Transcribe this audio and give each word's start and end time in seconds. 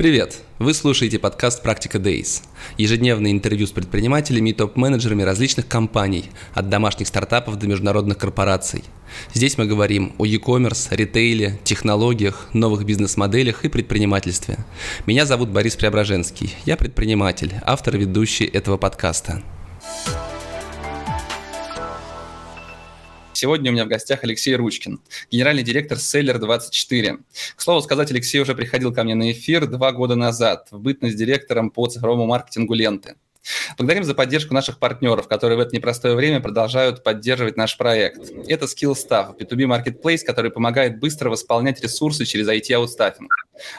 Привет! 0.00 0.38
Вы 0.58 0.72
слушаете 0.72 1.18
подкаст 1.18 1.62
«Практика 1.62 1.98
Days». 1.98 2.42
Ежедневное 2.78 3.32
интервью 3.32 3.66
с 3.66 3.70
предпринимателями 3.70 4.48
и 4.48 4.52
топ-менеджерами 4.54 5.24
различных 5.24 5.68
компаний, 5.68 6.30
от 6.54 6.70
домашних 6.70 7.06
стартапов 7.06 7.58
до 7.58 7.66
международных 7.66 8.16
корпораций. 8.16 8.82
Здесь 9.34 9.58
мы 9.58 9.66
говорим 9.66 10.14
о 10.16 10.24
e-commerce, 10.24 10.88
ритейле, 10.96 11.60
технологиях, 11.64 12.48
новых 12.54 12.86
бизнес-моделях 12.86 13.66
и 13.66 13.68
предпринимательстве. 13.68 14.56
Меня 15.04 15.26
зовут 15.26 15.50
Борис 15.50 15.76
Преображенский. 15.76 16.54
Я 16.64 16.78
предприниматель, 16.78 17.52
автор 17.66 17.96
и 17.96 17.98
ведущий 17.98 18.46
этого 18.46 18.78
подкаста. 18.78 19.42
Сегодня 23.40 23.70
у 23.70 23.72
меня 23.72 23.86
в 23.86 23.88
гостях 23.88 24.22
Алексей 24.22 24.54
Ручкин, 24.54 25.00
генеральный 25.30 25.62
директор 25.62 25.96
Seller24. 25.96 27.20
К 27.56 27.62
слову 27.62 27.80
сказать, 27.80 28.10
Алексей 28.10 28.38
уже 28.38 28.54
приходил 28.54 28.92
ко 28.92 29.02
мне 29.02 29.14
на 29.14 29.32
эфир 29.32 29.66
два 29.66 29.92
года 29.92 30.14
назад, 30.14 30.68
в 30.70 30.78
бытность 30.78 31.16
директором 31.16 31.70
по 31.70 31.86
цифровому 31.86 32.26
маркетингу 32.26 32.74
ленты. 32.74 33.14
Благодарим 33.78 34.04
за 34.04 34.14
поддержку 34.14 34.52
наших 34.52 34.78
партнеров, 34.78 35.26
которые 35.26 35.56
в 35.56 35.60
это 35.60 35.74
непростое 35.74 36.14
время 36.14 36.40
продолжают 36.40 37.02
поддерживать 37.02 37.56
наш 37.56 37.78
проект. 37.78 38.30
Это 38.46 38.66
SkillStaff, 38.66 39.38
B2B 39.38 39.64
Marketplace, 39.64 40.18
который 40.18 40.50
помогает 40.50 40.98
быстро 40.98 41.30
восполнять 41.30 41.82
ресурсы 41.82 42.26
через 42.26 42.46
IT-аутстаффинг. 42.46 43.32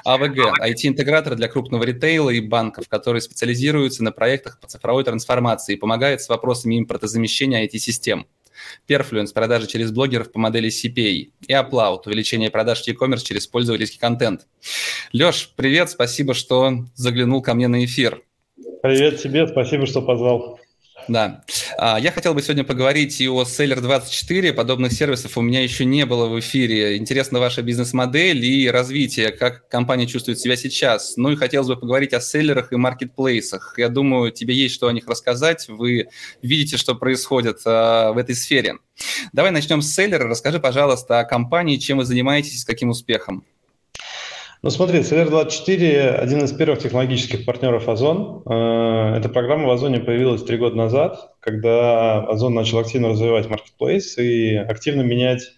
AVG– 0.07 0.53
IT-интегратор 0.59 1.35
для 1.35 1.47
крупного 1.47 1.83
ритейла 1.83 2.31
и 2.31 2.39
банков, 2.39 2.89
которые 2.89 3.21
специализируются 3.21 4.03
на 4.03 4.11
проектах 4.11 4.59
по 4.59 4.67
цифровой 4.67 5.03
трансформации 5.03 5.75
и 5.75 5.77
помогает 5.77 6.23
с 6.23 6.29
вопросами 6.29 6.79
импортозамещения 6.79 7.63
IT-систем. 7.67 8.25
Perfluence– 8.87 9.33
продажи 9.33 9.67
через 9.67 9.91
блогеров 9.91 10.31
по 10.31 10.39
модели 10.39 10.69
CPA. 10.69 11.31
И 11.47 11.53
Upload– 11.53 12.01
увеличение 12.05 12.49
продаж 12.49 12.83
в 12.83 12.87
e-commerce 12.87 13.23
через 13.23 13.47
пользовательский 13.47 13.99
контент. 13.99 14.47
Леш, 15.13 15.51
привет, 15.55 15.89
спасибо, 15.89 16.33
что 16.33 16.85
заглянул 16.95 17.41
ко 17.41 17.53
мне 17.53 17.67
на 17.67 17.83
эфир. 17.83 18.21
Привет 18.81 19.21
тебе, 19.21 19.47
спасибо, 19.47 19.85
что 19.85 20.01
позвал. 20.01 20.60
Да. 21.07 21.43
А, 21.77 21.99
я 21.99 22.11
хотел 22.11 22.33
бы 22.33 22.41
сегодня 22.41 22.63
поговорить 22.63 23.19
и 23.21 23.27
о 23.27 23.43
Seller24. 23.43 24.53
Подобных 24.53 24.93
сервисов 24.93 25.37
у 25.37 25.41
меня 25.41 25.61
еще 25.61 25.85
не 25.85 26.05
было 26.05 26.27
в 26.27 26.39
эфире. 26.39 26.97
Интересна 26.97 27.39
ваша 27.39 27.61
бизнес-модель 27.61 28.43
и 28.45 28.69
развитие, 28.69 29.31
как 29.31 29.67
компания 29.67 30.07
чувствует 30.07 30.39
себя 30.39 30.55
сейчас. 30.55 31.17
Ну 31.17 31.31
и 31.31 31.35
хотелось 31.35 31.67
бы 31.67 31.77
поговорить 31.77 32.13
о 32.13 32.21
селлерах 32.21 32.71
и 32.71 32.75
маркетплейсах. 32.75 33.75
Я 33.77 33.89
думаю, 33.89 34.31
тебе 34.31 34.53
есть 34.53 34.75
что 34.75 34.87
о 34.87 34.93
них 34.93 35.07
рассказать. 35.07 35.67
Вы 35.67 36.07
видите, 36.41 36.77
что 36.77 36.95
происходит 36.95 37.59
а, 37.65 38.11
в 38.13 38.17
этой 38.17 38.35
сфере. 38.35 38.75
Давай 39.33 39.51
начнем 39.51 39.81
с 39.81 39.93
селлера. 39.93 40.27
Расскажи, 40.27 40.59
пожалуйста, 40.59 41.19
о 41.19 41.25
компании, 41.25 41.77
чем 41.77 41.97
вы 41.97 42.05
занимаетесь, 42.05 42.61
с 42.61 42.65
каким 42.65 42.89
успехом. 42.89 43.43
Ну 44.63 44.69
смотри, 44.69 44.99
CLR24– 44.99 46.09
один 46.17 46.43
из 46.43 46.53
первых 46.53 46.77
технологических 46.77 47.45
партнеров 47.45 47.89
Озон. 47.89 48.43
Э, 48.45 49.15
эта 49.17 49.27
программа 49.27 49.65
в 49.67 49.71
Озоне 49.71 50.01
появилась 50.01 50.43
три 50.43 50.57
года 50.57 50.75
назад, 50.75 51.33
когда 51.39 52.21
Озон 52.25 52.53
начал 52.53 52.77
активно 52.77 53.09
развивать 53.09 53.49
маркетплейс 53.49 54.19
и 54.19 54.55
активно 54.57 55.01
менять 55.01 55.51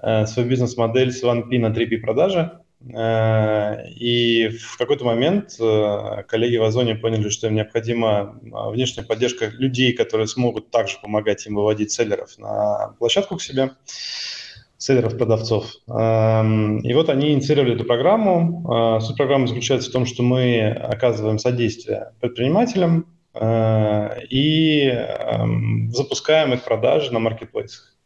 э, 0.00 0.26
свою 0.26 0.48
бизнес-модель 0.48 1.10
с 1.10 1.24
1P 1.24 1.58
на 1.58 1.72
3P 1.76 1.96
продажи. 1.96 2.52
Э, 2.94 3.88
и 3.88 4.50
в 4.50 4.78
какой-то 4.78 5.04
момент 5.04 5.56
коллеги 5.58 6.58
в 6.58 6.62
Озоне 6.62 6.94
поняли, 6.94 7.30
что 7.30 7.48
им 7.48 7.56
необходима 7.56 8.38
внешняя 8.40 9.02
поддержка 9.02 9.48
людей, 9.48 9.94
которые 9.94 10.28
смогут 10.28 10.70
также 10.70 10.98
помогать 11.02 11.44
им 11.48 11.56
выводить 11.56 11.90
селлеров 11.90 12.38
на 12.38 12.94
площадку 13.00 13.36
к 13.36 13.42
себе 13.42 13.72
селлеров-продавцов. 14.78 15.66
Эм, 15.88 16.78
и 16.78 16.94
вот 16.94 17.10
они 17.10 17.32
инициировали 17.32 17.74
эту 17.74 17.84
программу. 17.84 18.64
Э, 18.72 19.00
суть 19.00 19.16
программы 19.16 19.48
заключается 19.48 19.90
в 19.90 19.92
том, 19.92 20.06
что 20.06 20.22
мы 20.22 20.70
оказываем 20.70 21.38
содействие 21.38 22.12
предпринимателям 22.20 23.06
э, 23.34 24.24
и 24.30 24.86
эм, 24.86 25.90
запускаем 25.92 26.54
их 26.54 26.62
продажи 26.62 27.12
на 27.12 27.18
маркетплейсах. 27.18 27.96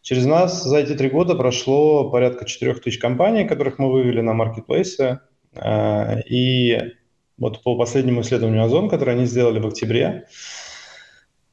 Через 0.00 0.24
нас 0.26 0.64
за 0.64 0.78
эти 0.78 0.94
три 0.94 1.10
года 1.10 1.34
прошло 1.34 2.10
порядка 2.10 2.46
4 2.46 2.74
тысяч 2.74 2.98
компаний, 2.98 3.44
которых 3.46 3.78
мы 3.78 3.92
вывели 3.92 4.22
на 4.22 4.32
маркетплейсы. 4.32 5.20
Э, 5.54 6.20
и 6.22 6.78
вот 7.36 7.62
по 7.62 7.76
последнему 7.76 8.22
исследованию 8.22 8.64
Озон, 8.64 8.88
которое 8.88 9.12
они 9.12 9.26
сделали 9.26 9.58
в 9.58 9.66
октябре, 9.66 10.26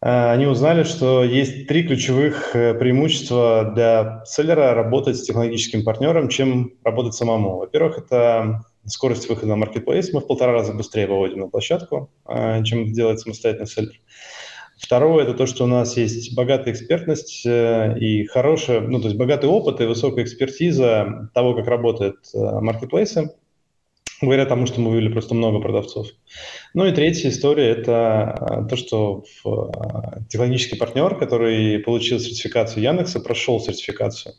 они 0.04 0.48
узнали, 0.48 0.82
что 0.82 1.24
есть 1.24 1.68
три 1.68 1.84
ключевых 1.84 2.56
э, 2.56 2.74
преимущества 2.74 3.72
для 3.76 4.24
селлера 4.26 4.74
работать 4.74 5.18
с 5.18 5.22
технологическим 5.22 5.84
партнером, 5.84 6.28
чем 6.28 6.74
работать 6.84 7.14
самому. 7.14 7.58
Во-первых, 7.60 8.00
это 8.00 8.66
скорость 8.88 9.30
выхода 9.30 9.50
на 9.50 9.58
маркетплейс. 9.58 10.12
Мы 10.12 10.22
в 10.22 10.26
полтора 10.26 10.54
раза 10.54 10.74
быстрее 10.74 11.06
выводим 11.06 11.42
на 11.42 11.50
площадку, 11.50 12.10
э, 12.28 12.64
чем 12.64 12.92
делает 12.92 13.20
самостоятельный 13.20 13.68
селлер. 13.68 13.94
Второе– 14.80 15.24
это 15.26 15.36
то, 15.36 15.46
что 15.46 15.66
у 15.66 15.68
нас 15.68 15.96
есть 15.96 16.36
богатая 16.36 16.72
экспертность 16.72 17.46
и 17.46 18.26
хорошая, 18.26 18.82
ну, 18.82 19.00
то 19.00 19.06
есть 19.06 19.18
богатый 19.18 19.46
опыт 19.46 19.80
и 19.80 19.86
высокая 19.86 20.26
экспертиза 20.26 21.30
того, 21.36 21.54
как 21.54 21.68
работают 21.68 22.18
маркетплейсы 22.34 23.30
благодаря 24.22 24.46
тому, 24.46 24.66
что 24.66 24.80
мы 24.80 24.92
вывели 24.92 25.10
просто 25.10 25.34
много 25.34 25.60
продавцов. 25.60 26.08
Ну 26.74 26.86
и 26.86 26.92
третья 26.92 27.30
история– 27.30 27.70
это 27.72 28.36
э, 28.40 28.70
то, 28.70 28.76
что 28.76 29.24
э, 29.46 29.50
технологический 30.30 30.78
партнер, 30.78 31.16
который 31.18 31.80
получил 31.80 32.20
сертификацию 32.20 32.84
Яндекса, 32.84 33.20
прошел 33.20 33.60
сертификацию, 33.60 34.36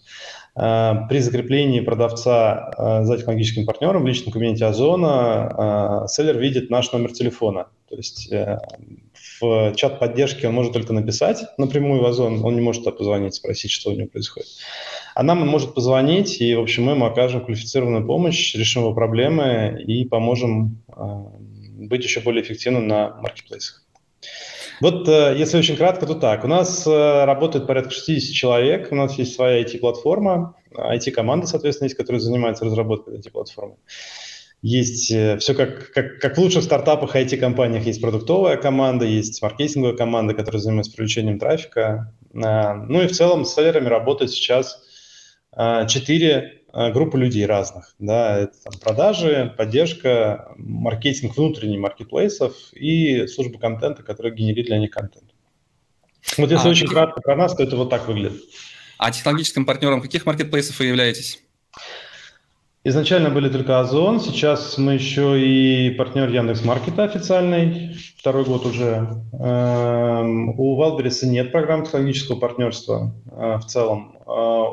э, 0.56 0.92
при 1.08 1.18
закреплении 1.18 1.80
продавца 1.80 3.02
за 3.02 3.16
технологическим 3.18 3.66
партнером 3.66 4.04
в 4.04 4.06
личном 4.06 4.32
кабинете 4.32 4.64
Озона 4.66 6.06
селлер 6.08 6.38
видит 6.38 6.70
наш 6.70 6.92
номер 6.92 7.12
телефона. 7.12 7.66
То 7.88 7.96
есть 7.96 8.32
чат 9.76 9.98
поддержки 9.98 10.46
он 10.46 10.54
может 10.54 10.72
только 10.72 10.92
написать 10.92 11.44
напрямую 11.58 12.02
в 12.02 12.06
Озон, 12.06 12.44
он 12.44 12.54
не 12.54 12.60
может 12.60 12.84
позвонить, 12.84 13.34
спросить, 13.34 13.70
что 13.70 13.90
у 13.90 13.94
него 13.94 14.08
происходит. 14.08 14.48
А 15.14 15.22
нам 15.22 15.42
он 15.42 15.48
может 15.48 15.74
позвонить, 15.74 16.40
и, 16.40 16.54
в 16.54 16.60
общем, 16.60 16.84
мы 16.84 16.92
ему 16.92 17.04
окажем 17.04 17.44
квалифицированную 17.44 18.06
помощь, 18.06 18.54
решим 18.54 18.82
его 18.82 18.94
проблемы 18.94 19.82
и 19.86 20.04
поможем 20.04 20.82
э, 20.88 21.02
быть 21.86 22.04
еще 22.04 22.20
более 22.20 22.42
эффективным 22.42 22.86
на 22.88 23.16
маркетплейсах. 23.20 23.82
Вот, 24.80 25.06
э, 25.08 25.34
если 25.36 25.58
очень 25.58 25.76
кратко, 25.76 26.06
то 26.06 26.14
так. 26.14 26.44
У 26.44 26.48
нас 26.48 26.86
э, 26.86 27.24
работает 27.24 27.66
порядка 27.66 27.90
60 27.90 28.34
человек, 28.34 28.88
у 28.90 28.94
нас 28.94 29.18
есть 29.18 29.34
своя 29.34 29.62
IT-платформа, 29.62 30.56
IT-команда, 30.74 31.46
соответственно, 31.46 31.86
есть, 31.86 31.96
которая 31.96 32.20
занимается 32.20 32.64
разработкой 32.64 33.18
IT-платформы. 33.18 33.76
Есть 34.62 35.10
э, 35.10 35.38
все 35.38 35.54
как, 35.54 35.90
как, 35.92 36.20
как 36.20 36.36
в 36.36 36.40
лучших 36.40 36.62
стартапах 36.62 37.16
IT-компаниях 37.16 37.84
есть 37.84 38.00
продуктовая 38.00 38.56
команда, 38.56 39.04
есть 39.04 39.42
маркетинговая 39.42 39.96
команда, 39.96 40.34
которая 40.34 40.62
занимается 40.62 40.92
привлечением 40.92 41.40
трафика. 41.40 42.14
Э, 42.32 42.74
ну 42.74 43.02
и 43.02 43.08
в 43.08 43.12
целом 43.12 43.44
с 43.44 43.54
селлерами 43.54 43.88
работает 43.88 44.30
сейчас 44.30 44.80
э, 45.56 45.86
четыре 45.88 46.60
группы 46.72 47.18
людей 47.18 47.44
разных. 47.44 47.94
Да, 47.98 48.38
это 48.38 48.54
там, 48.64 48.72
продажи, 48.80 49.52
поддержка, 49.58 50.54
маркетинг 50.56 51.36
внутренний 51.36 51.76
маркетплейсов 51.76 52.54
и 52.72 53.26
служба 53.26 53.58
контента, 53.58 54.02
которая 54.02 54.32
генерит 54.32 54.66
для 54.66 54.78
них 54.78 54.90
контент. 54.90 55.34
Вот 56.38 56.50
если 56.50 56.68
а, 56.68 56.70
очень 56.70 56.86
кратко 56.86 57.20
про 57.20 57.36
нас, 57.36 57.54
то 57.54 57.62
это 57.62 57.76
вот 57.76 57.90
так 57.90 58.08
выглядит. 58.08 58.40
А 58.96 59.10
технологическим 59.10 59.66
партнером 59.66 60.00
каких 60.00 60.24
маркетплейсов 60.24 60.78
вы 60.78 60.86
являетесь? 60.86 61.42
Изначально 62.84 63.30
были 63.30 63.48
только 63.48 63.78
Озон, 63.78 64.18
сейчас 64.18 64.76
мы 64.76 64.94
еще 64.94 65.40
и 65.40 65.90
партнер 65.90 66.28
Яндекс 66.28 66.64
Маркета 66.64 67.04
официальный, 67.04 67.96
второй 68.18 68.44
год 68.44 68.66
уже. 68.66 69.22
Эм, 69.34 70.58
у 70.58 70.74
Валбериса 70.74 71.28
нет 71.28 71.52
программы 71.52 71.84
технологического 71.84 72.40
партнерства 72.40 73.14
э, 73.30 73.58
в 73.58 73.66
целом. 73.66 74.16
Э, 74.26 74.30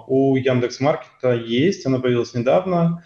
у 0.08 0.36
Яндекс 0.36 0.80
Маркета 0.80 1.36
есть, 1.36 1.86
она 1.86 2.00
появилась 2.00 2.34
недавно. 2.34 3.04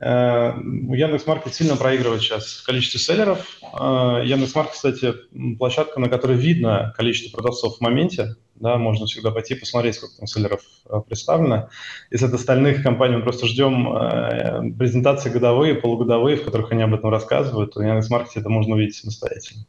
Э, 0.00 0.52
Яндекс.Маркет 0.56 1.54
сильно 1.54 1.76
проигрывает 1.76 2.22
сейчас 2.22 2.62
количество 2.62 3.00
селлеров. 3.00 3.46
Э, 3.62 4.22
Яндекс.Маркет, 4.24 4.74
кстати, 4.74 5.14
площадка, 5.58 5.98
на 5.98 6.08
которой 6.08 6.36
видно 6.36 6.94
количество 6.96 7.36
продавцов 7.36 7.78
в 7.78 7.80
моменте. 7.80 8.36
Да, 8.54 8.76
можно 8.76 9.06
всегда 9.06 9.30
пойти 9.30 9.54
посмотреть, 9.54 9.96
сколько 9.96 10.16
там 10.16 10.26
селлеров 10.26 10.60
э, 10.88 11.00
представлено. 11.06 11.68
Из 12.10 12.22
от 12.22 12.32
остальных 12.32 12.82
компаний 12.82 13.16
мы 13.16 13.22
просто 13.22 13.46
ждем 13.46 14.76
презентации 14.76 15.30
годовые, 15.30 15.74
полугодовые, 15.74 16.36
в 16.36 16.44
которых 16.44 16.70
они 16.72 16.82
об 16.82 16.94
этом 16.94 17.10
рассказывают. 17.10 17.76
У 17.76 17.80
Яндекс.Маркете 17.80 18.40
это 18.40 18.48
можно 18.48 18.74
увидеть 18.74 18.96
самостоятельно. 18.96 19.64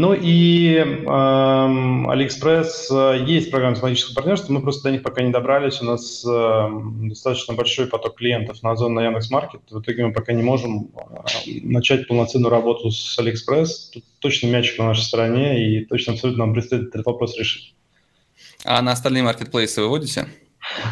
Ну 0.00 0.14
и 0.14 0.76
эм, 0.76 2.08
Алиэкспресс 2.08 2.88
э, 2.88 3.24
есть 3.26 3.50
программа 3.50 3.74
технологического 3.74 4.14
партнерства, 4.14 4.52
мы 4.52 4.62
просто 4.62 4.84
до 4.84 4.92
них 4.92 5.02
пока 5.02 5.22
не 5.22 5.32
добрались. 5.32 5.82
У 5.82 5.86
нас 5.86 6.24
э, 6.24 6.68
достаточно 7.08 7.54
большой 7.54 7.88
поток 7.88 8.14
клиентов 8.14 8.62
на 8.62 8.70
Озон, 8.70 8.94
на 8.94 9.00
Яндекс.Маркет. 9.00 9.62
В 9.68 9.80
итоге 9.80 10.06
мы 10.06 10.12
пока 10.12 10.34
не 10.34 10.44
можем 10.44 10.92
э, 10.94 11.50
начать 11.64 12.06
полноценную 12.06 12.48
работу 12.48 12.92
с 12.92 13.18
Алиэкспресс. 13.18 13.90
Тут 13.92 14.04
точно 14.20 14.46
мячик 14.46 14.78
на 14.78 14.86
нашей 14.86 15.02
стороне, 15.02 15.66
и 15.66 15.84
точно 15.84 16.12
абсолютно 16.12 16.44
нам 16.44 16.54
предстоит 16.54 16.90
этот 16.90 17.04
вопрос 17.04 17.36
решить. 17.36 17.74
А 18.64 18.80
на 18.82 18.92
остальные 18.92 19.24
маркетплейсы 19.24 19.82
выводите? 19.82 20.28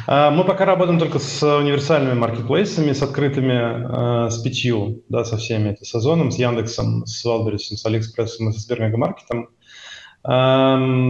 А, 0.06 0.30
мы 0.30 0.44
пока 0.44 0.64
работаем 0.64 0.98
только 0.98 1.18
с 1.18 1.42
универсальными 1.42 2.14
маркетплейсами, 2.14 2.92
с 2.92 3.02
открытыми, 3.02 4.28
с 4.30 4.38
пятью, 4.38 5.02
да, 5.08 5.24
со 5.24 5.36
всеми. 5.36 5.70
Это 5.70 5.84
с 5.84 5.94
Озоном, 5.94 6.30
с 6.30 6.38
Яндексом, 6.38 7.06
с 7.06 7.24
Валберисом, 7.24 7.76
с 7.76 7.86
Алиэкспрессом 7.86 8.50
и 8.50 8.52
с 8.52 8.58
Сбермегамаркетом. 8.58 9.48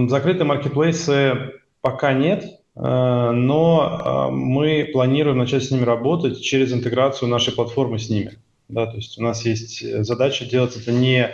Закрытые 0.09 0.45
маркетплейсы 0.45 1.53
пока 1.81 2.13
нет, 2.13 2.45
но 2.75 4.29
мы 4.31 4.89
планируем 4.93 5.39
начать 5.39 5.63
с 5.63 5.71
ними 5.71 5.83
работать 5.83 6.41
через 6.41 6.71
интеграцию 6.71 7.29
нашей 7.29 7.53
платформы 7.53 7.97
с 7.97 8.09
ними. 8.09 8.37
Да, 8.67 8.85
то 8.85 8.97
есть 8.97 9.17
у 9.17 9.23
нас 9.23 9.45
есть 9.45 10.03
задача 10.03 10.45
делать 10.45 10.75
это 10.75 10.91
не 10.91 11.31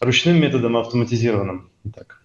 ручным 0.00 0.40
методом, 0.40 0.76
а 0.76 0.80
автоматизированным. 0.80 1.70
Так. 1.94 2.17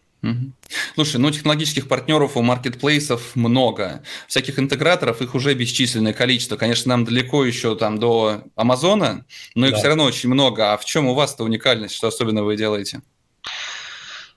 Слушай, 0.95 1.17
ну 1.17 1.31
технологических 1.31 1.87
партнеров 1.87 2.37
у 2.37 2.41
маркетплейсов 2.41 3.35
много. 3.35 4.03
Всяких 4.27 4.57
интеграторов, 4.59 5.21
их 5.21 5.35
уже 5.35 5.53
бесчисленное 5.53 6.13
количество. 6.13 6.55
Конечно, 6.55 6.89
нам 6.89 7.05
далеко 7.05 7.45
еще 7.45 7.75
там 7.75 7.99
до 7.99 8.43
Амазона, 8.55 9.25
но 9.55 9.65
их 9.65 9.73
да. 9.73 9.77
все 9.79 9.87
равно 9.87 10.05
очень 10.05 10.29
много. 10.29 10.73
А 10.73 10.77
в 10.77 10.85
чем 10.85 11.07
у 11.07 11.13
вас-то 11.13 11.43
уникальность, 11.43 11.95
что 11.95 12.07
особенно 12.07 12.43
вы 12.43 12.55
делаете? 12.55 13.01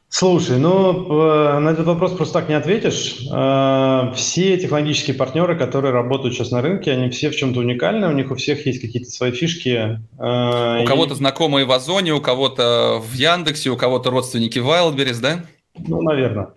Слушай, 0.09 0.59
ну 0.59 1.61
на 1.61 1.69
этот 1.69 1.87
вопрос 1.87 2.13
просто 2.13 2.35
так 2.35 2.49
не 2.49 2.55
ответишь. 2.55 3.19
Э, 3.31 4.13
все 4.15 4.57
технологические 4.57 5.15
партнеры, 5.15 5.59
которые 5.59 5.93
работают 5.93 6.35
сейчас 6.35 6.51
на 6.53 6.63
рынке, 6.63 6.93
они 6.93 7.11
все 7.11 7.29
в 7.29 7.37
чем-то 7.37 7.61
уникальны, 7.61 8.09
у 8.09 8.13
них 8.13 8.31
у 8.31 8.35
всех 8.37 8.65
есть 8.67 8.81
какие-то 8.81 9.11
свои 9.11 9.33
фишки. 9.33 10.01
Э, 10.19 10.81
у 10.81 10.85
и... 10.85 10.87
кого-то 10.87 11.15
знакомые 11.17 11.67
в 11.67 11.73
Озоне, 11.73 12.15
у 12.15 12.21
кого-то 12.21 13.03
в 13.05 13.13
Яндексе, 13.15 13.69
у 13.69 13.77
кого-то 13.77 14.11
родственники 14.11 14.59
в 14.59 14.67
Wildberries, 14.67 15.21
да? 15.21 15.45
Ну, 15.79 16.03
наверное. 16.03 16.51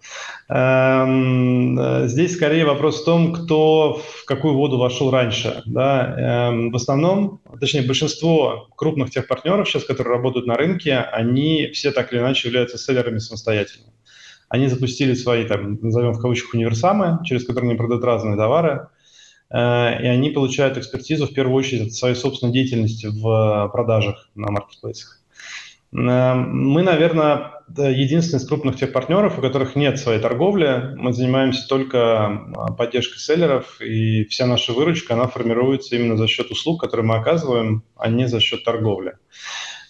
Эм, 0.47 1.77
э, 1.77 2.07
здесь 2.07 2.35
скорее 2.35 2.65
вопрос 2.65 3.01
в 3.01 3.05
том, 3.05 3.33
кто 3.33 4.01
в 4.01 4.25
какую 4.25 4.55
воду 4.55 4.77
вошел 4.77 5.11
раньше. 5.11 5.61
Да? 5.65 6.49
Эм, 6.49 6.71
в 6.71 6.75
основном, 6.75 7.41
точнее, 7.59 7.81
большинство 7.83 8.67
крупных 8.75 9.11
тех 9.11 9.27
партнеров 9.27 9.67
сейчас, 9.67 9.83
которые 9.83 10.15
работают 10.15 10.47
на 10.47 10.55
рынке, 10.55 10.97
они 10.97 11.69
все 11.73 11.91
так 11.91 12.13
или 12.13 12.19
иначе 12.19 12.47
являются 12.47 12.77
селлерами 12.77 13.19
самостоятельно. 13.19 13.87
Они 14.47 14.67
запустили 14.67 15.13
свои, 15.13 15.45
там, 15.45 15.77
назовем 15.81 16.13
в 16.13 16.21
кавычках, 16.21 16.53
универсамы, 16.53 17.19
через 17.25 17.45
которые 17.45 17.69
они 17.69 17.77
продают 17.77 18.03
разные 18.03 18.37
товары, 18.37 18.87
э, 19.51 19.57
и 19.57 20.07
они 20.07 20.29
получают 20.31 20.77
экспертизу 20.77 21.27
в 21.27 21.33
первую 21.33 21.55
очередь 21.55 21.87
от 21.87 21.93
своей 21.93 22.15
собственной 22.15 22.53
деятельности 22.53 23.07
в 23.07 23.69
продажах 23.71 24.29
на 24.35 24.51
маркетплейсах. 24.51 25.19
Эм, 25.91 26.69
мы, 26.69 26.83
наверное, 26.83 27.58
единственный 27.77 28.39
из 28.39 28.47
крупных 28.47 28.77
тех 28.77 28.91
партнеров, 28.91 29.37
у 29.37 29.41
которых 29.41 29.75
нет 29.75 29.99
своей 29.99 30.19
торговли. 30.19 30.93
Мы 30.97 31.13
занимаемся 31.13 31.67
только 31.67 32.53
поддержкой 32.77 33.19
селлеров, 33.19 33.79
и 33.81 34.25
вся 34.25 34.45
наша 34.45 34.73
выручка, 34.73 35.13
она 35.13 35.27
формируется 35.27 35.95
именно 35.95 36.17
за 36.17 36.27
счет 36.27 36.51
услуг, 36.51 36.81
которые 36.81 37.05
мы 37.05 37.15
оказываем, 37.15 37.83
а 37.95 38.09
не 38.09 38.27
за 38.27 38.39
счет 38.39 38.63
торговли. 38.63 39.13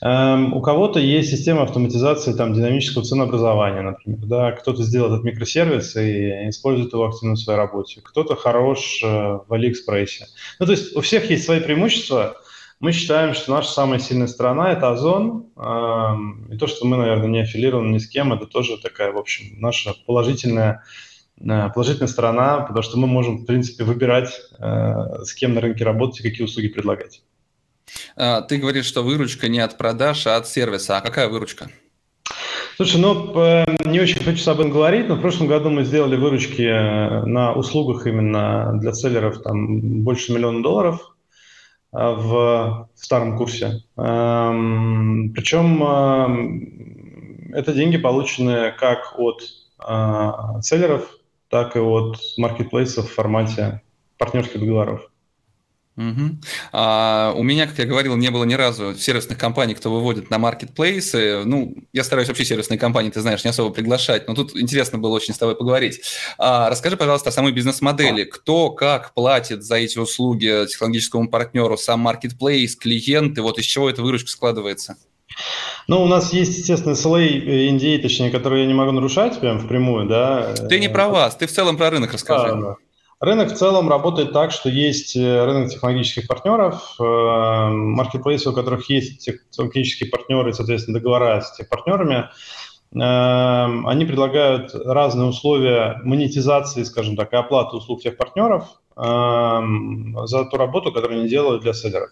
Um, 0.02 0.54
у 0.54 0.62
кого-то 0.62 0.98
есть 0.98 1.30
система 1.30 1.64
автоматизации 1.64 2.32
там, 2.32 2.54
динамического 2.54 3.04
ценообразования, 3.04 3.82
например. 3.82 4.20
Да? 4.22 4.52
Кто-то 4.54 4.82
сделал 4.82 5.14
этот 5.14 5.26
микросервис 5.26 5.98
и 5.98 6.50
использует 6.50 6.94
его 6.94 7.06
активно 7.06 7.36
в 7.36 7.40
своей 7.40 7.60
работе. 7.60 8.00
Кто-то 8.02 8.38
хорош 8.38 9.02
uh, 9.04 9.42
в 9.46 9.54
Алиэкспрессе. 9.54 10.28
Ну, 10.60 10.66
то 10.68 10.72
есть 10.72 10.96
у 10.96 11.02
всех 11.02 11.30
есть 11.30 11.44
свои 11.44 11.60
преимущества– 11.60 12.38
мы 12.80 12.94
считаем, 12.94 13.34
что 13.34 13.52
наша 13.52 13.72
самая 13.72 14.00
сильная 14.00 14.28
сторона– 14.28 14.72
это 14.74 14.90
Озон. 14.90 15.48
И 16.50 16.58
то, 16.58 16.68
что 16.68 16.86
мы, 16.86 16.96
наверное, 16.98 17.28
не 17.28 17.42
аффилированы 17.42 17.94
ни 17.94 17.98
с 17.98 18.08
кем, 18.08 18.32
это 18.32 18.46
тоже 18.46 18.78
такая, 18.78 19.12
в 19.12 19.18
общем, 19.18 19.60
наша 19.60 19.94
положительная 20.06 20.84
э, 21.42 21.70
положительная 21.74 22.08
сторона, 22.08 22.62
потому 22.62 22.84
что 22.84 22.98
мы 22.98 23.08
можем, 23.08 23.40
в 23.40 23.46
принципе, 23.46 23.84
выбирать, 23.84 24.30
э, 24.58 25.24
с 25.24 25.34
кем 25.34 25.56
на 25.56 25.62
рынке 25.62 25.84
работать 25.84 26.22
и 26.22 26.24
какие 26.24 26.46
услуги 26.46 26.70
предлагать. 26.70 27.22
А, 28.16 28.42
ты 28.42 28.58
говоришь, 28.58 28.86
что 28.86 29.04
выручка 29.04 29.50
не 29.50 29.60
от 29.60 29.78
продаж, 29.78 30.26
а 30.28 30.38
от 30.38 30.48
сервиса. 30.48 30.98
А 30.98 31.02
какая 31.02 31.28
выручка? 31.28 31.70
Слушай, 32.78 33.02
ну, 33.02 33.34
не 33.84 34.00
очень 34.00 34.24
хочу 34.24 34.50
об 34.50 34.62
этом 34.62 34.72
говорить, 34.72 35.10
но 35.10 35.16
в 35.16 35.22
прошлом 35.22 35.48
году 35.48 35.70
мы 35.70 35.84
сделали 35.84 36.16
выручки 36.16 36.62
э, 36.62 37.26
на 37.26 37.52
услугах 37.52 38.08
именно 38.08 38.72
для 38.80 38.94
селлеров 38.94 39.42
там 39.42 39.82
больше 40.04 40.32
миллиона 40.32 40.64
долларов. 40.64 41.14
В 41.92 42.88
старом 42.94 43.38
курсе. 43.38 43.84
Эм, 43.98 45.34
Причем 45.34 45.84
эм, 45.84 47.52
это 47.54 47.74
деньги 47.74 47.98
получены 47.98 48.72
как 48.78 49.16
от 49.18 49.42
а, 49.80 50.62
селлеров, 50.62 51.10
так 51.50 51.76
и 51.76 51.80
от 51.80 52.18
маркетплейсов 52.38 53.10
в 53.10 53.14
формате 53.14 53.82
партнерских 54.18 54.60
договоров. 54.60 55.09
Угу. 56.00 56.38
А, 56.72 57.34
у 57.36 57.44
меня, 57.44 57.68
как 57.68 57.78
я 57.78 57.86
говорил, 57.86 58.16
не 58.16 58.30
было 58.30 58.46
ни 58.46 58.54
разу 58.54 58.96
сервисных 58.96 59.38
компаний, 59.38 59.76
кто 59.76 59.92
выводит 59.92 60.30
на 60.30 60.38
маркетплейсы. 60.40 61.44
Ну, 61.44 61.76
я 61.92 62.06
стараюсь 62.06 62.30
вообще 62.30 62.46
сервисные 62.46 62.80
компании, 62.80 63.10
ты 63.10 63.20
знаешь, 63.20 63.44
не 63.44 63.50
особо 63.50 63.74
приглашать, 63.74 64.26
но 64.30 64.34
тут 64.34 64.56
интересно 64.56 64.98
было 64.98 65.14
очень 65.14 65.34
с 65.34 65.38
тобой 65.38 65.58
поговорить. 65.58 66.02
А, 66.38 66.70
расскажи, 66.70 66.96
пожалуйста, 66.96 67.30
о 67.30 67.32
самой 67.34 67.52
бизнес-модели. 67.52 68.24
Кто, 68.24 68.70
как 68.70 69.14
платит 69.14 69.64
за 69.64 69.76
эти 69.76 69.98
услуги 70.00 70.66
технологическому 70.70 71.28
партнеру, 71.30 71.76
сам 71.76 72.00
маркетплейс, 72.00 72.78
клиенты, 72.78 73.42
вот 73.42 73.60
из 73.60 73.66
чего 73.66 73.90
эта 73.90 74.02
выручка 74.02 74.30
складывается? 74.30 74.96
Ну, 75.90 76.02
у 76.02 76.08
нас 76.08 76.32
есть, 76.32 76.58
естественно, 76.58 76.94
SLA, 76.94 77.28
NDA, 77.72 78.00
точнее, 78.00 78.32
которые 78.32 78.62
я 78.62 78.68
не 78.68 78.74
могу 78.74 78.92
нарушать 78.92 79.38
прям 79.40 79.60
впрямую, 79.60 80.08
да. 80.08 80.54
Ты 80.54 80.80
не 80.80 80.88
про 80.88 81.10
вас, 81.10 81.36
ты 81.36 81.46
в 81.46 81.52
целом 81.52 81.76
про 81.76 81.90
рынок 81.90 82.14
расскажи. 82.14 82.48
Да, 82.48 82.62
да. 82.62 82.76
Рынок 83.20 83.52
в 83.52 83.56
целом 83.56 83.90
работает 83.90 84.32
так, 84.32 84.52
что 84.52 84.70
есть 84.70 85.18
э, 85.18 85.46
рынок 85.46 85.70
технологических 85.70 86.26
партнеров, 86.26 86.96
э, 87.00 87.04
маркетплейсы, 87.04 88.50
у 88.50 88.54
которых 88.54 88.90
есть 88.90 89.26
технологические 89.52 90.10
партнеры, 90.10 90.54
соответственно, 90.54 91.00
договора 91.00 91.42
с 91.42 91.54
этими 91.54 91.68
партнерами. 91.68 92.30
Э, 92.96 93.88
они 93.90 94.06
предлагают 94.06 94.74
разные 94.74 95.28
условия 95.28 96.00
монетизации, 96.06 96.84
скажем 96.84 97.18
так, 97.18 97.34
и 97.34 97.36
оплаты 97.36 97.76
услуг 97.76 98.02
тех 98.02 98.16
партнеров 98.16 98.68
за 98.96 100.46
ту 100.52 100.58
работу, 100.58 100.92
которую 100.92 101.22
они 101.22 101.30
делают 101.30 101.62
для 101.62 101.72
селлеров. 101.72 102.10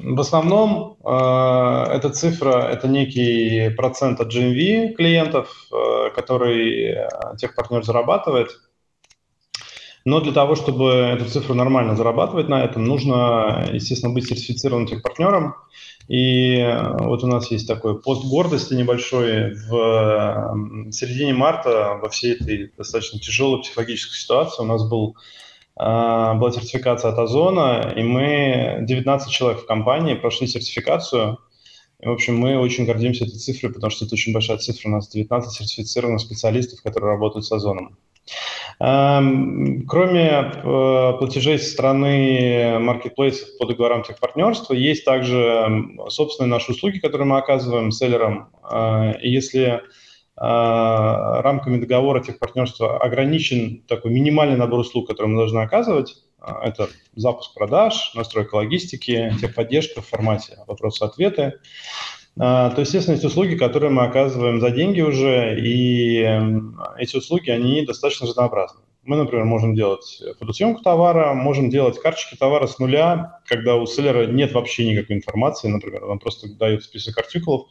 В 0.00 0.20
основном 0.20 0.96
э, 1.04 1.84
эта 1.92 2.10
цифра– 2.10 2.68
это 2.72 2.86
некий 2.86 3.70
процент 3.70 4.20
от 4.20 4.32
GMV 4.32 4.94
клиентов, 4.94 5.66
э, 5.72 6.10
который 6.14 6.92
э, 6.92 7.08
техпартнер 7.38 7.84
зарабатывает. 7.84 8.50
Но 10.04 10.20
для 10.20 10.32
того, 10.32 10.54
чтобы 10.54 10.90
эту 10.90 11.28
цифру 11.28 11.54
нормально 11.54 11.96
зарабатывать 11.96 12.48
на 12.48 12.64
этом, 12.64 12.84
нужно, 12.84 13.68
естественно, 13.72 14.14
быть 14.14 14.26
сертифицированным 14.26 14.86
техпартнером. 14.86 15.56
И 16.06 16.64
вот 17.00 17.24
у 17.24 17.26
нас 17.26 17.50
есть 17.50 17.66
такой 17.68 18.00
пост 18.00 18.24
гордости 18.24 18.72
небольшой. 18.72 19.54
В 19.68 20.92
середине 20.92 21.34
марта 21.34 21.98
во 22.00 22.08
всей 22.08 22.34
этой 22.34 22.72
достаточно 22.78 23.18
тяжелой 23.18 23.60
психологической 23.60 24.16
ситуации 24.16 24.62
у 24.62 24.66
нас 24.66 24.88
был 24.88 25.16
была 25.78 26.50
сертификация 26.50 27.12
от 27.12 27.18
Озона, 27.18 27.92
и 27.96 28.02
мы, 28.02 28.78
19 28.82 29.30
человек 29.30 29.62
в 29.62 29.66
компании, 29.66 30.14
прошли 30.14 30.46
сертификацию. 30.48 31.38
И, 32.00 32.06
в 32.06 32.12
общем, 32.12 32.36
мы 32.36 32.58
очень 32.58 32.84
гордимся 32.84 33.24
этой 33.24 33.38
цифрой, 33.38 33.72
потому 33.72 33.90
что 33.90 34.04
это 34.04 34.14
очень 34.14 34.32
большая 34.32 34.58
цифра. 34.58 34.88
У 34.88 34.92
нас 34.92 35.08
19 35.08 35.52
сертифицированных 35.52 36.20
специалистов, 36.20 36.82
которые 36.82 37.12
работают 37.12 37.44
с 37.44 37.52
Озоном. 37.52 37.96
Кроме 38.78 40.28
э, 40.28 41.12
платежей 41.18 41.58
со 41.58 41.70
стороны 41.70 42.78
маркетплейсов 42.78 43.48
по 43.58 43.66
договорам 43.66 44.04
техпартнерства, 44.04 44.74
есть 44.74 45.04
также 45.04 45.66
собственные 46.08 46.50
наши 46.50 46.72
услуги, 46.72 46.98
которые 46.98 47.26
мы 47.26 47.38
оказываем 47.38 47.90
селлерам. 47.90 48.50
А, 48.62 49.12
и 49.20 49.30
если 49.30 49.64
а, 49.64 49.80
рамками 50.40 51.80
договора 51.80 52.22
техпартнерства 52.22 52.98
ограничен 52.98 53.82
такой 53.88 54.12
минимальный 54.12 54.56
набор 54.56 54.80
услуг, 54.80 55.08
которые 55.08 55.32
мы 55.32 55.38
должны 55.38 55.58
оказывать. 55.58 56.16
А, 56.40 56.66
это 56.66 56.88
запуск 57.16 57.54
продаж, 57.54 58.12
настройка 58.14 58.56
логистики, 58.56 59.34
техподдержка 59.40 60.00
в 60.00 60.06
формате 60.06 60.58
вопросы-ответы. 60.66 61.54
А, 62.38 62.70
то, 62.70 62.80
естественно, 62.80 63.14
есть 63.14 63.24
услуги, 63.24 63.56
которые 63.56 63.90
мы 63.90 64.04
оказываем 64.04 64.60
за 64.60 64.70
деньги 64.70 65.00
уже, 65.00 65.58
и 65.60 66.24
эти 66.98 67.16
услуги, 67.16 67.50
они 67.50 67.84
достаточно 67.84 68.26
разнообразны. 68.26 68.80
Мы, 69.08 69.16
например, 69.16 69.46
можем 69.46 69.74
делать 69.74 70.22
фотосъемку 70.38 70.82
товара, 70.82 71.32
можем 71.32 71.70
делать 71.70 71.98
карточки 71.98 72.36
товара 72.36 72.66
с 72.66 72.78
нуля, 72.78 73.40
когда 73.46 73.76
у 73.76 73.86
селлера 73.86 74.26
нет 74.26 74.52
вообще 74.52 74.86
никакой 74.86 75.16
информации, 75.16 75.68
например, 75.68 76.04
он 76.04 76.18
просто 76.18 76.46
дает 76.54 76.84
список 76.84 77.16
артикулов 77.16 77.68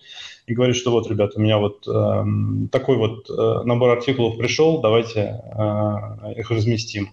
и 0.48 0.56
говорит, 0.56 0.76
что 0.76 0.90
вот, 0.90 1.08
ребята, 1.08 1.38
у 1.38 1.42
меня 1.44 1.60
вот 1.60 1.88
э, 1.88 2.24
такой 2.72 2.98
вот 2.98 3.30
э, 3.30 3.62
набор 3.66 3.92
артикулов 3.92 4.40
пришел, 4.40 4.82
давайте 4.82 5.44
э, 5.54 6.34
их 6.38 6.50
разместим. 6.50 7.12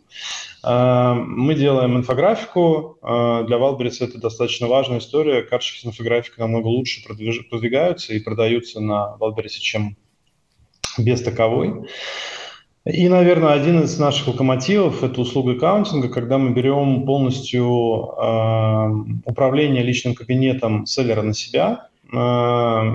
Э, 0.65 1.13
мы 1.13 1.55
делаем 1.55 1.99
инфографику, 1.99 2.97
э, 3.03 3.45
для 3.47 3.59
Wildberries 3.59 3.99
это 4.01 4.17
достаточно 4.19 4.69
важная 4.69 5.01
история, 5.01 5.43
карточки 5.43 5.83
с 5.83 5.85
инфографикой 5.85 6.47
намного 6.47 6.69
лучше 6.69 7.05
продвигаются 7.05 8.15
и 8.15 8.21
продаются 8.21 8.81
на 8.81 9.19
Wildberries, 9.21 9.59
чем 9.61 9.99
без 10.97 11.21
таковой. 11.21 11.75
И, 12.87 13.09
наверное, 13.09 13.55
один 13.55 13.81
из 13.81 13.99
наших 13.99 14.29
локомотивов– 14.29 15.03
это 15.05 15.19
услуга 15.23 15.53
аккаунтинга, 15.53 16.11
когда 16.11 16.37
мы 16.37 16.51
берем 16.51 17.07
полностью 17.07 17.65
э, 17.65 18.91
управление 19.25 19.83
личным 19.83 20.15
кабинетом 20.15 20.85
селлера 20.85 21.23
на 21.23 21.33
себя. 21.33 21.89
Э, 22.13 22.93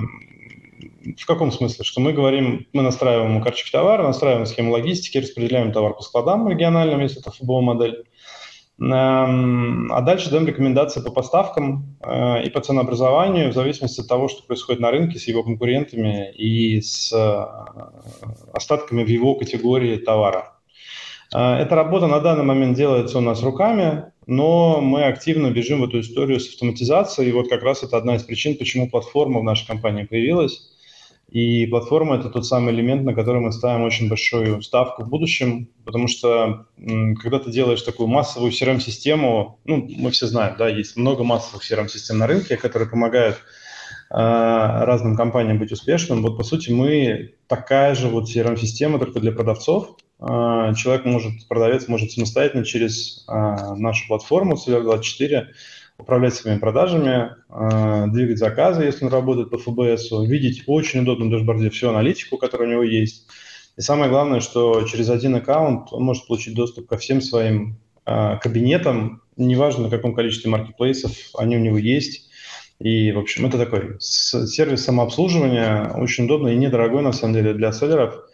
в 1.16 1.26
каком 1.26 1.50
смысле? 1.50 1.84
Что 1.84 2.00
мы 2.00 2.12
говорим, 2.12 2.66
мы 2.72 2.82
настраиваем 2.82 3.42
карточки 3.42 3.72
товара, 3.72 4.04
настраиваем 4.04 4.46
схему 4.46 4.70
логистики, 4.70 5.18
распределяем 5.18 5.72
товар 5.72 5.94
по 5.94 6.02
складам 6.02 6.48
региональным, 6.48 7.00
если 7.00 7.18
это 7.18 7.32
ФБО-модель. 7.32 7.96
Эм, 7.96 8.09
а 8.82 10.00
дальше 10.00 10.30
даем 10.30 10.46
рекомендации 10.46 11.02
по 11.02 11.10
поставкам 11.12 11.96
э, 12.02 12.44
и 12.44 12.50
по 12.50 12.60
ценообразованию 12.60 13.50
в 13.50 13.54
зависимости 13.54 14.00
от 14.00 14.08
того, 14.08 14.28
что 14.28 14.42
происходит 14.42 14.80
на 14.80 14.90
рынке 14.90 15.18
с 15.18 15.28
его 15.28 15.42
конкурентами 15.42 16.32
и 16.32 16.80
с 16.80 17.12
э, 17.12 17.46
остатками 18.54 19.04
в 19.04 19.08
его 19.08 19.34
категории 19.34 19.96
товара. 19.96 20.54
Э, 21.34 21.56
эта 21.56 21.74
работа 21.74 22.06
на 22.06 22.20
данный 22.20 22.44
момент 22.44 22.74
делается 22.74 23.18
у 23.18 23.20
нас 23.20 23.42
руками, 23.42 24.04
но 24.26 24.80
мы 24.80 25.04
активно 25.04 25.50
бежим 25.50 25.80
в 25.80 25.84
эту 25.84 26.00
историю 26.00 26.40
с 26.40 26.48
автоматизацией. 26.48 27.28
И 27.28 27.32
вот 27.32 27.50
как 27.50 27.62
раз 27.62 27.82
это 27.82 27.98
одна 27.98 28.16
из 28.16 28.22
причин, 28.22 28.56
почему 28.56 28.88
платформа 28.88 29.40
в 29.40 29.44
нашей 29.44 29.66
компании 29.66 30.04
появилась. 30.04 30.69
И 31.30 31.66
платформа– 31.66 32.16
это 32.18 32.28
тот 32.28 32.44
самый 32.44 32.74
элемент, 32.74 33.04
на 33.04 33.14
который 33.14 33.40
мы 33.40 33.52
ставим 33.52 33.84
очень 33.84 34.08
большую 34.08 34.62
ставку 34.62 35.04
в 35.04 35.08
будущем, 35.08 35.68
потому 35.84 36.08
что 36.08 36.66
когда 36.76 37.38
ты 37.38 37.52
делаешь 37.52 37.82
такую 37.82 38.08
массовую 38.08 38.50
CRM-систему, 38.50 39.60
ну, 39.64 39.88
мы 39.96 40.10
все 40.10 40.26
знаем, 40.26 40.56
да, 40.58 40.68
есть 40.68 40.96
много 40.96 41.22
массовых 41.22 41.62
CRM-систем 41.62 42.18
на 42.18 42.26
рынке, 42.26 42.56
которые 42.56 42.88
помогают 42.88 43.36
э, 43.36 43.40
разным 44.10 45.16
компаниям 45.16 45.60
быть 45.60 45.70
успешным. 45.70 46.22
Вот, 46.22 46.36
по 46.36 46.42
сути, 46.42 46.72
мы 46.72 47.34
такая 47.46 47.94
же 47.94 48.08
вот 48.08 48.28
CRM-система, 48.28 48.98
только 48.98 49.20
для 49.20 49.30
продавцов. 49.30 49.98
Э, 50.18 50.74
человек 50.76 51.04
может, 51.04 51.46
продавец 51.46 51.86
может 51.86 52.10
самостоятельно 52.10 52.64
через 52.64 53.24
э, 53.28 53.32
нашу 53.76 54.08
платформу 54.08 54.56
Seller24 54.56 55.46
управлять 56.00 56.34
своими 56.34 56.58
продажами, 56.58 57.30
э, 57.48 58.06
двигать 58.08 58.38
заказы, 58.38 58.84
если 58.84 59.04
он 59.04 59.12
работает 59.12 59.50
по 59.50 59.58
ФБС, 59.58 60.10
видеть 60.26 60.64
очень 60.66 61.00
удобно 61.00 61.26
в 61.26 61.30
дашборде 61.30 61.70
всю 61.70 61.88
аналитику, 61.88 62.38
которая 62.38 62.68
у 62.68 62.72
него 62.72 62.82
есть. 62.82 63.26
И 63.76 63.80
самое 63.80 64.10
главное, 64.10 64.40
что 64.40 64.82
через 64.82 65.10
один 65.10 65.34
аккаунт 65.34 65.92
он 65.92 66.02
может 66.02 66.26
получить 66.26 66.54
доступ 66.54 66.88
ко 66.88 66.96
всем 66.96 67.20
своим 67.20 67.78
э, 68.06 68.38
кабинетам, 68.42 69.22
неважно, 69.36 69.84
на 69.84 69.90
каком 69.90 70.14
количестве 70.14 70.50
маркетплейсов 70.50 71.12
они 71.36 71.56
у 71.56 71.60
него 71.60 71.78
есть. 71.78 72.28
И, 72.78 73.12
в 73.12 73.18
общем, 73.18 73.46
это 73.46 73.58
такой 73.58 73.96
сервис 74.00 74.84
самообслуживания, 74.84 75.92
очень 75.94 76.24
удобный 76.24 76.54
и 76.54 76.58
недорогой, 76.58 77.02
на 77.02 77.12
самом 77.12 77.34
деле, 77.34 77.54
для 77.54 77.72
селлеров– 77.72 78.24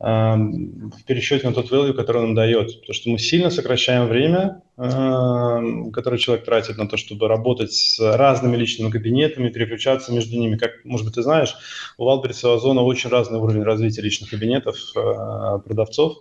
в 0.00 1.04
пересчете 1.06 1.46
на 1.46 1.52
тот 1.52 1.70
value, 1.70 1.92
который 1.92 2.22
он 2.22 2.34
дает. 2.34 2.80
Потому 2.80 2.94
что 2.94 3.10
мы 3.10 3.18
сильно 3.18 3.50
сокращаем 3.50 4.06
время, 4.06 4.62
которое 4.76 6.16
человек 6.16 6.46
тратит 6.46 6.78
на 6.78 6.88
то, 6.88 6.96
чтобы 6.96 7.28
работать 7.28 7.72
с 7.72 7.98
разными 8.00 8.56
личными 8.56 8.90
кабинетами, 8.90 9.50
переключаться 9.50 10.12
между 10.12 10.38
ними. 10.38 10.56
Как, 10.56 10.84
может 10.84 11.04
быть, 11.04 11.16
ты 11.16 11.22
знаешь, 11.22 11.54
у 11.98 12.06
Валберса 12.06 12.48
и 12.48 12.54
Озона 12.54 12.80
очень 12.80 13.10
разный 13.10 13.38
уровень 13.38 13.62
развития 13.62 14.00
личных 14.00 14.30
кабинетов 14.30 14.76
а, 14.96 15.58
продавцов. 15.58 16.16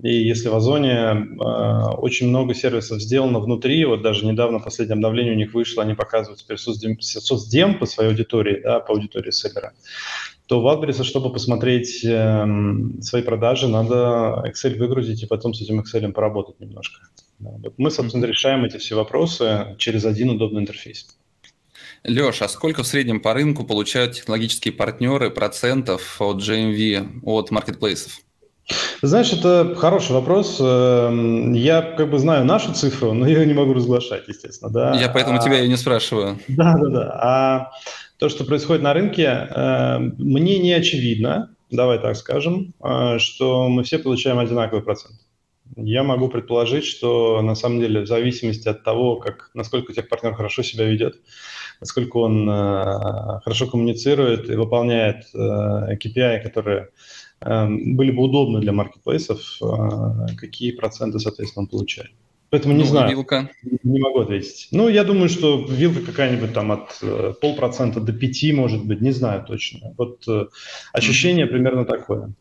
И 0.00 0.14
если 0.14 0.48
в 0.48 0.54
Озоне 0.54 0.92
э, 0.92 1.44
очень 1.96 2.28
много 2.28 2.54
сервисов 2.54 3.02
сделано 3.02 3.40
внутри, 3.40 3.84
вот 3.84 4.00
даже 4.00 4.24
недавно 4.26 4.60
последнее 4.60 4.94
обновление 4.94 5.32
у 5.32 5.36
них 5.36 5.54
вышло, 5.54 5.82
они 5.82 5.94
показывают 5.94 6.40
теперь 6.40 6.56
соцдем, 6.56 7.00
соцдем 7.00 7.80
по 7.80 7.86
своей 7.86 8.10
аудитории, 8.10 8.60
да, 8.62 8.78
по 8.78 8.92
аудитории 8.92 9.32
селлера 9.32 9.72
то 10.48 10.62
в 10.62 10.66
Wildberries, 10.66 11.04
чтобы 11.04 11.30
посмотреть 11.30 12.02
э, 12.04 12.46
свои 13.02 13.22
продажи, 13.22 13.68
надо 13.68 14.42
Excel 14.46 14.78
выгрузить 14.78 15.22
и 15.22 15.26
потом 15.26 15.52
с 15.52 15.60
этим 15.60 15.80
Excel 15.80 16.10
поработать 16.10 16.58
немножко. 16.58 17.02
Да. 17.38 17.50
Вот 17.62 17.74
мы, 17.76 17.90
собственно, 17.90 18.24
решаем 18.24 18.64
эти 18.64 18.78
все 18.78 18.94
вопросы 18.94 19.76
через 19.76 20.06
один 20.06 20.30
удобный 20.30 20.62
интерфейс. 20.62 21.06
Леш, 22.02 22.40
а 22.40 22.48
сколько 22.48 22.82
в 22.82 22.86
среднем 22.86 23.20
по 23.20 23.34
рынку 23.34 23.64
получают 23.64 24.12
технологические 24.12 24.72
партнеры 24.72 25.30
процентов 25.30 26.16
от 26.18 26.38
GMV, 26.38 27.20
от 27.24 27.50
маркетплейсов? 27.50 28.20
Знаешь, 29.02 29.32
это 29.32 29.74
хороший 29.76 30.12
вопрос. 30.12 30.58
Эм, 30.60 31.52
я 31.52 31.82
как 31.82 32.10
бы 32.10 32.18
знаю 32.18 32.46
нашу 32.46 32.72
цифру, 32.72 33.12
но 33.12 33.26
ее 33.28 33.44
не 33.44 33.54
могу 33.54 33.74
разглашать, 33.74 34.28
естественно. 34.28 34.70
Да? 34.70 34.98
Я 34.98 35.10
поэтому 35.10 35.38
а... 35.38 35.42
тебя 35.42 35.60
и 35.60 35.68
не 35.68 35.76
спрашиваю. 35.76 36.38
Да, 36.48 36.74
да, 36.78 36.88
да. 36.88 37.20
А 37.22 37.70
то, 38.18 38.28
что 38.28 38.44
происходит 38.44 38.82
на 38.82 38.92
рынке, 38.92 39.22
э, 39.24 39.98
мне 40.18 40.58
не 40.58 40.72
очевидно, 40.72 41.54
давай 41.70 42.00
так 42.00 42.16
скажем, 42.16 42.74
э, 42.82 43.18
что 43.18 43.68
мы 43.68 43.84
все 43.84 43.98
получаем 43.98 44.38
одинаковый 44.38 44.82
процент. 44.82 45.20
Я 45.76 46.02
могу 46.02 46.28
предположить, 46.28 46.84
что 46.84 47.40
на 47.42 47.54
самом 47.54 47.80
деле 47.80 48.00
в 48.00 48.06
зависимости 48.08 48.68
от 48.68 48.82
того, 48.82 49.16
как, 49.16 49.50
насколько 49.54 49.92
техпартнер 49.92 50.34
хорошо 50.34 50.62
себя 50.62 50.86
ведет, 50.86 51.20
насколько 51.80 52.16
он 52.16 52.48
э, 52.48 53.40
хорошо 53.44 53.68
коммуницирует 53.68 54.50
и 54.50 54.56
выполняет 54.56 55.26
KPI, 55.34 56.42
которые 56.42 56.88
были 57.40 58.10
бы 58.10 58.24
удобны 58.24 58.60
для 58.60 58.72
маркетплейсов, 58.72 59.60
какие 60.36 60.72
проценты, 60.72 61.20
соответственно, 61.20 61.62
он 61.62 61.68
получает. 61.68 62.10
Поэтому 62.50 62.74
не 62.74 62.84
ну, 62.84 62.86
знаю. 62.86 63.10
Вилка. 63.10 63.50
Не 63.82 64.00
могу 64.00 64.20
ответить. 64.20 64.68
Ну, 64.70 64.88
я 64.88 65.04
думаю, 65.04 65.28
что 65.28 65.66
вилка 65.68 66.00
какая-нибудь 66.00 66.54
там 66.54 66.72
от 66.72 66.98
э, 67.02 67.34
полпроцента 67.40 68.00
до 68.00 68.12
пяти, 68.12 68.52
может 68.52 68.84
быть, 68.84 69.00
не 69.00 69.12
знаю 69.12 69.44
точно. 69.46 69.94
Вот 69.98 70.26
э, 70.28 70.46
ощущение 70.92 71.46
mm-hmm. 71.46 71.50
примерно 71.50 71.84
такое. 71.84 72.32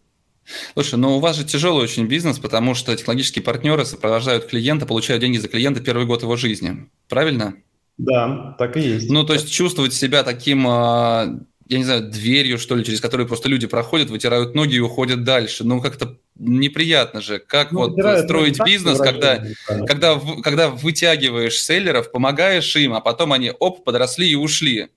Слушай, 0.74 0.98
ну 0.98 1.18
у 1.18 1.20
вас 1.20 1.36
же 1.36 1.44
тяжелый 1.44 1.84
очень 1.84 2.08
бизнес, 2.08 2.40
потому 2.40 2.74
что 2.74 2.96
технологические 2.96 3.44
партнеры 3.44 3.84
сопровождают 3.84 4.46
клиента, 4.46 4.86
получают 4.86 5.22
деньги 5.22 5.38
за 5.38 5.50
клиента 5.50 5.82
первый 5.82 6.06
год 6.06 6.22
его 6.22 6.38
жизни. 6.38 6.88
Правильно? 7.10 7.56
Да, 7.98 8.56
так 8.58 8.78
и 8.78 8.82
есть. 8.82 9.10
Ну, 9.10 9.26
то 9.26 9.34
есть 9.34 9.52
чувствовать 9.52 9.92
себя 9.92 10.24
таким 10.24 10.66
а, 10.68 11.38
я 11.70 11.78
не 11.78 11.84
знаю, 11.84 12.10
дверью, 12.10 12.58
что 12.58 12.76
ли, 12.76 12.84
через 12.84 13.02
которую 13.02 13.28
просто 13.28 13.50
люди 13.50 13.68
проходят, 13.68 14.10
вытирают 14.10 14.56
ноги 14.56 14.76
и 14.76 14.80
уходят 14.80 15.24
дальше. 15.24 15.64
Ну, 15.64 15.82
как-то 15.82 16.18
неприятно 16.39 17.22
же. 17.22 17.39
Как 17.39 17.72
ну, 17.72 17.88
вот 17.88 17.94
строить 18.24 18.60
бизнес, 18.63 19.00
когда, 19.00 19.44
когда, 19.86 20.20
когда 20.44 20.70
вытягиваешь 20.70 21.60
селлеров, 21.60 22.12
помогаешь 22.12 22.75
им, 22.75 22.94
а 22.94 23.01
потом 23.01 23.34
они, 23.34 23.51
оп, 23.60 23.84
подросли 23.84 24.29
и 24.29 24.36
ушли. 24.36 24.89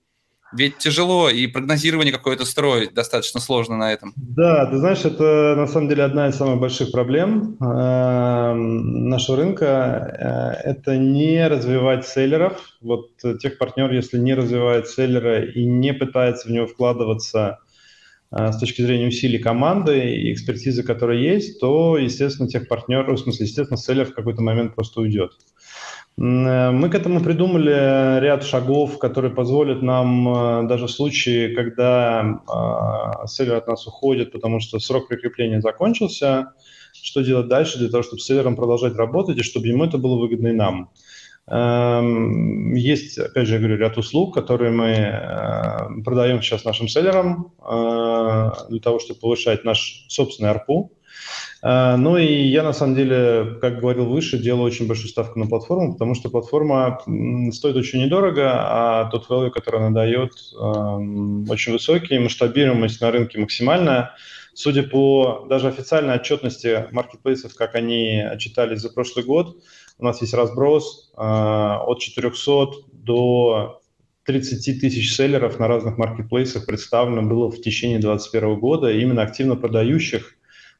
Ведь 0.53 0.77
тяжело, 0.79 1.29
и 1.29 1.47
прогнозирование 1.47 2.11
какое-то 2.11 2.45
строить 2.45 2.93
достаточно 2.93 3.39
сложно 3.39 3.77
на 3.77 3.93
этом. 3.93 4.13
Да, 4.17 4.65
ты 4.65 4.77
знаешь, 4.77 5.05
это 5.05 5.55
на 5.55 5.65
самом 5.65 5.87
деле 5.87 6.03
одна 6.03 6.27
из 6.27 6.35
самых 6.35 6.59
больших 6.59 6.91
проблем 6.91 7.55
э, 7.61 8.53
нашего 8.53 9.37
рынка. 9.37 10.57
Э, 10.65 10.69
это 10.69 10.97
не 10.97 11.47
развивать 11.47 12.05
селлеров. 12.05 12.59
Вот 12.81 13.11
тех 13.39 13.57
партнер, 13.57 13.91
если 13.93 14.17
не 14.17 14.33
развивает 14.33 14.89
селлера 14.89 15.41
и 15.41 15.63
не 15.63 15.93
пытается 15.93 16.49
в 16.49 16.51
него 16.51 16.67
вкладываться 16.67 17.59
э, 17.69 17.70
с 18.31 18.57
точки 18.57 18.81
зрения 18.81 19.07
усилий 19.07 19.39
команды 19.39 20.15
и 20.15 20.31
экспертизы, 20.31 20.83
которая 20.83 21.17
есть, 21.17 21.59
то, 21.59 21.97
естественно, 21.97 22.47
тех 22.47 22.67
партнер, 22.67 23.11
в 23.11 23.17
смысле, 23.17 23.45
естественно, 23.45 23.77
селлер 23.77 24.05
в 24.05 24.13
какой-то 24.13 24.41
момент 24.41 24.73
просто 24.73 25.01
уйдет. 25.01 25.31
Э, 26.17 26.71
мы 26.71 26.89
к 26.89 26.95
этому 26.95 27.21
придумали 27.21 28.19
ряд 28.19 28.43
шагов, 28.43 28.99
которые 28.99 29.33
позволят 29.33 29.81
нам 29.81 30.63
э, 30.63 30.67
даже 30.67 30.87
в 30.87 30.91
случае, 30.91 31.55
когда 31.55 32.21
э, 32.23 33.27
селлер 33.27 33.55
от 33.55 33.67
нас 33.67 33.87
уходит, 33.87 34.31
потому 34.31 34.59
что 34.59 34.79
срок 34.79 35.07
прикрепления 35.07 35.61
закончился, 35.61 36.53
что 36.93 37.21
делать 37.21 37.47
дальше 37.47 37.79
для 37.79 37.89
того, 37.89 38.03
чтобы 38.03 38.19
с 38.19 38.25
селлером 38.25 38.55
продолжать 38.55 38.95
работать 38.95 39.37
и 39.37 39.43
чтобы 39.43 39.67
ему 39.67 39.85
это 39.85 39.97
было 39.97 40.19
выгодно 40.19 40.49
и 40.49 40.53
нам. 40.53 40.91
Есть, 41.53 43.17
опять 43.17 43.47
же, 43.47 43.55
я 43.55 43.59
говорю, 43.59 43.77
ряд 43.77 43.97
услуг, 43.97 44.33
которые 44.33 44.71
мы 44.71 46.03
продаем 46.03 46.41
сейчас 46.41 46.63
нашим 46.63 46.87
селлерам 46.87 47.51
для 47.59 48.79
того, 48.81 48.99
чтобы 48.99 49.19
повышать 49.19 49.65
наш 49.65 50.05
собственный 50.07 50.51
ARPU. 50.51 50.91
А, 51.63 51.95
ну 51.97 52.17
и 52.17 52.25
я, 52.25 52.63
на 52.63 52.73
самом 52.73 52.95
деле, 52.95 53.57
как 53.61 53.79
говорил 53.79 54.05
выше, 54.05 54.39
делаю 54.39 54.63
очень 54.63 54.87
большую 54.87 55.09
ставку 55.09 55.37
на 55.39 55.47
платформу, 55.47 55.93
потому 55.93 56.15
что 56.15 56.29
платформа 56.29 56.99
стоит 57.51 57.75
очень 57.75 58.03
недорого, 58.03 58.51
а 58.53 59.09
тот 59.11 59.29
value, 59.29 59.51
который 59.51 59.81
она 59.81 59.91
дает, 59.91 60.31
очень 60.55 61.73
высокий, 61.73 62.17
масштабируемость 62.17 63.01
на 63.01 63.11
рынке 63.11 63.39
максимальная. 63.39 64.15
Судя 64.53 64.83
по 64.83 65.45
даже 65.49 65.69
официальной 65.69 66.15
отчетности 66.15 66.87
маркетплейсов, 66.91 67.55
как 67.55 67.75
они 67.75 68.19
отчитались 68.19 68.81
за 68.81 68.89
прошлый 68.89 69.23
год, 69.23 69.55
у 70.01 70.05
нас 70.05 70.19
есть 70.21 70.33
разброс 70.33 71.11
а, 71.15 71.83
от 71.85 71.99
400 71.99 72.67
до 72.91 73.81
30 74.25 74.81
тысяч 74.81 75.15
селлеров 75.15 75.59
на 75.59 75.67
разных 75.67 75.97
маркетплейсах 75.97 76.65
представлено 76.65 77.21
было 77.23 77.49
в 77.49 77.61
течение 77.61 77.99
2021 77.99 78.59
года, 78.59 78.91
именно 78.91 79.21
активно 79.21 79.55
продающих 79.55 80.35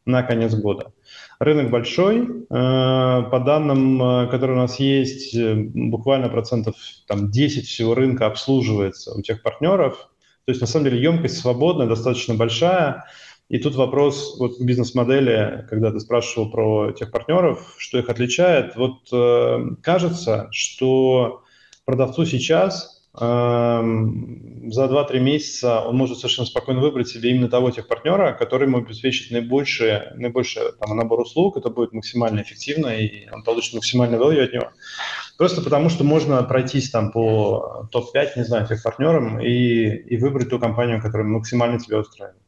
на 0.06 0.24
конец 0.24 0.54
года. 0.56 0.94
Рынок 1.40 1.70
большой. 1.70 2.22
Э, 2.50 3.24
по 3.30 3.42
данным, 3.44 4.02
э, 4.02 4.28
которые 4.30 4.58
у 4.58 4.62
нас 4.62 4.80
есть, 4.80 5.36
э, 5.36 5.56
буквально 5.56 6.30
процентов 6.30 6.76
там, 7.08 7.32
10 7.32 7.68
всего 7.68 7.96
рынка 7.96 8.26
обслуживается 8.28 9.14
у 9.14 9.22
тех 9.22 9.42
партнеров. 9.42 10.10
То 10.46 10.52
есть, 10.52 10.62
на 10.62 10.68
самом 10.68 10.86
деле, 10.86 11.02
емкость 11.02 11.38
свободная, 11.38 11.88
достаточно 11.88 12.34
большая. 12.34 13.06
И 13.52 13.60
тут 13.60 13.76
вопрос 13.76 14.38
вот 14.40 14.62
бизнес-модели, 14.62 15.68
когда 15.70 15.92
ты 15.92 16.00
спрашивал 16.00 16.50
про 16.50 16.94
тех 16.94 17.12
партнеров, 17.12 17.76
что 17.78 18.00
их 18.00 18.08
отличает. 18.08 18.78
Вот 18.78 19.10
э, 19.12 19.76
кажется, 19.84 20.48
что 20.52 21.44
продавцу 21.84 22.26
сейчас 22.26 23.04
э, 23.14 23.18
за 23.20 24.86
2-3 24.86 25.20
месяца 25.20 25.82
он 25.82 25.98
может 25.98 26.20
совершенно 26.20 26.46
спокойно 26.46 26.80
выбрать 26.80 27.10
себе 27.10 27.32
именно 27.32 27.50
того 27.50 27.72
тех 27.72 27.90
партнера, 27.90 28.32
который 28.32 28.70
ему 28.70 28.78
обеспечит 28.78 29.32
наибольший, 29.32 30.16
наибольший 30.16 30.72
там, 30.80 30.96
набор 30.96 31.20
услуг, 31.20 31.58
это 31.58 31.70
будет 31.70 31.92
максимально 31.92 32.44
эффективно, 32.44 32.88
и 32.88 33.30
он 33.32 33.44
получит 33.44 33.74
максимальный 33.74 34.18
value 34.18 34.46
от 34.46 34.54
него. 34.54 34.70
Просто 35.38 35.62
потому, 35.62 35.90
что 35.90 36.06
можно 36.06 36.42
пройтись 36.44 36.90
там 36.90 37.12
по 37.12 37.86
топ-5, 37.92 38.30
не 38.38 38.46
знаю, 38.46 38.66
тех 38.66 38.82
партнерам 38.82 39.42
и, 39.42 39.88
и 39.90 40.16
выбрать 40.16 40.50
ту 40.50 40.58
компанию, 40.58 41.02
которая 41.02 41.28
максимально 41.28 41.82
тебя 41.82 42.00
устраивает. 42.00 42.41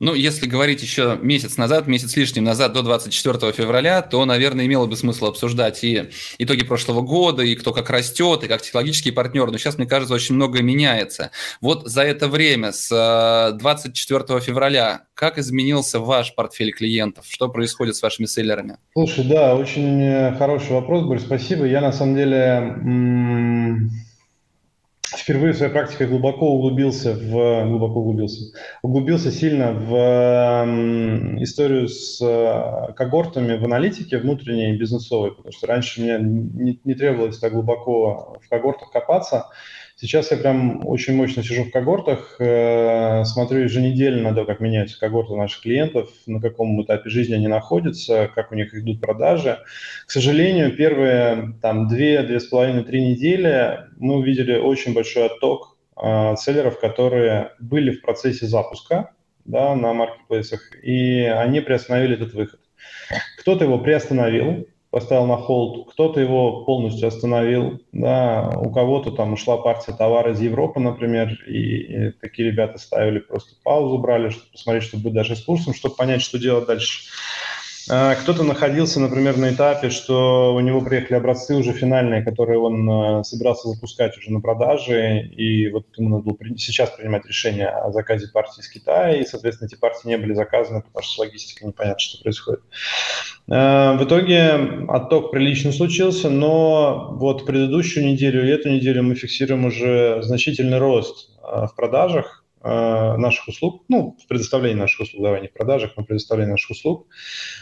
Ну, 0.00 0.14
если 0.14 0.46
говорить 0.46 0.82
еще 0.82 1.18
месяц 1.20 1.56
назад, 1.56 1.86
месяц 1.86 2.16
лишним 2.16 2.44
назад, 2.44 2.72
до 2.72 2.82
24 2.82 3.52
февраля, 3.52 4.02
то, 4.02 4.24
наверное, 4.24 4.66
имело 4.66 4.86
бы 4.86 4.96
смысл 4.96 5.26
обсуждать 5.26 5.84
и 5.84 6.10
итоги 6.38 6.64
прошлого 6.64 7.00
года, 7.00 7.42
и 7.42 7.54
кто 7.54 7.72
как 7.72 7.90
растет, 7.90 8.44
и 8.44 8.48
как 8.48 8.62
технологический 8.62 9.10
партнер. 9.10 9.50
Но 9.50 9.58
сейчас, 9.58 9.78
мне 9.78 9.86
кажется, 9.86 10.14
очень 10.14 10.34
многое 10.34 10.62
меняется. 10.62 11.30
Вот 11.60 11.86
за 11.88 12.02
это 12.02 12.28
время, 12.28 12.72
с 12.72 13.56
24 13.58 14.24
э, 14.28 14.40
февраля, 14.40 15.04
как 15.14 15.38
изменился 15.38 16.00
ваш 16.00 16.34
портфель 16.34 16.72
клиентов? 16.72 17.26
Что 17.28 17.48
происходит 17.48 17.96
с 17.96 18.02
вашими 18.02 18.26
селлерами? 18.26 18.78
Слушай, 18.92 19.24
да, 19.24 19.54
очень 19.54 20.02
э, 20.02 20.36
хороший 20.36 20.72
вопрос, 20.72 21.04
Борис, 21.04 21.22
спасибо. 21.22 21.64
Я, 21.64 21.80
на 21.80 21.92
самом 21.92 22.16
деле, 22.16 22.76
впервые 25.16 25.52
в 25.52 25.56
своей 25.56 25.72
практике 25.72 26.06
глубоко 26.06 26.50
углубился 26.52 27.14
в 27.14 27.68
глубоко 27.68 28.00
углубился 28.00 28.52
углубился 28.82 29.30
сильно 29.30 29.72
в 29.72 29.94
историю 31.42 31.88
с 31.88 32.20
э, 32.20 32.92
когортами 32.94 33.56
в 33.56 33.64
аналитике 33.64 34.18
внутренней 34.18 34.74
и 34.74 34.78
бизнесовой, 34.78 35.32
потому 35.32 35.52
что 35.52 35.66
раньше 35.66 36.00
мне 36.00 36.18
не, 36.18 36.80
не 36.84 36.94
требовалось 36.94 37.38
так 37.38 37.52
глубоко 37.52 38.38
в 38.44 38.48
когортах 38.48 38.90
копаться. 38.90 39.50
Сейчас 39.96 40.32
я 40.32 40.36
прям 40.36 40.84
очень 40.84 41.14
мощно 41.14 41.44
сижу 41.44 41.64
в 41.64 41.70
когортах, 41.70 42.36
э, 42.40 43.24
смотрю 43.24 43.60
еженедельно 43.60 44.34
то, 44.34 44.44
как 44.44 44.58
меняются 44.58 44.98
когорты 44.98 45.36
наших 45.36 45.62
клиентов, 45.62 46.10
на 46.26 46.40
каком 46.40 46.82
этапе 46.82 47.08
жизни 47.10 47.34
они 47.34 47.46
находятся, 47.46 48.28
как 48.34 48.50
у 48.50 48.56
них 48.56 48.74
идут 48.74 49.00
продажи. 49.00 49.60
К 50.06 50.10
сожалению, 50.10 50.74
первые 50.76 51.54
там 51.62 51.86
две, 51.86 52.22
две 52.24 52.40
с 52.40 52.46
половиной, 52.46 52.82
три 52.82 53.06
недели 53.06 53.82
мы 53.96 54.16
увидели 54.16 54.56
очень 54.56 54.94
большой 54.94 55.26
отток 55.26 55.76
э, 55.96 56.34
селлеров, 56.38 56.80
которые 56.80 57.52
были 57.60 57.92
в 57.92 58.02
процессе 58.02 58.46
запуска 58.46 59.12
да, 59.44 59.76
на 59.76 59.92
маркетплейсах, 59.92 60.74
и 60.82 61.20
они 61.20 61.60
приостановили 61.60 62.14
этот 62.14 62.34
выход. 62.34 62.58
Кто-то 63.38 63.64
его 63.64 63.78
приостановил, 63.78 64.66
поставил 64.94 65.26
на 65.26 65.36
холд, 65.38 65.90
кто-то 65.90 66.20
его 66.20 66.64
полностью 66.64 67.08
остановил, 67.08 67.80
да, 67.90 68.52
у 68.60 68.70
кого-то 68.70 69.10
там 69.10 69.32
ушла 69.32 69.56
партия 69.56 69.92
товара 69.92 70.30
из 70.30 70.40
Европы, 70.40 70.78
например, 70.78 71.36
и, 71.48 71.78
и 71.78 72.10
такие 72.12 72.52
ребята 72.52 72.78
ставили 72.78 73.18
просто 73.18 73.56
паузу, 73.64 73.98
брали, 73.98 74.28
чтобы 74.28 74.52
посмотреть, 74.52 74.84
что 74.84 74.98
будет 74.98 75.14
даже 75.14 75.34
с 75.34 75.40
курсом, 75.42 75.74
чтобы 75.74 75.96
понять, 75.96 76.22
что 76.22 76.38
делать 76.38 76.66
дальше. 76.68 77.10
А, 77.90 78.14
кто-то 78.14 78.44
находился, 78.44 78.98
например, 78.98 79.36
на 79.36 79.52
этапе, 79.52 79.90
что 79.90 80.54
у 80.54 80.60
него 80.60 80.80
приехали 80.80 81.18
образцы 81.18 81.54
уже 81.54 81.72
финальные, 81.72 82.22
которые 82.22 82.58
он 82.58 82.90
а, 82.90 83.24
собирался 83.24 83.68
запускать 83.68 84.16
уже 84.16 84.32
на 84.32 84.40
продаже, 84.40 85.20
и 85.20 85.68
вот 85.70 85.86
ему 85.96 86.08
надо 86.08 86.22
было 86.22 86.38
сейчас 86.56 86.90
принимать 86.90 87.26
решение 87.26 87.68
о 87.68 87.92
заказе 87.92 88.28
партии 88.32 88.60
из 88.60 88.68
Китая, 88.68 89.16
и, 89.16 89.26
соответственно, 89.26 89.68
эти 89.68 89.78
партии 89.78 90.08
не 90.08 90.16
были 90.16 90.32
заказаны, 90.32 90.80
потому 90.80 91.02
что 91.02 91.14
с 91.14 91.18
логистикой 91.18 91.68
непонятно, 91.68 91.98
что 91.98 92.22
происходит. 92.22 92.62
А, 93.50 93.96
в 93.96 94.04
итоге 94.04 94.86
отток 94.88 95.30
прилично 95.30 95.70
случился, 95.70 96.30
но 96.30 97.10
вот 97.12 97.44
предыдущую 97.44 98.06
неделю 98.06 98.46
и 98.46 98.50
эту 98.50 98.70
неделю 98.70 99.02
мы 99.02 99.14
фиксируем 99.14 99.66
уже 99.66 100.22
значительный 100.22 100.78
рост 100.78 101.30
в 101.42 101.72
продажах, 101.76 102.43
наших 102.64 103.48
услуг, 103.48 103.84
ну, 103.88 104.16
в 104.22 104.26
предоставлении 104.26 104.80
наших 104.80 105.00
услуг, 105.00 105.22
давай 105.22 105.42
не 105.42 105.48
в 105.48 105.52
продажах, 105.52 105.92
но 105.96 106.02
в 106.02 106.06
предоставлении 106.06 106.52
наших 106.52 106.70
услуг. 106.70 107.06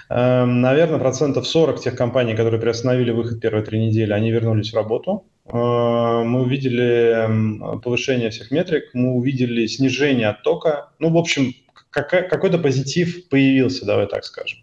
Э, 0.08 0.44
наверное, 0.44 0.98
процентов 0.98 1.46
40 1.46 1.80
тех 1.80 1.96
компаний, 1.96 2.34
которые 2.34 2.60
приостановили 2.60 3.10
выход 3.10 3.40
первые 3.40 3.64
три 3.64 3.84
недели, 3.84 4.12
они 4.12 4.30
вернулись 4.30 4.72
в 4.72 4.76
работу. 4.76 5.24
Э, 5.46 5.52
мы 5.52 6.42
увидели 6.42 7.80
повышение 7.80 8.30
всех 8.30 8.50
метрик, 8.50 8.90
мы 8.94 9.14
увидели 9.14 9.66
снижение 9.66 10.28
оттока. 10.28 10.90
Ну, 10.98 11.10
в 11.10 11.16
общем, 11.16 11.52
какой-то 11.90 12.58
позитив 12.58 13.28
появился, 13.28 13.84
давай 13.84 14.06
так 14.06 14.24
скажем. 14.24 14.60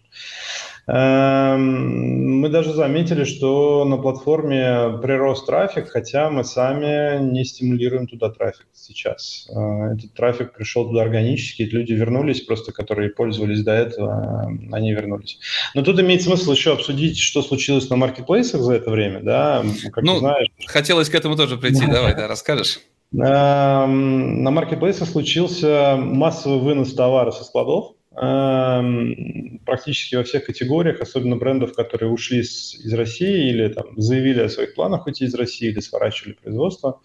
Эм, 0.92 2.40
мы 2.40 2.50
даже 2.50 2.74
заметили, 2.74 3.24
что 3.24 3.86
на 3.86 3.98
платформе 3.98 4.98
прирост 5.04 5.46
трафик, 5.46 5.90
хотя 5.90 6.32
мы 6.32 6.44
сами 6.44 7.22
не 7.22 7.46
стимулируем 7.46 8.08
туда 8.08 8.30
трафик 8.30 8.66
сейчас. 8.74 9.48
Э, 9.54 9.94
этот 9.94 10.14
трафик 10.16 10.54
пришел 10.54 10.88
туда 10.88 11.04
органически, 11.04 11.62
люди 11.62 11.94
вернулись, 11.94 12.42
просто 12.42 12.72
которые 12.72 13.10
пользовались 13.10 13.64
до 13.64 13.74
этого, 13.74 14.50
э, 14.50 14.74
они 14.74 14.92
вернулись. 14.94 15.38
Но 15.76 15.84
тут 15.84 16.00
имеет 16.00 16.24
смысл 16.24 16.54
еще 16.54 16.74
обсудить, 16.74 17.20
что 17.20 17.44
случилось 17.44 17.88
на 17.92 17.96
маркетплейсах 17.96 18.62
за 18.62 18.74
это 18.74 18.90
время, 18.90 19.20
да, 19.22 19.64
как 19.92 20.04
ну, 20.04 20.18
знаешь. 20.18 20.48
Хотелось 20.66 21.10
к 21.10 21.14
этому 21.14 21.36
тоже 21.36 21.58
прийти, 21.58 21.86
давай, 21.86 22.16
да, 22.16 22.28
расскажешь. 22.28 22.80
Эм, 23.14 24.44
на 24.44 24.50
маркетплейсах 24.50 25.08
случился 25.08 25.98
массовый 25.98 26.60
вынос 26.60 26.94
товара 26.94 27.30
со 27.32 27.44
складов, 27.44 27.94
Эм, 27.94 27.99
практически 28.20 30.16
во 30.16 30.24
всех 30.24 30.46
категориях, 30.46 31.00
особенно 31.00 31.38
брендов, 31.38 31.74
которые 31.74 32.12
ушли 32.12 32.44
с, 32.44 32.76
из 32.76 32.94
России 32.94 33.50
или 33.50 33.70
там, 33.70 33.86
заявили 33.96 34.42
о 34.42 34.50
своих 34.50 34.76
планах 34.76 35.08
уйти 35.08 35.24
из 35.24 35.34
России 35.36 35.70
или 35.70 35.80
сворачивали 35.80 36.34
производство. 36.34 37.00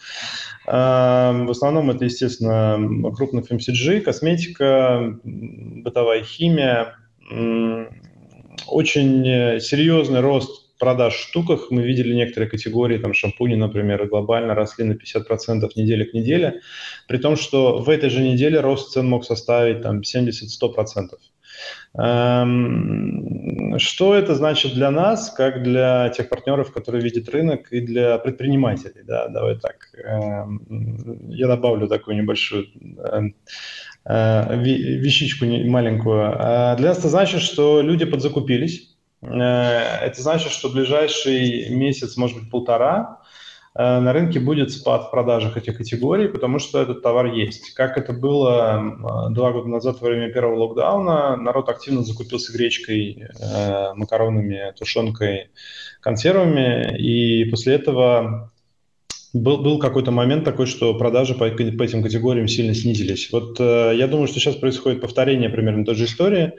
Эм, 0.67 1.47
в 1.47 1.51
основном 1.53 1.91
это, 1.91 2.05
естественно, 2.05 3.13
крупный 3.15 3.43
FMCG, 3.43 4.01
косметика, 4.01 5.17
бытовая 5.23 6.25
химия. 6.25 6.97
Очень 8.67 9.61
серьезный 9.61 10.21
рост 10.21 10.64
продаж 10.79 11.15
штуках 11.15 11.71
мы 11.71 11.83
видели 11.83 12.15
некоторые 12.15 12.51
категории, 12.51 12.99
там 12.99 13.15
шампуни, 13.15 13.55
например, 13.55 14.07
глобально 14.07 14.55
росли 14.55 14.85
на 14.85 14.93
50% 14.93 15.71
неделя 15.77 16.05
к 16.05 16.15
неделе, 16.15 16.61
при 17.09 17.19
том, 17.19 17.37
что 17.37 17.79
в 17.79 17.89
этой 17.89 18.11
же 18.11 18.23
неделе 18.23 18.61
рост 18.61 18.93
цен 18.93 19.07
мог 19.07 19.25
составить 19.25 19.83
там 19.83 20.01
70-100%. 20.01 21.19
Эм, 21.97 23.79
что 23.79 24.15
это 24.15 24.35
значит 24.35 24.75
для 24.75 24.91
нас, 24.91 25.31
как 25.31 25.63
для 25.63 26.09
тех 26.09 26.29
партнеров, 26.29 26.73
которые 26.73 27.03
видят 27.03 27.29
рынок, 27.29 27.73
и 27.73 27.81
для 27.81 28.19
предпринимателей? 28.19 29.03
Да, 29.05 29.29
давай 29.29 29.59
так. 29.59 29.77
Эм, 30.05 31.29
я 31.29 31.47
добавлю 31.47 31.87
такую 31.87 32.17
небольшую 32.17 32.67
эм, 32.99 33.37
э, 34.05 34.63
вещичку 34.63 35.45
маленькую. 35.47 36.35
А 36.37 36.77
для 36.77 36.89
нас 36.89 36.99
это 36.99 37.09
значит, 37.09 37.41
что 37.43 37.81
люди 37.81 38.05
подзакупились, 38.05 38.94
это 39.27 40.15
значит, 40.17 40.53
что 40.53 40.69
в 40.69 40.73
ближайший 40.75 41.71
месяц, 41.71 42.17
может 42.17 42.39
быть, 42.39 42.51
полтора, 42.51 43.21
э, 43.75 44.01
на 44.01 44.13
рынке 44.13 44.41
будет 44.41 44.71
спад 44.71 45.05
в 45.05 45.11
продажах 45.11 45.57
этих 45.57 45.77
категорий, 45.77 46.29
потому 46.29 46.59
что 46.59 46.81
этот 46.81 47.03
товар 47.03 47.27
есть. 47.27 47.75
Как 47.75 47.97
это 47.97 48.13
было 48.13 49.29
два 49.31 49.53
года 49.53 49.69
назад 49.69 50.01
во 50.01 50.09
время 50.09 50.33
первого 50.33 50.57
локдауна, 50.65 51.37
народ 51.37 51.69
активно 51.69 52.03
закупился 52.03 52.53
гречкой, 52.53 53.29
э, 53.41 53.95
макаронами, 53.95 54.73
тушенкой, 54.79 55.51
консервами, 56.01 56.97
и 56.99 57.45
после 57.51 57.75
этого 57.75 58.53
был, 59.33 59.59
был 59.59 59.79
какой-то 59.79 60.11
момент 60.11 60.45
такой, 60.45 60.67
что 60.67 60.95
продажи 60.95 61.35
по, 61.35 61.49
по 61.49 61.83
этим 61.83 62.03
категориям 62.03 62.47
сильно 62.47 62.75
снизились. 62.75 63.31
Вот 63.33 63.59
я 63.59 64.07
думаю, 64.07 64.29
что 64.29 64.39
сейчас 64.39 64.55
происходит 64.55 65.01
повторение 65.01 65.49
примерно 65.49 65.85
той 65.85 65.95
же 65.95 66.05
истории. 66.05 66.53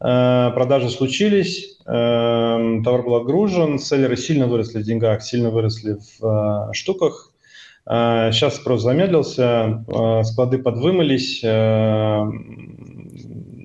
Э, 0.00 0.52
продажи 0.54 0.90
случились, 0.90 1.76
эм, 1.86 2.84
товар 2.84 3.02
был 3.02 3.16
отгружен, 3.16 3.80
селлеры 3.80 4.16
сильно 4.16 4.46
выросли 4.46 4.78
в 4.80 4.84
деньгах, 4.84 5.22
сильно 5.22 5.50
выросли 5.50 5.94
в 5.94 6.70
э, 6.70 6.72
штуках. 6.72 7.32
Сейчас 7.84 8.52
э, 8.54 8.56
спрос 8.56 8.82
замедлился, 8.82 9.82
склады 10.22 10.58
подвымылись, 10.58 11.40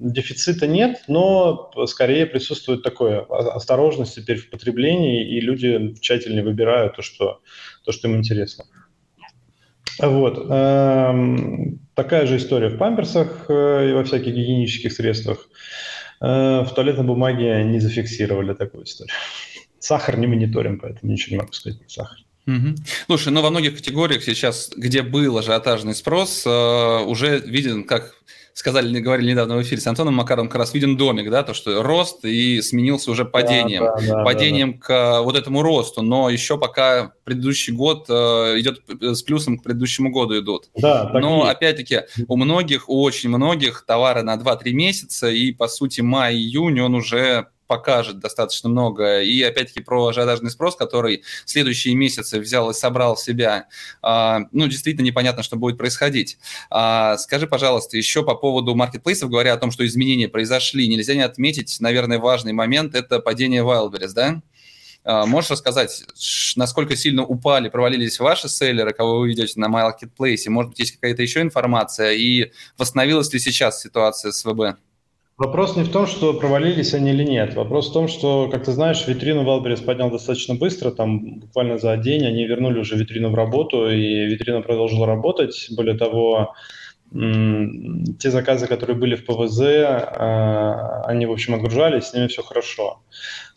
дефицита 0.02 0.66
нет, 0.66 1.04
но 1.10 1.70
скорее 1.88 2.26
присутствует 2.26 2.84
такое 2.84 3.20
осторожность 3.20 4.16
теперь 4.16 4.38
в 4.38 4.50
потреблении, 4.50 5.30
и 5.30 5.42
люди 5.42 5.94
тщательнее 6.00 6.46
выбирают 6.46 6.96
то, 6.96 7.02
что, 7.02 7.42
то, 7.84 7.92
что 7.92 8.08
им 8.08 8.16
интересно. 8.16 8.64
Вот. 10.00 10.48
Эм, 10.50 11.82
такая 11.94 12.26
же 12.26 12.38
история 12.38 12.70
в 12.70 12.78
памперсах 12.78 13.50
и 13.50 13.92
во 13.94 14.06
всяких 14.06 14.34
гигиенических 14.34 14.94
средствах. 14.94 15.50
Э, 16.24 16.62
в 16.62 16.74
туалетной 16.74 17.04
бумаге 17.04 17.64
не 17.66 17.80
зафиксировали 17.80 18.54
такую 18.54 18.86
историю. 18.86 19.14
Сахар 19.80 20.18
не 20.18 20.26
мониторим, 20.26 20.80
поэтому 20.80 21.12
ничего 21.12 21.36
не 21.36 21.42
могу 21.42 21.52
сказать 21.52 21.80
про 21.80 21.90
сахар. 21.90 22.18
Угу. 22.48 22.76
Слушай, 23.08 23.34
ну 23.34 23.42
во 23.42 23.50
многих 23.50 23.76
категориях 23.76 24.24
сейчас, 24.24 24.72
где 24.76 25.02
был 25.02 25.38
ажиотажный 25.38 25.94
спрос, 25.94 26.46
э, 26.46 27.04
уже 27.06 27.40
виден 27.40 27.84
как 27.84 28.16
сказали, 28.54 29.00
говорили 29.00 29.32
недавно 29.32 29.58
в 29.58 29.62
эфире 29.64 29.82
с 29.82 29.88
Антоном 29.88 30.16
Макаровым, 30.16 30.50
как 30.50 30.60
раз 30.60 30.74
виден 30.74 30.96
домик, 30.96 31.30
да, 31.30 31.44
то, 31.44 31.54
что 31.54 31.82
рост 31.82 32.24
и 32.24 32.62
сменился 32.62 33.12
уже 33.12 33.26
падением. 33.26 33.84
Да, 33.84 33.96
да, 33.96 34.16
да, 34.18 34.24
падением 34.24 34.74
да, 34.74 34.78
да. 34.78 35.20
к 35.20 35.22
вот 35.24 35.36
этому 35.36 35.64
росту, 35.64 36.02
но 36.02 36.30
еще 36.30 36.58
пока 36.58 37.14
предыдущий 37.24 37.74
год 37.74 38.06
э, 38.10 38.60
идет 38.60 38.82
с 39.02 39.24
плюсом 39.24 39.58
к 39.58 39.64
предыдущему 39.64 40.12
году 40.12 40.40
идут. 40.40 40.70
Да, 40.76 41.10
но 41.14 41.46
опять-таки 41.46 42.02
у 42.28 42.38
многих, 42.38 42.90
у 42.90 43.02
очень 43.02 43.30
многих 43.30 43.84
товары 43.88 44.22
на 44.22 44.36
2-3 44.36 44.72
месяца, 44.72 45.30
и 45.30 45.52
по 45.52 45.68
сути 45.68 46.02
май-июнь 46.02 46.80
он 46.80 46.96
уже 46.96 47.48
покажет 47.68 48.20
достаточно 48.20 48.70
много. 48.70 49.22
И 49.22 49.42
опять-таки 49.42 49.82
про 49.82 50.08
ажиотажный 50.08 50.52
спрос, 50.52 50.76
который 50.76 51.24
следующие 51.46 51.96
месяцы 51.96 52.40
взял 52.40 52.70
и 52.70 52.74
собрал 52.74 53.16
в 53.16 53.20
себя. 53.20 53.68
А, 54.02 54.42
ну, 54.52 54.68
действительно 54.68 55.06
непонятно, 55.06 55.44
что 55.44 55.56
будет 55.56 55.78
происходить. 55.78 56.38
А, 56.70 57.18
скажи, 57.18 57.48
пожалуйста, 57.48 57.98
еще 57.98 58.24
по 58.24 58.36
поводу 58.36 58.76
маркетплейсов, 58.76 59.30
говоря 59.30 59.54
о 59.54 59.58
том, 59.58 59.72
что 59.72 59.86
изменения 59.86 60.28
произошли, 60.28 60.88
нельзя 60.88 61.16
не 61.16 61.22
отметить, 61.22 61.78
наверное, 61.80 62.20
важный 62.20 62.54
момент– 62.54 62.96
это 62.96 63.20
падение 63.20 63.64
Wildberries, 63.64 64.14
да? 64.14 64.42
А, 65.06 65.26
можешь 65.26 65.52
рассказать, 65.52 66.04
насколько 66.56 66.96
сильно 66.96 67.26
упали, 67.26 67.70
провалились 67.70 68.20
ваши 68.20 68.48
селлеры, 68.48 68.94
кого 68.94 69.20
вы 69.20 69.30
ведете 69.30 69.60
на 69.60 69.68
Marketplace? 69.68 70.48
Может 70.48 70.72
быть, 70.72 70.80
есть 70.80 70.94
какая-то 70.94 71.22
еще 71.22 71.42
информация? 71.42 72.14
И 72.14 72.52
восстановилась 72.78 73.32
ли 73.34 73.40
сейчас 73.40 73.82
ситуация 73.82 74.32
с 74.32 74.46
ВБ? 74.46 74.78
Вопрос 75.44 75.76
не 75.76 75.84
в 75.84 75.92
том, 75.92 76.08
что 76.08 76.34
провалились 76.34 76.94
они 76.94 77.12
или 77.12 77.26
нет. 77.26 77.54
Вопрос 77.56 77.90
в 77.90 77.94
том, 77.94 78.08
что, 78.08 78.48
как 78.50 78.64
ты 78.64 78.72
знаешь, 78.72 79.06
витрину 79.06 79.44
Wildberries 79.44 79.84
поднял 79.84 80.10
достаточно 80.10 80.56
быстро. 80.56 80.90
Там 80.90 81.40
буквально 81.42 81.78
за 81.78 81.98
день 81.98 82.26
они 82.26 82.46
вернули 82.46 82.80
уже 82.80 82.96
витрину 82.96 83.30
в 83.30 83.36
работу, 83.36 83.92
и 83.92 84.26
витрина 84.26 84.62
продолжила 84.62 85.06
работать. 85.06 85.68
Более 85.72 85.98
того, 85.98 86.56
те 87.12 88.32
заказы, 88.32 88.68
которые 88.68 88.96
были 88.96 89.16
в 89.16 89.26
ПВЗ, 89.26 89.60
а, 89.60 91.02
они, 91.08 91.26
в 91.26 91.32
общем, 91.34 91.56
отгружались, 91.56 92.06
с 92.06 92.14
ними 92.14 92.28
все 92.28 92.42
хорошо. 92.42 93.02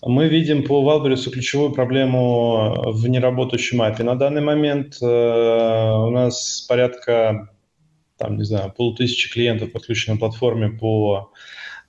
Мы 0.03 0.27
видим 0.27 0.64
по 0.64 0.83
Wildberries 0.83 1.31
ключевую 1.31 1.70
проблему 1.70 2.75
в 2.85 3.09
неработающем 3.09 3.81
API. 3.81 4.03
На 4.03 4.16
данный 4.16 4.42
момент 4.42 4.96
э, 5.01 5.07
у 5.07 6.11
нас 6.11 6.66
порядка, 6.68 7.49
там, 8.18 8.38
не 8.38 8.44
знаю, 8.44 8.75
полутысячи 8.77 9.33
клиентов 9.33 9.70
подключены 9.70 10.16
к 10.16 10.20
платформе 10.20 10.70
по 10.70 11.31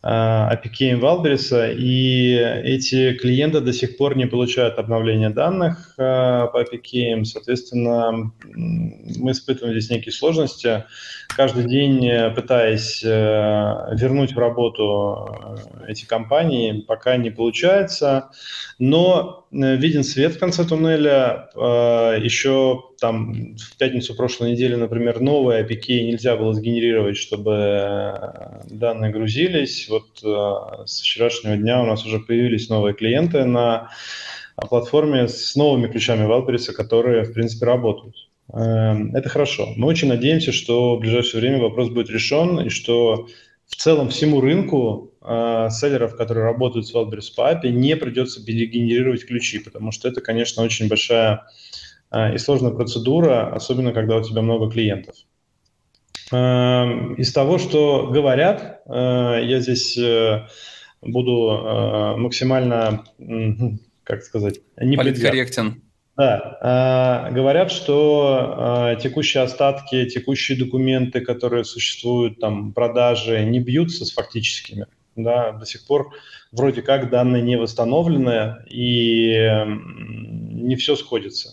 API 0.04 0.92
э, 0.92 1.00
Wildberries, 1.00 1.76
и 1.76 2.36
эти 2.36 3.14
клиенты 3.14 3.62
до 3.62 3.74
сих 3.74 3.98
пор 3.98 4.16
не 4.16 4.28
получают 4.28 4.78
обновления 4.78 5.30
данных 5.30 5.94
э, 5.98 6.48
по 6.52 6.64
API. 6.64 7.24
Соответственно, 7.26 8.32
мы 8.44 9.32
испытываем 9.32 9.74
здесь 9.78 9.90
некие 9.90 10.14
сложности. 10.14 10.86
Каждый 11.36 11.66
день 11.66 12.34
пытаясь 12.34 13.04
э, 13.04 13.08
вернуть 13.08 14.34
в 14.34 14.40
работу 14.40 15.56
эти 15.88 16.06
компании, 16.06 16.82
пока 16.82 17.16
не 17.18 17.30
получается. 17.30 18.32
Но 18.80 19.48
виден 19.52 20.04
свет 20.04 20.36
в 20.36 20.40
конце 20.40 20.63
туннеля. 20.66 21.50
Еще 21.56 22.84
там 23.00 23.56
в 23.56 23.78
пятницу 23.78 24.16
прошлой 24.16 24.52
недели, 24.52 24.76
например, 24.76 25.20
новые 25.20 25.63
API 25.63 26.02
нельзя 26.06 26.36
было 26.36 26.54
сгенерировать, 26.54 27.18
чтобы 27.18 27.52
э, 27.54 28.62
данные 28.70 29.12
грузились. 29.12 29.88
Вот 29.90 30.24
э, 30.24 30.86
с 30.86 31.02
вчерашнего 31.02 31.56
дня 31.56 31.82
у 31.82 31.86
нас 31.86 32.06
уже 32.06 32.20
появились 32.20 32.70
новые 32.70 32.94
клиенты 32.94 33.46
на 33.46 33.92
платформе 34.56 35.28
с 35.28 35.56
новыми 35.56 35.88
ключами 35.88 36.26
Wildberries, 36.26 36.72
которые, 36.72 37.24
в 37.24 37.34
принципе, 37.34 37.66
работают. 37.66 38.27
Эм, 38.54 39.16
это 39.16 39.30
хорошо. 39.30 39.74
Мы 39.76 39.88
очень 39.88 40.08
надеемся, 40.08 40.52
что 40.52 40.96
в 40.96 41.00
ближайшее 41.00 41.42
время 41.42 41.60
вопрос 41.60 41.90
будет 41.90 42.10
решен, 42.10 42.60
и 42.62 42.70
что 42.70 43.28
в 43.68 43.76
целом 43.76 44.10
всему 44.10 44.40
рынку 44.40 45.14
э, 45.22 45.68
селлеров, 45.70 46.16
которые 46.16 46.46
работают 46.46 46.88
с 46.88 46.94
Wildberries 46.94 47.34
по 47.36 47.52
API, 47.52 47.70
не 47.70 47.96
придется 47.98 48.42
генерировать 48.42 49.26
ключи, 49.26 49.60
потому 49.60 49.92
что 49.92 50.08
это, 50.08 50.22
конечно, 50.22 50.64
очень 50.64 50.88
большая 50.88 51.46
а, 52.10 52.34
и 52.34 52.38
сложная 52.38 52.72
процедура, 52.72 53.54
особенно 53.54 53.92
когда 53.92 54.18
у 54.18 54.24
тебя 54.24 54.42
много 54.42 54.72
клиентов. 54.72 55.16
Эм, 56.32 57.16
из 57.16 57.34
того, 57.34 57.58
что 57.58 58.08
говорят, 58.08 58.82
э, 58.86 59.40
я 59.44 59.60
здесь 59.60 59.98
э, 59.98 60.48
буду 61.02 61.52
э, 61.52 62.16
максимально, 62.18 63.04
как 64.04 64.24
сказать, 64.24 64.62
не 64.78 64.98
политкорректен. 64.98 65.82
Да, 66.17 67.30
говорят, 67.32 67.71
что 67.71 68.97
текущие 68.99 69.43
остатки, 69.43 70.06
текущие 70.06 70.58
документы, 70.58 71.21
которые 71.21 71.63
существуют, 71.63 72.39
там, 72.39 72.73
продажи, 72.73 73.45
не 73.45 73.60
бьются 73.60 74.03
с 74.03 74.12
фактическими. 74.12 74.88
Да, 75.15 75.51
до 75.51 75.65
сих 75.65 75.86
пор 75.86 76.12
вроде 76.51 76.82
как 76.82 77.10
данные 77.12 77.43
не 77.43 77.56
восстановлены, 77.56 78.56
и 78.67 79.63
не 79.77 80.75
все 80.75 80.95
сходится. 80.95 81.49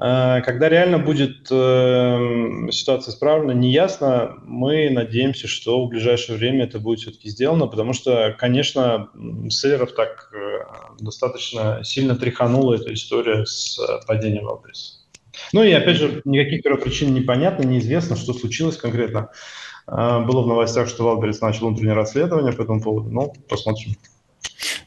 Э, 0.00 0.40
когда 0.42 0.68
реально 0.68 0.98
будет 0.98 1.48
э, 1.50 2.68
ситуация 2.70 3.12
исправлена, 3.12 3.52
неясно. 3.52 4.36
Мы 4.44 4.90
надеемся, 4.90 5.46
что 5.46 5.84
в 5.84 5.88
ближайшее 5.88 6.38
время 6.38 6.64
это 6.64 6.78
будет 6.78 7.00
все-таки 7.00 7.28
сделано, 7.28 7.66
потому 7.66 7.92
что, 7.92 8.34
конечно, 8.38 9.10
селлеров 9.48 9.92
так 9.94 10.30
э, 10.34 11.02
достаточно 11.02 11.80
сильно 11.84 12.16
тряханула 12.16 12.74
эта 12.74 12.92
история 12.92 13.44
с 13.46 13.78
падением 14.06 14.48
Wildberries. 14.48 15.00
Ну 15.52 15.62
и 15.62 15.72
опять 15.72 15.96
же, 15.96 16.22
никаких 16.24 16.62
первопричин 16.62 17.12
непонятно, 17.14 17.64
неизвестно, 17.64 18.16
что 18.16 18.32
случилось 18.32 18.76
конкретно. 18.76 19.30
Было 19.86 20.42
в 20.42 20.46
новостях, 20.46 20.88
что 20.88 21.04
Wildberries 21.04 21.38
начал 21.40 21.66
внутреннее 21.66 21.94
расследование 21.94 22.52
по 22.52 22.62
этому 22.62 22.80
поводу. 22.80 23.10
Ну, 23.10 23.34
посмотрим. 23.48 23.96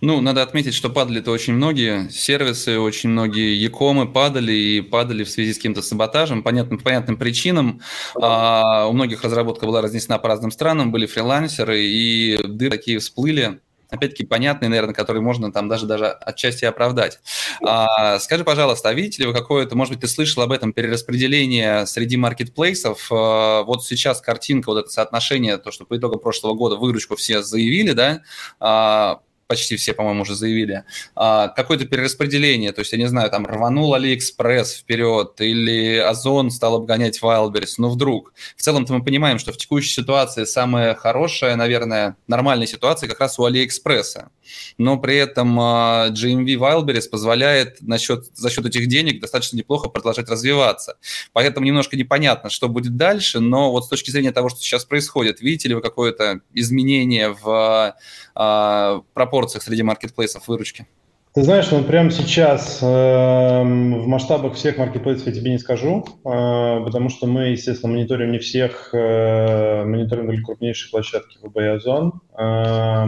Ну, 0.01 0.21
надо 0.21 0.43
отметить, 0.43 0.73
что 0.73 0.89
падали-то 0.89 1.31
очень 1.31 1.53
многие 1.53 2.09
сервисы, 2.09 2.79
очень 2.79 3.09
многие 3.09 3.55
якомы 3.55 4.11
падали 4.11 4.53
и 4.53 4.81
падали 4.81 5.23
в 5.23 5.29
связи 5.29 5.53
с 5.53 5.57
каким-то 5.57 5.81
саботажем, 5.81 6.43
понятным, 6.43 6.77
по 6.77 6.85
понятным 6.85 7.17
причинам. 7.17 7.81
А, 8.21 8.87
у 8.87 8.93
многих 8.93 9.23
разработка 9.23 9.65
была 9.65 9.81
разнесена 9.81 10.19
по 10.19 10.27
разным 10.27 10.51
странам, 10.51 10.91
были 10.91 11.05
фрилансеры, 11.05 11.81
и 11.81 12.37
дыры 12.43 12.77
такие 12.77 12.99
всплыли 12.99 13.59
опять-таки, 13.89 14.25
понятные, 14.25 14.69
наверное, 14.69 14.93
которые 14.93 15.21
можно 15.21 15.51
там 15.51 15.69
даже, 15.69 15.85
даже 15.85 16.07
отчасти 16.07 16.65
оправдать. 16.65 17.19
А, 17.65 18.19
скажи, 18.19 18.43
пожалуйста, 18.43 18.89
а 18.89 18.93
видите 18.93 19.23
ли 19.23 19.27
вы 19.27 19.33
какое-то, 19.33 19.75
может 19.75 19.93
быть, 19.93 20.01
ты 20.01 20.07
слышал 20.07 20.43
об 20.43 20.51
этом 20.51 20.73
перераспределение 20.73 21.85
среди 21.85 22.17
маркетплейсов? 22.17 23.07
А, 23.11 23.63
вот 23.63 23.85
сейчас 23.85 24.21
картинка, 24.21 24.69
вот 24.69 24.79
это 24.79 24.89
соотношение, 24.89 25.57
то, 25.57 25.71
что 25.71 25.85
по 25.85 25.97
итогам 25.97 26.19
прошлого 26.19 26.53
года 26.53 26.75
выручку 26.75 27.15
все 27.15 27.41
заявили, 27.41 27.93
да, 27.93 28.21
а, 28.59 29.21
почти 29.47 29.77
все, 29.77 29.93
по-моему, 29.93 30.21
уже 30.21 30.35
заявили, 30.35 30.83
а, 31.15 31.47
какое-то 31.49 31.85
перераспределение, 31.85 32.71
то 32.71 32.79
есть, 32.79 32.91
я 32.91 32.97
не 32.97 33.07
знаю, 33.07 33.29
там 33.29 33.45
рванул 33.45 33.93
Алиэкспресс 33.93 34.75
вперед 34.75 35.39
или 35.39 35.97
Озон 35.97 36.51
стал 36.51 36.75
обгонять 36.75 37.19
Wildberries, 37.21 37.75
ну 37.77 37.89
вдруг. 37.89 38.33
В 38.55 38.61
целом-то 38.61 38.93
мы 38.93 39.03
понимаем, 39.03 39.39
что 39.39 39.51
в 39.51 39.57
текущей 39.57 39.91
ситуации 39.91 40.43
самая 40.45 40.95
хорошая, 40.95 41.55
наверное, 41.55 42.17
нормальная 42.27 42.67
ситуация 42.67 43.09
как 43.09 43.19
раз 43.19 43.39
у 43.39 43.45
Алиэкспресса 43.45 44.29
но 44.77 44.97
при 44.97 45.17
этом 45.17 45.59
а, 45.59 46.09
GMV 46.09 46.55
Wildberries 46.55 47.09
позволяет 47.09 47.81
насчет, 47.81 48.25
за 48.33 48.49
счет 48.49 48.65
этих 48.65 48.87
денег 48.87 49.21
достаточно 49.21 49.57
неплохо 49.57 49.89
продолжать 49.89 50.29
развиваться. 50.29 50.97
Поэтому 51.33 51.65
немножко 51.65 51.95
непонятно, 51.97 52.49
что 52.49 52.69
будет 52.69 52.95
дальше, 52.95 53.39
но 53.39 53.71
вот 53.71 53.85
с 53.85 53.89
точки 53.89 54.11
зрения 54.11 54.31
того, 54.31 54.49
что 54.49 54.59
сейчас 54.59 54.85
происходит, 54.85 55.41
видите 55.41 55.69
ли 55.69 55.75
вы 55.75 55.81
какое-то 55.81 56.41
изменение 56.53 57.29
в 57.41 57.95
а, 58.35 59.01
пропорциях 59.37 59.63
среди 59.63 59.83
маркетплейсов 59.83 60.47
выручки? 60.47 60.85
Ты 61.33 61.43
знаешь, 61.43 61.69
ну 61.69 61.83
прямо 61.83 62.09
сейчас 62.09 62.79
э, 62.81 62.85
в 62.85 64.07
масштабах 64.07 64.55
всех 64.55 64.77
маркетплейсов 64.77 65.27
я 65.27 65.33
тебе 65.33 65.51
не 65.51 65.59
скажу, 65.59 66.03
э, 66.07 66.13
потому 66.23 67.09
что 67.09 67.27
мы, 67.27 67.49
естественно, 67.49 67.93
мониторим 67.93 68.31
не 68.31 68.39
всех, 68.39 68.89
э, 68.93 69.83
мониторим 69.83 70.25
только 70.25 70.43
крупнейшие 70.43 70.89
площадки 70.89 71.37
в 71.37 71.45
и. 71.45 72.21
Э, 72.33 73.05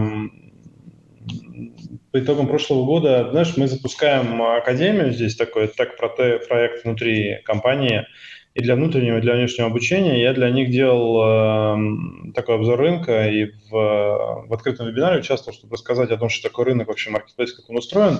по 2.11 2.19
итогам 2.19 2.47
прошлого 2.47 2.85
года, 2.85 3.29
знаешь, 3.31 3.57
мы 3.57 3.67
запускаем 3.67 4.41
академию 4.41 5.11
здесь 5.11 5.35
такой, 5.35 5.67
так 5.67 5.97
проект 5.97 6.83
внутри 6.83 7.41
компании 7.45 8.05
и 8.59 8.61
для 8.61 8.75
внутреннего, 8.75 9.17
и 9.17 9.21
для 9.21 9.35
внешнего 9.35 9.69
обучения. 9.69 10.21
Я 10.21 10.33
для 10.33 10.49
них 10.49 10.69
делал 10.69 11.77
э, 11.77 12.31
такой 12.35 12.55
обзор 12.55 12.77
рынка 12.77 13.29
и 13.29 13.45
в, 13.69 14.45
в 14.47 14.53
открытом 14.53 14.87
вебинаре 14.87 15.19
участвовал, 15.19 15.57
чтобы 15.57 15.73
рассказать 15.73 16.11
о 16.11 16.17
том, 16.17 16.27
что 16.27 16.49
такой 16.49 16.65
рынок, 16.65 16.89
вообще 16.89 17.09
маркетплейс, 17.09 17.53
как 17.53 17.69
он 17.69 17.77
устроен. 17.77 18.19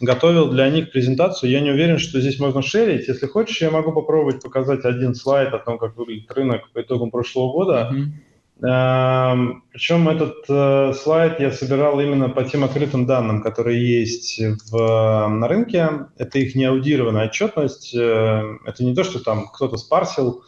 Готовил 0.00 0.50
для 0.50 0.68
них 0.68 0.92
презентацию. 0.92 1.50
Я 1.50 1.60
не 1.60 1.70
уверен, 1.70 1.98
что 1.98 2.20
здесь 2.20 2.38
можно 2.38 2.60
шерить. 2.60 3.08
Если 3.08 3.26
хочешь, 3.26 3.62
я 3.62 3.70
могу 3.70 3.92
попробовать 3.92 4.42
показать 4.42 4.84
один 4.84 5.14
слайд 5.14 5.54
о 5.54 5.58
том, 5.58 5.78
как 5.78 5.96
выглядит 5.96 6.30
рынок 6.32 6.70
по 6.72 6.82
итогам 6.82 7.10
прошлого 7.10 7.52
года. 7.52 7.90
Mm-hmm 7.92 8.27
Причем 8.60 10.08
этот 10.08 10.44
э, 10.48 10.92
слайд 10.92 11.38
я 11.38 11.52
собирал 11.52 12.00
именно 12.00 12.28
по 12.28 12.42
тем 12.42 12.64
открытым 12.64 13.06
данным, 13.06 13.40
которые 13.40 14.00
есть 14.00 14.40
в, 14.70 15.28
на 15.28 15.46
рынке. 15.46 16.06
Это 16.16 16.40
их 16.40 16.56
неаудированная 16.56 17.26
отчетность. 17.26 17.94
Э, 17.94 18.56
это 18.64 18.84
не 18.84 18.94
то, 18.94 19.04
что 19.04 19.22
там 19.22 19.46
кто-то 19.48 19.76
спарсил 19.76 20.44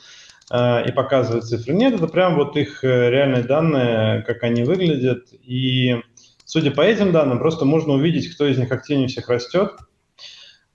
и 0.53 0.91
показывает 0.97 1.45
цифры. 1.45 1.75
Нет, 1.75 1.95
это 1.95 2.09
прям 2.09 2.35
вот 2.35 2.57
их 2.57 2.83
реальные 2.83 3.45
данные, 3.45 4.23
как 4.23 4.43
они 4.43 4.65
выглядят. 4.65 5.29
И 5.45 6.03
судя 6.45 6.73
по 6.73 6.81
этим 6.81 7.13
данным, 7.13 7.39
просто 7.39 7.65
можно 7.65 7.93
увидеть, 7.93 8.35
кто 8.35 8.49
из 8.49 8.59
них 8.59 8.73
активнее 8.73 9.07
всех 9.07 9.29
растет– 9.29 9.75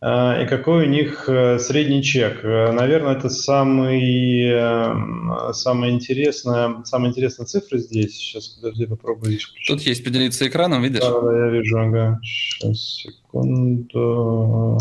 и 0.02 0.46
какой 0.48 0.86
у 0.86 0.90
них 0.90 1.28
э, 1.28 1.58
средний 1.58 2.04
чек. 2.04 2.44
Э, 2.44 2.72
наверное, 2.72 3.16
это 3.16 3.30
самый, 3.30 4.42
эм, 4.42 5.54
самая 5.54 5.92
интересная, 5.92 6.84
самая 6.84 7.12
интересная 7.12 7.46
цифра 7.46 7.78
здесь. 7.78 8.16
Сейчас, 8.16 8.50
подожди, 8.50 8.86
попробую 8.86 9.32
здесь 9.32 9.44
включить. 9.44 9.68
Тут 9.68 9.82
есть 9.82 10.04
поделиться 10.04 10.48
экраном, 10.48 10.84
видишь? 10.84 11.00
Да, 11.00 11.22
да, 11.22 11.46
я 11.46 11.52
вижу, 11.52 11.80
ага. 11.80 12.20
Сейчас, 12.24 12.78
секунду. 12.78 14.78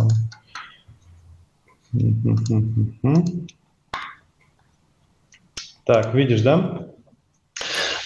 Так, 5.84 6.14
видишь, 6.14 6.42
да? 6.42 6.88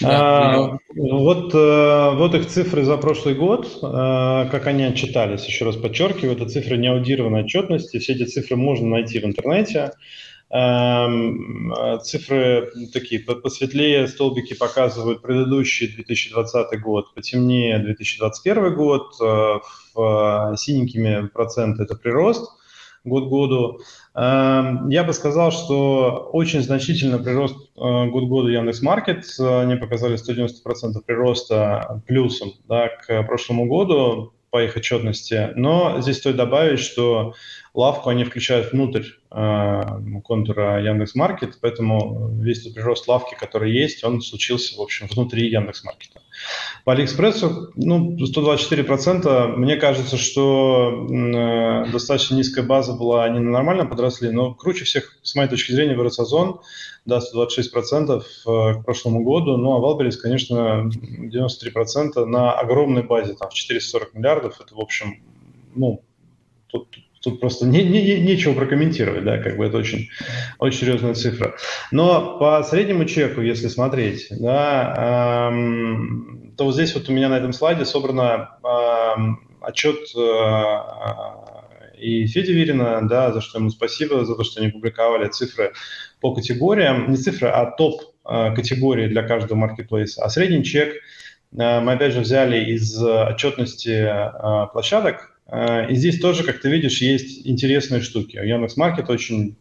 Да, 0.01 0.55
а, 0.55 0.77
вот, 0.95 1.53
э, 1.53 2.15
вот 2.15 2.35
их 2.35 2.47
цифры 2.47 2.83
за 2.83 2.97
прошлый 2.97 3.35
год, 3.35 3.67
э, 3.81 4.47
как 4.49 4.67
они 4.67 4.83
отчитались, 4.83 5.45
еще 5.45 5.65
раз 5.65 5.75
подчеркиваю, 5.75 6.35
это 6.35 6.47
цифры 6.47 6.77
неаудированной 6.77 7.43
отчетности, 7.43 7.99
все 7.99 8.13
эти 8.13 8.23
цифры 8.23 8.55
можно 8.55 8.87
найти 8.87 9.19
в 9.19 9.25
интернете. 9.25 9.91
Эм, 10.51 11.71
цифры 12.01 12.71
такие 12.91 13.21
посветлее, 13.21 14.07
столбики 14.07 14.55
показывают 14.55 15.21
предыдущий 15.21 15.87
2020 15.87 16.81
год, 16.81 17.13
потемнее 17.13 17.77
2021 17.77 18.75
год, 18.75 19.13
синенькими 20.57 21.27
проценты 21.27 21.83
это 21.83 21.95
прирост 21.95 22.49
год 23.03 23.29
году. 23.29 23.79
Эм, 24.15 24.89
я 24.89 25.03
бы 25.03 25.13
сказал, 25.13 25.51
что 25.51 26.29
очень 26.33 26.61
значительно 26.61 27.17
прирост 27.17 27.55
э, 27.75 28.05
год 28.07 28.25
году 28.25 28.47
Яндекс.Маркет. 28.47 29.25
Они 29.39 29.75
показали 29.75 30.17
190% 30.17 31.01
прироста 31.05 32.01
плюсом 32.07 32.53
да, 32.67 32.89
к 32.89 33.23
прошлому 33.23 33.67
году 33.67 34.33
по 34.49 34.63
их 34.63 34.75
отчетности. 34.75 35.51
Но 35.55 36.01
здесь 36.01 36.17
стоит 36.17 36.35
добавить, 36.35 36.79
что 36.79 37.33
лавку 37.73 38.09
они 38.09 38.23
включают 38.23 38.71
внутрь 38.71 39.03
э, 39.31 39.81
контура 40.23 40.81
Яндекс.Маркет, 40.83 41.59
поэтому 41.61 42.29
весь 42.39 42.63
тот 42.63 42.73
прирост 42.73 43.07
лавки, 43.07 43.35
который 43.35 43.71
есть, 43.71 44.03
он 44.03 44.21
случился, 44.21 44.77
в 44.77 44.81
общем, 44.81 45.07
внутри 45.07 45.49
Яндекс.Маркета. 45.49 46.21
По 46.85 46.93
Алиэкспрессу, 46.93 47.71
ну, 47.75 48.15
124%. 48.17 49.55
Мне 49.55 49.75
кажется, 49.75 50.17
что 50.17 51.07
э, 51.09 51.91
достаточно 51.91 52.35
низкая 52.35 52.65
база 52.65 52.93
была, 52.93 53.25
они 53.25 53.39
нормально 53.39 53.85
подросли, 53.85 54.29
но 54.31 54.53
круче 54.53 54.85
всех, 54.85 55.17
с 55.21 55.35
моей 55.35 55.49
точки 55.49 55.71
зрения, 55.71 55.95
вырос 55.95 56.19
Озон, 56.19 56.61
да, 57.05 57.19
126% 57.19 58.21
э, 58.21 58.73
к 58.75 58.85
прошлому 58.85 59.23
году. 59.23 59.57
Ну, 59.57 59.73
а 59.73 59.79
Валберис, 59.79 60.17
конечно, 60.17 60.89
93% 60.89 62.25
на 62.25 62.53
огромной 62.53 63.03
базе, 63.03 63.33
там, 63.33 63.49
в 63.49 63.53
440 63.53 64.13
миллиардов. 64.13 64.61
Это, 64.61 64.75
в 64.75 64.79
общем, 64.79 65.21
ну, 65.75 66.03
тут 66.67 66.89
Тут 66.91 67.08
просто 67.39 67.65
не, 67.65 67.83
не, 67.83 68.19
нечего 68.19 68.53
прокомментировать, 68.53 69.23
да, 69.23 69.37
как 69.37 69.57
бы 69.57 69.65
это 69.65 69.77
очень, 69.77 70.09
очень 70.57 70.79
серьезная 70.79 71.13
цифра. 71.13 71.55
Но 71.91 72.37
по 72.39 72.63
среднему 72.63 73.05
чеку, 73.05 73.41
если 73.41 73.67
смотреть, 73.67 74.27
да, 74.31 75.49
эм, 75.51 76.53
то 76.57 76.65
вот 76.65 76.73
здесь 76.73 76.93
вот 76.93 77.09
у 77.09 77.13
меня 77.13 77.29
на 77.29 77.37
этом 77.37 77.53
слайде 77.53 77.85
собрано 77.85 78.57
эм, 78.63 79.39
отчет 79.61 79.97
э, 80.15 80.77
и 81.97 82.25
Феди 82.27 82.51
Вирина, 82.51 83.07
да, 83.07 83.31
за 83.33 83.41
что 83.41 83.59
ему 83.59 83.69
спасибо, 83.69 84.25
за 84.25 84.35
то, 84.35 84.43
что 84.43 84.61
они 84.61 84.71
публиковали 84.71 85.27
цифры 85.27 85.73
по 86.21 86.33
категориям, 86.33 87.11
не 87.11 87.17
цифры, 87.17 87.49
а 87.49 87.65
топ 87.65 88.01
э, 88.25 88.53
категории 88.55 89.07
для 89.07 89.23
каждого 89.23 89.57
маркетплейса. 89.57 90.23
А 90.23 90.29
средний 90.29 90.63
чек 90.63 90.93
э, 90.95 90.99
мы 91.51 91.93
опять 91.93 92.13
же 92.13 92.21
взяли 92.21 92.63
из 92.73 93.01
отчетности 93.01 93.89
э, 93.89 94.67
площадок, 94.71 95.15
а, 95.17 95.28
и 95.51 95.95
здесь 95.95 96.19
тоже, 96.19 96.43
как 96.43 96.59
ты 96.59 96.69
видишь, 96.69 97.01
есть 97.01 97.47
интересные 97.47 98.01
штуки. 98.01 98.37
У 98.37 98.43
Яндекс.Маркет 98.43 99.09
очень 99.09 99.57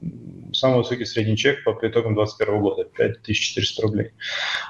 самый 0.52 0.78
высокий 0.78 1.04
средний 1.04 1.36
чек 1.36 1.64
по 1.64 1.70
итогам 1.70 2.14
2021 2.14 2.60
года, 2.60 2.84
5400 2.84 3.82
рублей. 3.82 4.10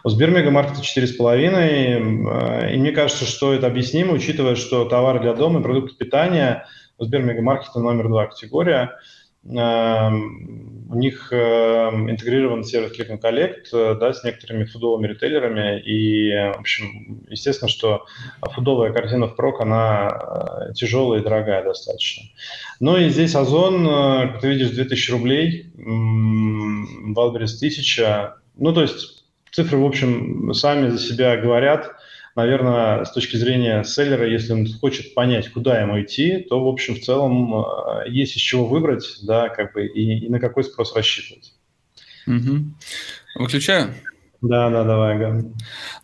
У 0.05 0.11
Сбермегамаркета 0.11 0.81
4,5. 0.81 2.29
А, 2.31 2.69
и 2.71 2.77
мне 2.77 2.93
кажется, 2.93 3.25
что 3.25 3.53
это 3.53 3.67
объяснимо, 3.67 4.13
учитывая, 4.13 4.55
что 4.55 4.85
товары 4.85 5.21
для 5.21 5.35
дома 5.35 5.61
и 5.61 5.63
продукты 5.63 5.97
питания 5.97 6.67
у 6.99 7.05
Сбермегамаркета 7.05 7.81
номер 7.81 8.09
два 8.09 8.27
категория– 8.27 8.93
у 10.91 10.95
них 10.95 11.33
эм, 11.33 12.11
интегрирован 12.11 12.65
сервис 12.65 12.99
Click 12.99 13.11
and 13.11 13.21
Collect 13.21 13.67
э, 13.73 13.95
да, 13.99 14.13
с 14.13 14.25
некоторыми 14.25 14.65
фудовыми 14.65 15.07
ритейлерами. 15.07 15.81
И, 15.81 16.31
в 16.55 16.61
общем, 16.61 17.25
естественно, 17.29 17.69
что 17.69 18.07
фудовая 18.55 18.93
корзина 18.93 19.27
в 19.27 19.37
прок, 19.37 19.61
она 19.61 20.09
э, 20.71 20.73
тяжелая 20.75 21.21
и 21.21 21.23
дорогая 21.23 21.63
достаточно. 21.63 22.25
Ну 22.81 22.97
и 22.97 23.09
здесь 23.11 23.35
Озон, 23.35 23.87
э, 23.87 24.33
как 24.33 24.41
ты 24.41 24.49
видишь, 24.49 24.71
2000 24.71 25.11
рублей, 25.11 25.67
Wildberries 25.77 27.57
1000. 27.57 28.35
Ну, 28.57 28.73
то 28.73 28.83
есть 28.83 29.25
цифры, 29.53 29.79
в 29.79 29.85
общем, 29.85 30.53
сами 30.55 30.89
за 30.89 30.99
себя 30.99 31.37
говорят– 31.37 31.93
наверное, 32.39 33.05
с 33.05 33.11
точки 33.11 33.37
зрения 33.37 33.83
селлера, 33.83 34.27
если 34.27 34.53
он 34.53 34.67
хочет 34.81 35.13
понять, 35.13 35.51
куда 35.51 35.81
ему 35.81 36.01
идти, 36.01 36.39
то, 36.39 36.65
в 36.65 36.69
общем, 36.69 36.95
в 36.95 37.01
целом 37.01 37.53
э, 37.53 38.09
есть 38.09 38.37
из 38.37 38.41
чего 38.41 38.65
выбрать, 38.65 39.19
да, 39.23 39.49
как 39.49 39.75
бы, 39.75 39.87
и, 39.87 40.27
и 40.27 40.29
на 40.29 40.39
какой 40.39 40.63
спрос 40.63 40.95
рассчитывать. 40.95 41.53
Угу. 42.29 42.65
Выключаю? 43.41 43.93
Да, 44.41 44.71
да, 44.71 44.85
давай, 44.85 45.19
Ган. 45.19 45.53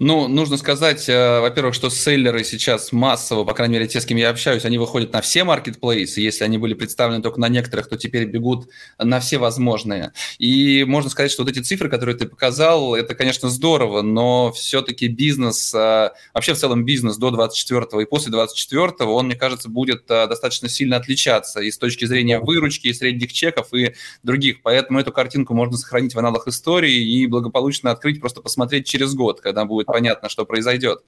Ну, 0.01 0.27
нужно 0.27 0.57
сказать, 0.57 1.09
э, 1.09 1.39
во-первых, 1.39 1.73
что 1.73 1.89
селлеры 1.89 2.43
сейчас 2.43 2.91
массово, 2.91 3.45
по 3.45 3.55
крайней 3.55 3.75
мере, 3.75 3.87
те, 3.87 4.01
с 4.01 4.07
кем 4.07 4.17
я 4.19 4.31
общаюсь, 4.31 4.65
они 4.65 4.77
выходят 4.77 5.13
на 5.13 5.21
все 5.21 5.45
маркетплейсы. 5.45 6.21
Если 6.21 6.43
они 6.43 6.59
были 6.59 6.75
представлены 6.75 7.23
только 7.23 7.39
на 7.39 7.49
некоторых, 7.49 7.89
то 7.89 7.97
теперь 7.97 8.25
бегут 8.25 8.69
на 8.99 9.21
все 9.21 9.39
возможные. 9.39 10.13
И 10.39 10.83
можно 10.83 11.11
сказать, 11.11 11.31
что 11.31 11.45
вот 11.45 11.53
эти 11.53 11.61
цифры, 11.61 11.89
которые 11.89 12.17
ты 12.17 12.27
показал, 12.27 12.97
это, 12.97 13.15
конечно, 13.15 13.49
здорово, 13.49 14.03
но 14.03 14.51
все-таки 14.51 15.07
бизнес, 15.07 15.73
э, 15.73 16.11
вообще 16.33 16.55
в 16.55 16.59
целом 16.59 16.85
бизнес 16.85 17.17
до 17.19 17.31
24 17.31 18.03
и 18.03 18.05
после 18.05 18.33
24, 18.33 19.09
он, 19.11 19.27
мне 19.27 19.37
кажется, 19.37 19.69
будет 19.69 20.11
э, 20.11 20.27
достаточно 20.27 20.69
сильно 20.69 20.97
отличаться 20.97 21.61
и 21.61 21.71
с 21.71 21.79
точки 21.79 22.05
зрения 22.05 22.41
выручки, 22.41 22.89
и 22.89 22.95
средних 22.95 23.33
чеков, 23.33 23.73
и 23.73 23.95
других. 24.25 24.61
Поэтому 24.63 24.99
эту 24.99 25.13
картинку 25.13 25.55
можно 25.55 25.77
сохранить 25.77 26.17
в 26.17 26.19
аналах 26.19 26.49
истории 26.49 26.97
и 26.97 27.29
благополучно 27.29 27.93
открыть 27.93 28.24
просто 28.25 28.41
посмотреть 28.41 28.87
через 28.87 29.15
год, 29.15 29.43
когда 29.43 29.67
будет 29.67 29.87
понятно, 29.87 30.31
что 30.31 30.47
произойдет. 30.47 31.01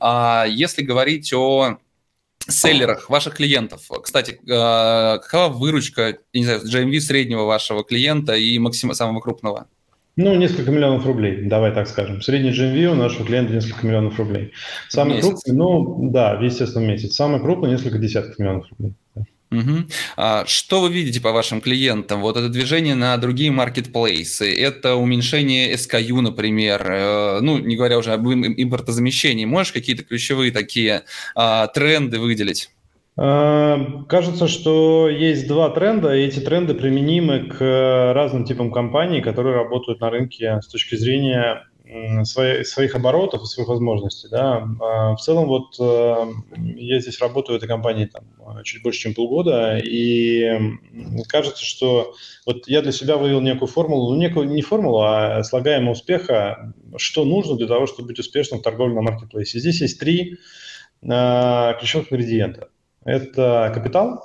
А 0.00 0.46
если 0.48 0.80
говорить 0.82 1.30
о 1.34 1.76
селлерах 2.48 3.10
ваших 3.10 3.34
клиентов. 3.34 3.82
Кстати, 4.02 4.40
а, 4.50 5.18
какова 5.18 5.52
выручка, 5.52 6.16
не 6.32 6.44
знаю, 6.44 6.62
GMV 6.62 6.98
среднего 7.00 7.44
вашего 7.44 7.84
клиента 7.84 8.34
и 8.34 8.58
максима 8.58 8.94
самого 8.94 9.20
крупного? 9.20 9.66
Ну, 10.16 10.34
несколько 10.34 10.70
миллионов 10.70 11.04
рублей, 11.06 11.44
давай 11.44 11.72
так 11.72 11.88
скажем. 11.88 12.22
Средний 12.22 12.50
GMV 12.50 12.86
у 12.86 12.94
нашего 12.94 13.26
клиента 13.26 13.52
несколько 13.52 13.86
миллионов 13.86 14.18
рублей. 14.18 14.52
Самый 14.88 15.20
крупный, 15.20 15.54
ну, 15.54 16.10
да, 16.10 16.38
естественно, 16.40 16.84
месяц. 16.84 17.14
Самый 17.14 17.40
крупный 17.40 17.70
несколько 17.70 17.98
десятков 17.98 18.38
миллионов 18.38 18.66
рублей. 18.70 18.94
Угу. 19.52 19.84
А 20.16 20.44
что 20.46 20.80
вы 20.80 20.90
видите 20.90 21.20
по 21.20 21.32
вашим 21.32 21.60
клиентам? 21.60 22.22
Вот 22.22 22.36
это 22.36 22.48
движение 22.48 22.94
на 22.94 23.16
другие 23.18 23.50
маркетплейсы, 23.50 24.52
это 24.54 24.96
уменьшение 24.96 25.74
SKU, 25.74 26.20
например, 26.20 26.82
э, 26.90 27.40
ну, 27.40 27.58
не 27.58 27.76
говоря 27.76 27.98
уже 27.98 28.12
об 28.12 28.26
импортозамещении. 28.26 29.44
Можешь 29.44 29.72
какие-то 29.72 30.04
ключевые 30.04 30.52
такие 30.52 31.02
а, 31.34 31.66
тренды 31.66 32.18
выделить? 32.18 32.70
А, 33.16 34.04
кажется, 34.08 34.48
что 34.48 35.08
есть 35.08 35.46
два 35.46 35.68
тренда, 35.70 36.16
и 36.16 36.22
эти 36.22 36.40
тренды 36.40 36.74
применимы 36.74 37.48
к 37.48 38.12
разным 38.14 38.44
типам 38.44 38.72
компаний, 38.72 39.20
которые 39.20 39.54
работают 39.54 40.00
на 40.00 40.10
рынке 40.10 40.60
с 40.62 40.68
точки 40.68 40.96
зрения 40.96 41.66
свои, 42.24 42.64
своих 42.64 42.94
оборотов 42.94 43.42
и 43.42 43.46
своих 43.46 43.68
возможностей. 43.68 44.28
Да. 44.30 44.68
А 44.80 45.14
в 45.14 45.20
целом 45.20 45.46
вот 45.46 45.76
э, 45.80 46.26
я 46.76 47.00
здесь 47.00 47.20
работаю 47.20 47.54
в 47.54 47.62
этой 47.62 47.68
компании 47.68 48.06
там, 48.06 48.24
чуть 48.64 48.82
больше, 48.82 49.00
чем 49.00 49.14
полгода, 49.14 49.78
и 49.78 50.58
кажется, 51.28 51.64
что 51.64 52.14
вот 52.46 52.68
я 52.68 52.82
для 52.82 52.92
себя 52.92 53.16
вывел 53.16 53.40
некую 53.40 53.68
формулу, 53.68 54.14
ну, 54.14 54.20
некую 54.20 54.48
не 54.48 54.62
формулу, 54.62 55.02
а 55.02 55.42
слагаемое 55.44 55.92
успеха, 55.92 56.74
что 56.96 57.24
нужно 57.24 57.56
для 57.56 57.66
того, 57.66 57.86
чтобы 57.86 58.08
быть 58.08 58.18
успешным 58.18 58.60
в 58.60 58.62
торговле 58.62 58.94
на 58.94 59.02
маркетплейсе. 59.02 59.58
Здесь 59.58 59.80
есть 59.80 59.98
три 59.98 60.38
э, 61.02 61.74
ключевых 61.78 62.12
ингредиента. 62.12 62.68
Это 63.04 63.70
капитал, 63.74 64.24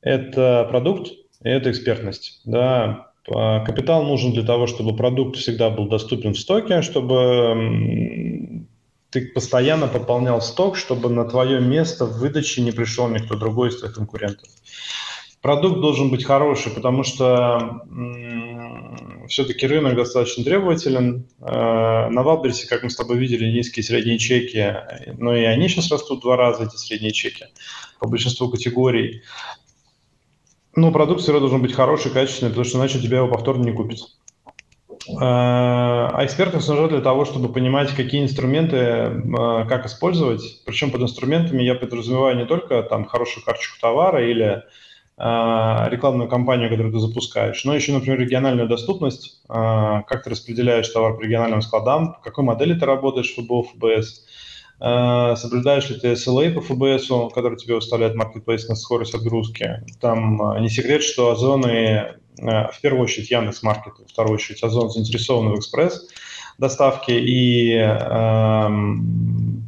это 0.00 0.66
продукт, 0.68 1.12
это 1.42 1.70
экспертность. 1.70 2.40
Да. 2.44 3.09
А, 3.28 3.60
капитал 3.60 4.02
нужен 4.04 4.32
для 4.32 4.42
того, 4.42 4.66
чтобы 4.66 4.96
продукт 4.96 5.36
всегда 5.36 5.70
был 5.70 5.88
доступен 5.88 6.34
в 6.34 6.38
стоке, 6.38 6.82
чтобы 6.82 8.66
ты 9.10 9.26
постоянно 9.26 9.88
пополнял 9.88 10.40
сток, 10.40 10.76
чтобы 10.76 11.10
на 11.10 11.24
твое 11.24 11.60
место 11.60 12.06
в 12.06 12.18
выдаче 12.18 12.62
не 12.62 12.70
пришел 12.70 13.08
никто 13.08 13.36
другой 13.36 13.70
из 13.70 13.78
твоих 13.78 13.94
конкурентов. 13.94 14.48
Продукт 15.42 15.80
должен 15.80 16.10
быть 16.10 16.24
хороший, 16.24 16.70
потому 16.70 17.02
что 17.02 17.82
все-таки 19.26 19.66
рынок 19.66 19.96
достаточно 19.96 20.44
требователен. 20.44 21.26
Э, 21.40 22.08
на 22.08 22.22
Валберсе, 22.22 22.68
как 22.68 22.82
мы 22.82 22.90
с 22.90 22.96
тобой 22.96 23.16
видели, 23.16 23.50
низкие 23.50 23.82
средние 23.82 24.18
чеки, 24.18 24.76
но 25.16 25.34
и 25.34 25.44
они 25.44 25.68
сейчас 25.68 25.90
растут 25.90 26.18
в 26.18 26.22
два 26.22 26.36
раза, 26.36 26.64
эти 26.64 26.76
средние 26.76 27.12
чеки, 27.12 27.46
по 28.00 28.08
большинству 28.08 28.50
категорий. 28.50 29.22
Но 30.80 30.92
продукт 30.92 31.20
все 31.20 31.32
равно 31.32 31.48
должен 31.48 31.60
быть 31.60 31.74
хороший, 31.74 32.10
качественный, 32.10 32.48
потому 32.50 32.64
что 32.64 32.78
иначе 32.78 33.00
тебя 33.00 33.18
его 33.18 33.28
повторно 33.28 33.64
не 33.64 33.72
купит. 33.72 33.98
Э, 35.10 35.18
а 35.20 36.20
экспертов 36.24 36.66
нужно 36.66 36.88
для 36.88 37.02
того, 37.02 37.26
чтобы 37.26 37.52
понимать, 37.52 37.94
какие 37.94 38.22
инструменты, 38.22 38.76
э, 38.76 39.66
как 39.68 39.84
использовать. 39.84 40.64
Причем 40.64 40.90
под 40.90 41.02
инструментами 41.02 41.62
я 41.62 41.74
подразумеваю 41.74 42.38
не 42.38 42.46
только 42.46 42.82
там 42.82 43.04
хорошую 43.04 43.44
карточку 43.44 43.78
товара 43.78 44.26
или 44.26 44.62
а, 45.18 45.86
рекламную 45.90 46.30
кампанию, 46.30 46.70
которую 46.70 46.94
ты 46.94 46.98
запускаешь, 46.98 47.62
но 47.66 47.74
еще, 47.74 47.92
например, 47.92 48.18
региональную 48.18 48.66
доступность, 48.66 49.42
как 49.48 50.22
ты 50.24 50.30
распределяешь 50.30 50.88
товар 50.88 51.14
по 51.14 51.20
региональным 51.20 51.60
складам, 51.60 52.14
по 52.14 52.20
какой 52.22 52.44
модели 52.44 52.72
ты 52.72 52.86
работаешь, 52.86 53.34
ФБО, 53.34 53.64
ФБС, 53.64 54.24
соблюдаешь 54.80 55.90
ли 55.90 56.00
ты 56.00 56.12
SLA 56.12 56.52
по 56.52 56.62
ФБС, 56.62 57.08
который 57.34 57.58
тебе 57.58 57.74
выставляет 57.74 58.16
Marketplace 58.16 58.66
на 58.68 58.74
скорость 58.74 59.14
отгрузки. 59.14 59.84
Там 60.00 60.40
не 60.60 60.70
секрет, 60.70 61.02
что 61.02 61.30
Озоны, 61.30 62.16
в 62.38 62.78
первую 62.80 63.04
очередь 63.04 63.30
Яндекс 63.30 63.62
Маркет, 63.62 63.98
в 63.98 64.10
вторую 64.10 64.36
очередь 64.36 64.62
Озон 64.62 64.90
заинтересованы 64.90 65.50
в 65.50 65.58
экспресс 65.58 66.08
доставке 66.60 67.18
и 67.18 67.76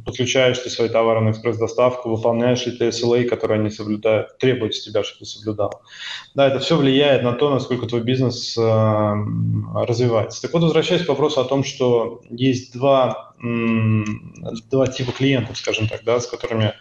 подключаешь 0.05 0.59
ты 0.59 0.69
свои 0.69 0.89
товары 0.89 1.21
на 1.21 1.31
экспресс-доставку, 1.31 2.09
выполняешь 2.09 2.65
ли 2.65 2.73
ты 2.73 2.89
SLA, 2.89 3.23
которые 3.23 3.59
они 3.59 3.69
соблюдают, 3.69 4.37
требуют 4.37 4.75
с 4.75 4.83
тебя, 4.83 5.03
чтобы 5.03 5.19
ты 5.19 5.25
соблюдал. 5.25 5.81
Да, 6.35 6.47
это 6.47 6.59
все 6.59 6.75
влияет 6.75 7.23
на 7.23 7.33
то, 7.33 7.49
насколько 7.49 7.85
твой 7.87 8.01
бизнес 8.01 8.57
э, 8.57 9.13
развивается. 9.73 10.41
Так 10.41 10.53
вот, 10.53 10.63
возвращаясь 10.63 11.05
к 11.05 11.09
вопросу 11.09 11.41
о 11.41 11.45
том, 11.45 11.63
что 11.63 12.21
есть 12.29 12.73
два, 12.73 13.33
два 13.39 14.87
типа 14.87 15.11
клиентов, 15.11 15.57
скажем 15.57 15.87
так, 15.87 16.03
да, 16.03 16.19
с 16.19 16.27
которыми 16.27 16.73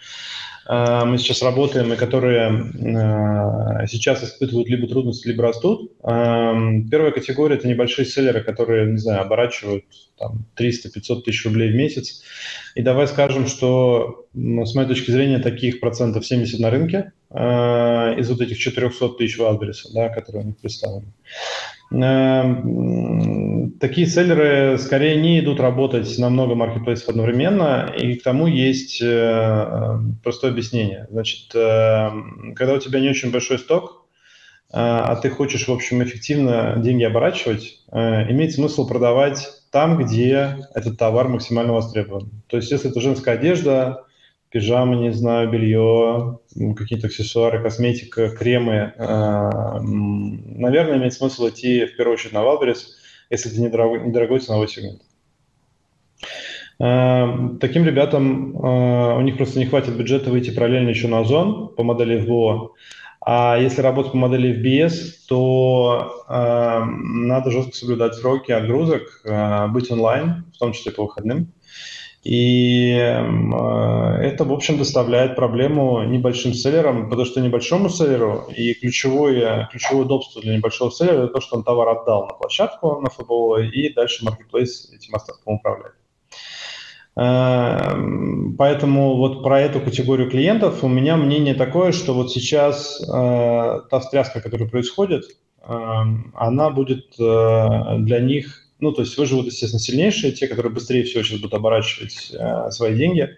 мы 0.69 1.19
сейчас 1.19 1.43
работаем 1.43 1.93
и 1.93 1.97
которые 1.97 2.51
э, 2.51 3.87
сейчас 3.89 4.23
испытывают 4.23 4.69
либо 4.69 4.87
трудности, 4.87 5.27
либо 5.27 5.43
растут. 5.43 5.93
Эм, 6.05 6.89
первая 6.89 7.11
категория– 7.11 7.57
это 7.57 7.67
небольшие 7.67 8.07
селлеры, 8.07 8.43
которые, 8.43 8.91
не 8.91 8.99
знаю, 8.99 9.23
оборачивают 9.23 9.85
там, 10.19 10.47
300-500 10.57 11.23
тысяч 11.23 11.45
рублей 11.45 11.73
в 11.73 11.75
месяц. 11.75 12.23
И 12.75 12.83
давай 12.83 13.09
скажем, 13.09 13.47
что 13.47 14.27
с 14.35 14.75
моей 14.75 14.89
точки 14.89 15.11
зрения 15.11 15.41
таких 15.41 15.81
процентов 15.81 16.25
70 16.25 16.61
на 16.61 16.71
рынке 16.71 17.13
э, 17.31 17.37
из 18.19 18.31
вот 18.31 18.41
этих 18.41 18.59
400 18.59 19.09
тысяч 19.11 19.39
в 19.39 19.45
адресе, 19.45 19.89
да, 19.93 20.09
которые 20.09 20.45
у 20.45 20.47
них 20.49 20.59
представлены. 20.59 21.13
Эм, 21.93 23.73
такие 23.79 24.07
селлеры 24.07 24.79
скорее 24.79 25.17
не 25.21 25.41
идут 25.41 25.61
работать 25.61 26.19
на 26.19 26.31
много 26.31 26.55
маркетплейсов 26.55 27.11
одновременно, 27.11 27.93
и 27.97 28.15
к 28.15 28.23
тому 28.23 28.47
есть 28.47 29.03
э, 29.03 29.99
простое 30.23 30.53
объяснение. 30.53 31.07
Значит, 31.11 31.55
эм, 31.55 32.55
когда 32.57 32.75
у 32.75 32.79
тебя 32.79 33.01
не 33.01 33.11
очень 33.11 33.31
большой 33.31 33.59
сток, 33.59 34.07
э, 34.71 34.75
а 34.75 35.15
ты 35.17 35.29
хочешь, 35.29 35.69
в 35.69 35.73
общем, 35.73 36.03
эффективно 36.03 36.77
деньги 36.79 37.05
оборачивать, 37.05 37.81
э, 37.93 38.31
имеет 38.33 38.53
смысл 38.53 38.89
продавать 38.89 39.47
там, 39.71 39.99
где 39.99 40.57
этот 40.75 40.97
товар 40.99 41.29
максимально 41.29 41.75
востребован. 41.75 42.31
То 42.47 42.57
есть, 42.57 42.71
если 42.71 42.91
это 42.91 43.01
женская 43.03 43.35
одежда, 43.35 44.07
пижамы, 44.53 44.97
не 44.97 45.13
знаю, 45.13 45.51
белье, 45.51 46.39
какие-то 46.77 47.07
аксессуары, 47.07 47.63
косметика, 47.63 48.29
кремы. 48.29 48.93
А, 48.99 49.81
наверное, 49.81 50.99
имеет 50.99 51.15
смысл 51.15 51.49
идти 51.49 51.87
в 51.87 51.97
первую 51.97 52.15
очередь 52.15 52.35
на 52.35 52.39
Wildberries, 52.39 52.83
если 53.31 53.51
это 53.51 53.61
недорогой, 53.61 54.07
недорогой 54.07 54.41
ценовой 54.41 54.69
сегмент. 54.69 55.01
А, 56.79 57.57
таким 57.61 57.87
ребятам 57.87 58.57
а, 58.63 59.17
у 59.17 59.23
них 59.23 59.39
просто 59.39 59.59
не 59.59 59.67
хватит 59.67 59.97
бюджета 59.97 60.31
выйти 60.31 60.51
параллельно 60.51 60.91
еще 60.91 61.09
на 61.09 61.21
Озон 61.21 61.75
по 61.75 61.83
модели 61.83 62.23
FBO. 62.23 62.71
А 63.25 63.57
если 63.57 63.81
работать 63.81 64.13
по 64.13 64.19
модели 64.19 64.61
FBS, 64.61 65.27
то 65.29 66.25
надо 66.29 67.53
жестко 67.53 67.73
соблюдать 67.73 68.15
сроки 68.17 68.51
отгрузок, 68.51 69.23
быть 69.69 69.93
онлайн, 69.93 70.47
в 70.53 70.59
том 70.59 70.73
числе 70.73 70.91
по 70.91 71.05
выходным. 71.05 71.53
И 72.23 72.93
э, 72.93 74.23
это, 74.23 74.45
в 74.45 74.53
общем, 74.53 74.79
доставляет 74.79 75.35
проблему 75.35 76.05
небольшим 76.05 76.55
селлерам, 76.55 77.11
потому 77.11 77.27
что 77.27 77.41
небольшому 77.41 77.89
селлеру 77.89 78.47
и 78.57 78.75
ключевое, 78.75 79.69
ключевое 79.73 80.05
удобство 80.05 80.41
для 80.41 80.57
небольшого 80.57 80.93
селлера– 80.93 81.25
это 81.25 81.35
то, 81.35 81.41
что 81.41 81.57
он 81.57 81.65
товар 81.65 81.89
отдал 81.89 82.27
на 82.27 82.35
площадку, 82.35 83.01
на 83.01 83.11
ФБО, 83.11 83.63
и 83.63 83.93
дальше 83.93 84.25
Marketplace 84.25 84.95
этим 84.95 85.17
остатком 85.17 85.55
управляет. 85.55 85.97
Эм, 87.15 88.55
поэтому 88.57 89.17
вот 89.17 89.43
про 89.43 89.61
эту 89.61 89.81
категорию 89.81 90.31
клиентов 90.31 90.83
у 90.83 90.89
меня 90.89 91.17
мнение 91.17 91.55
такое, 91.55 91.93
что 91.93 92.15
вот 92.15 92.33
сейчас 92.33 93.03
э, 93.03 93.81
та 93.91 94.01
встряска, 94.01 94.41
которая 94.41 94.69
происходит, 94.69 95.25
э, 95.61 95.75
она 96.35 96.71
будет 96.71 97.19
э, 97.19 97.99
для 97.99 98.21
них 98.21 98.63
ну, 98.83 98.91
то 98.93 99.03
есть 99.03 99.17
выживут, 99.17 99.47
естественно, 99.47 99.81
сильнейшие, 99.81 100.33
те, 100.33 100.49
которые 100.49 100.73
быстрее 100.73 101.05
всего 101.05 101.23
сейчас 101.23 101.39
будут 101.39 101.55
оборачивать 101.55 102.33
э, 102.33 102.71
свои 102.71 102.97
деньги, 102.97 103.31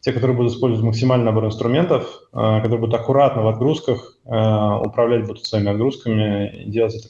те, 0.00 0.12
которые 0.12 0.36
будут 0.36 0.52
использовать 0.52 0.84
максимальный 0.84 1.24
набор 1.24 1.46
инструментов, 1.46 2.20
э, 2.32 2.36
которые 2.36 2.78
будут 2.78 2.94
аккуратно 2.94 3.42
в 3.42 3.48
отгрузках, 3.48 4.18
э, 4.26 4.30
управлять 4.30 5.26
будут 5.26 5.46
своими 5.46 5.70
отгрузками 5.70 6.64
делать 6.66 6.94
это 6.96 7.08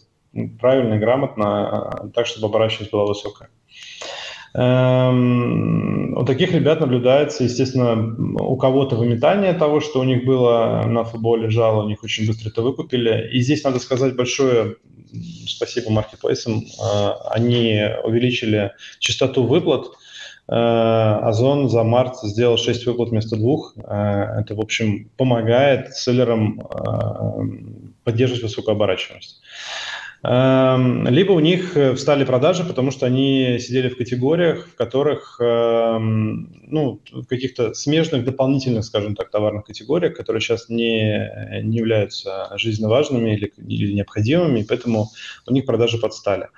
правильно 0.60 0.94
и 0.94 0.98
грамотно, 0.98 2.00
э, 2.04 2.08
так, 2.14 2.26
чтобы 2.26 2.46
оборачиваемость 2.46 2.92
была 2.92 3.06
высокая. 3.06 3.50
Эм, 4.56 6.16
у 6.16 6.24
таких 6.24 6.52
ребят 6.52 6.78
наблюдается, 6.78 7.42
естественно, 7.42 8.14
у 8.40 8.56
кого-то 8.56 8.94
выметание 8.94 9.52
того, 9.52 9.80
что 9.80 9.98
у 9.98 10.04
них 10.04 10.24
было 10.24 10.84
на 10.86 11.02
футболе 11.02 11.46
лежало, 11.46 11.82
у 11.82 11.88
них 11.88 12.04
очень 12.04 12.24
быстро 12.24 12.50
это 12.50 12.62
выкупили. 12.62 13.30
И 13.32 13.40
здесь 13.40 13.64
надо 13.64 13.80
сказать 13.80 14.14
большое 14.14 14.76
спасибо 15.46 15.90
маркетплейсам. 15.90 16.64
Э, 16.80 17.10
они 17.30 17.82
увеличили 18.04 18.72
частоту 18.98 19.44
выплат. 19.44 19.86
Э, 20.48 21.18
Озон 21.22 21.68
за 21.68 21.82
март 21.84 22.16
сделал 22.22 22.56
6 22.56 22.86
выплат 22.86 23.10
вместо 23.10 23.36
двух. 23.36 23.74
Э, 23.76 24.40
это, 24.40 24.54
в 24.54 24.60
общем, 24.60 25.10
помогает 25.16 25.94
селлерам 25.94 26.60
поддерживать 28.04 28.42
высокую 28.42 28.74
оборачиваемость. 28.74 29.40
Эм, 30.26 31.06
либо 31.08 31.32
у 31.32 31.40
них 31.40 31.76
э, 31.76 31.94
встали 31.94 32.24
продажи, 32.24 32.64
потому 32.64 32.90
что 32.90 33.04
они 33.04 33.58
сидели 33.60 33.90
в 33.90 33.98
категориях, 33.98 34.68
в 34.68 34.74
которых, 34.74 35.38
эм, 35.38 36.50
ну, 36.66 37.02
в 37.12 37.26
каких-то 37.26 37.74
смежных, 37.74 38.24
дополнительных, 38.24 38.86
скажем 38.86 39.16
так, 39.16 39.30
товарных 39.30 39.66
категориях, 39.66 40.16
которые 40.16 40.40
сейчас 40.40 40.70
не, 40.70 41.60
не 41.62 41.76
являются 41.76 42.50
жизненно 42.56 42.88
важными 42.88 43.34
или, 43.34 43.52
или 43.68 43.92
необходимыми, 43.92 44.60
и 44.60 44.64
поэтому 44.64 45.10
у 45.46 45.52
них 45.52 45.66
продажи 45.66 45.98
подстали. 45.98 46.48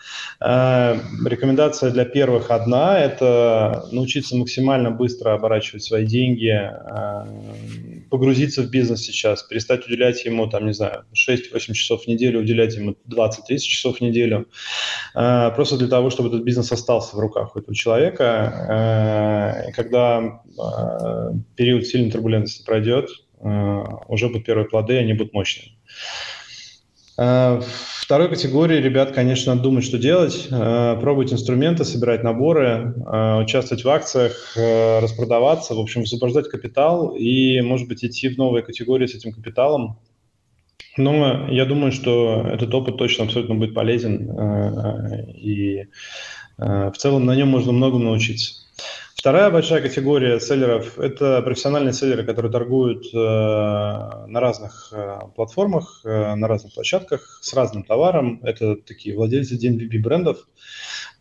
Э, 0.41 1.01
рекомендация 1.25 1.91
для 1.91 2.05
первых 2.05 2.53
одна– 2.53 3.01
это 3.01 3.89
научиться 3.91 4.37
максимально 4.37 4.93
быстро 4.93 5.35
оборачивать 5.35 5.83
свои 5.83 6.07
деньги, 6.07 6.53
э, 6.53 7.25
погрузиться 8.11 8.63
в 8.63 8.71
бизнес 8.71 9.01
сейчас, 9.01 9.43
перестать 9.43 9.87
уделять 9.89 10.25
ему, 10.25 10.47
там, 10.47 10.67
не 10.67 10.73
знаю, 10.73 11.05
6-8 11.15 11.73
часов 11.73 12.05
в 12.05 12.07
неделю, 12.07 12.39
уделять 12.39 12.77
ему 12.77 12.95
20 13.07 13.56
30 13.57 13.69
часов 13.69 13.99
в 13.99 14.01
неделю, 14.01 14.47
э, 15.15 15.51
просто 15.55 15.79
для 15.79 15.89
того, 15.89 16.11
чтобы 16.11 16.29
этот 16.29 16.43
бизнес 16.43 16.71
остался 16.73 17.17
в 17.17 17.19
руках 17.19 17.57
у 17.57 17.59
этого 17.59 17.75
человека. 17.75 19.65
Э, 19.69 19.73
когда 19.73 20.21
э, 20.21 21.31
период 21.57 21.87
сильной 21.87 22.11
турбулентности 22.11 22.65
пройдет, 22.65 23.09
уже 24.09 24.29
будут 24.29 24.47
первые 24.47 24.67
плоды, 24.67 24.97
они 24.97 25.13
будут 25.13 25.35
мощные. 25.35 25.73
Второй 27.17 28.31
категории 28.31 28.79
ребят, 28.81 29.13
конечно, 29.13 29.53
надо 29.53 29.65
думать, 29.65 29.85
что 29.85 29.99
делать. 29.99 30.49
Пробовать 30.49 31.35
инструменты, 31.35 31.85
собирать 31.85 32.25
наборы, 32.25 32.95
участвовать 33.43 33.85
в 33.85 33.89
акциях, 33.91 34.57
распродаваться, 34.57 35.75
в 35.75 35.81
общем, 35.81 36.03
освобождать 36.03 36.49
капитал 36.49 37.15
и, 37.15 37.61
может 37.61 37.89
быть, 37.89 38.03
идти 38.05 38.31
в 38.31 38.39
новые 38.39 38.63
категории 38.63 39.07
с 39.07 39.15
этим 39.15 39.33
капиталом, 39.33 39.99
но 40.97 41.49
я 41.49 41.65
думаю, 41.65 41.93
что 41.93 42.47
этот 42.47 42.73
опыт 42.75 42.97
точно 42.97 43.25
абсолютно 43.25 43.55
будет 43.55 43.75
полезен, 43.75 44.31
э, 44.31 45.31
и 45.33 45.87
э, 46.59 46.91
в 46.91 46.97
целом 46.97 47.27
на 47.27 47.35
нем 47.35 47.49
можно 47.49 47.73
многому 47.73 48.05
научиться. 48.05 48.66
Вторая 49.19 49.51
большая 49.51 49.81
категория 49.81 50.39
селлеров– 50.39 50.99
это 51.01 51.41
профессиональные 51.41 51.95
селлеры, 51.95 52.23
которые 52.23 52.53
торгуют 52.53 53.07
э, 53.15 53.17
на 53.17 54.41
разных 54.41 54.93
э, 54.93 55.21
платформах, 55.35 56.03
э, 56.05 56.35
на 56.35 56.47
разных 56.47 56.75
площадках 56.75 57.39
с 57.41 57.55
разным 57.55 57.83
товаром. 57.83 58.41
Это 58.43 58.77
такие 58.77 59.17
владельцы 59.17 59.57
DNVB 59.57 60.01
брендов, 60.01 60.47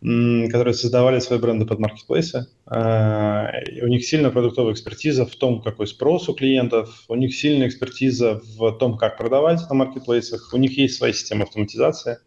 которые 0.01 0.73
создавали 0.73 1.19
свои 1.19 1.39
бренды 1.39 1.65
под 1.65 1.79
маркетплейсы. 1.79 2.47
У 2.67 3.87
них 3.87 4.05
сильная 4.05 4.29
продуктовая 4.29 4.73
экспертиза 4.73 5.25
в 5.25 5.35
том, 5.37 5.61
какой 5.61 5.87
спрос 5.87 6.27
у 6.27 6.33
клиентов, 6.33 7.05
у 7.07 7.15
них 7.15 7.33
сильная 7.33 7.69
экспертиза 7.69 8.41
в 8.57 8.73
том, 8.73 8.97
как 8.97 9.17
продавать 9.17 9.61
на 9.69 9.73
маркетплейсах, 9.73 10.53
у 10.53 10.57
них 10.57 10.77
есть 10.77 10.97
своя 10.97 11.13
система 11.13 11.43
автоматизации. 11.43 12.17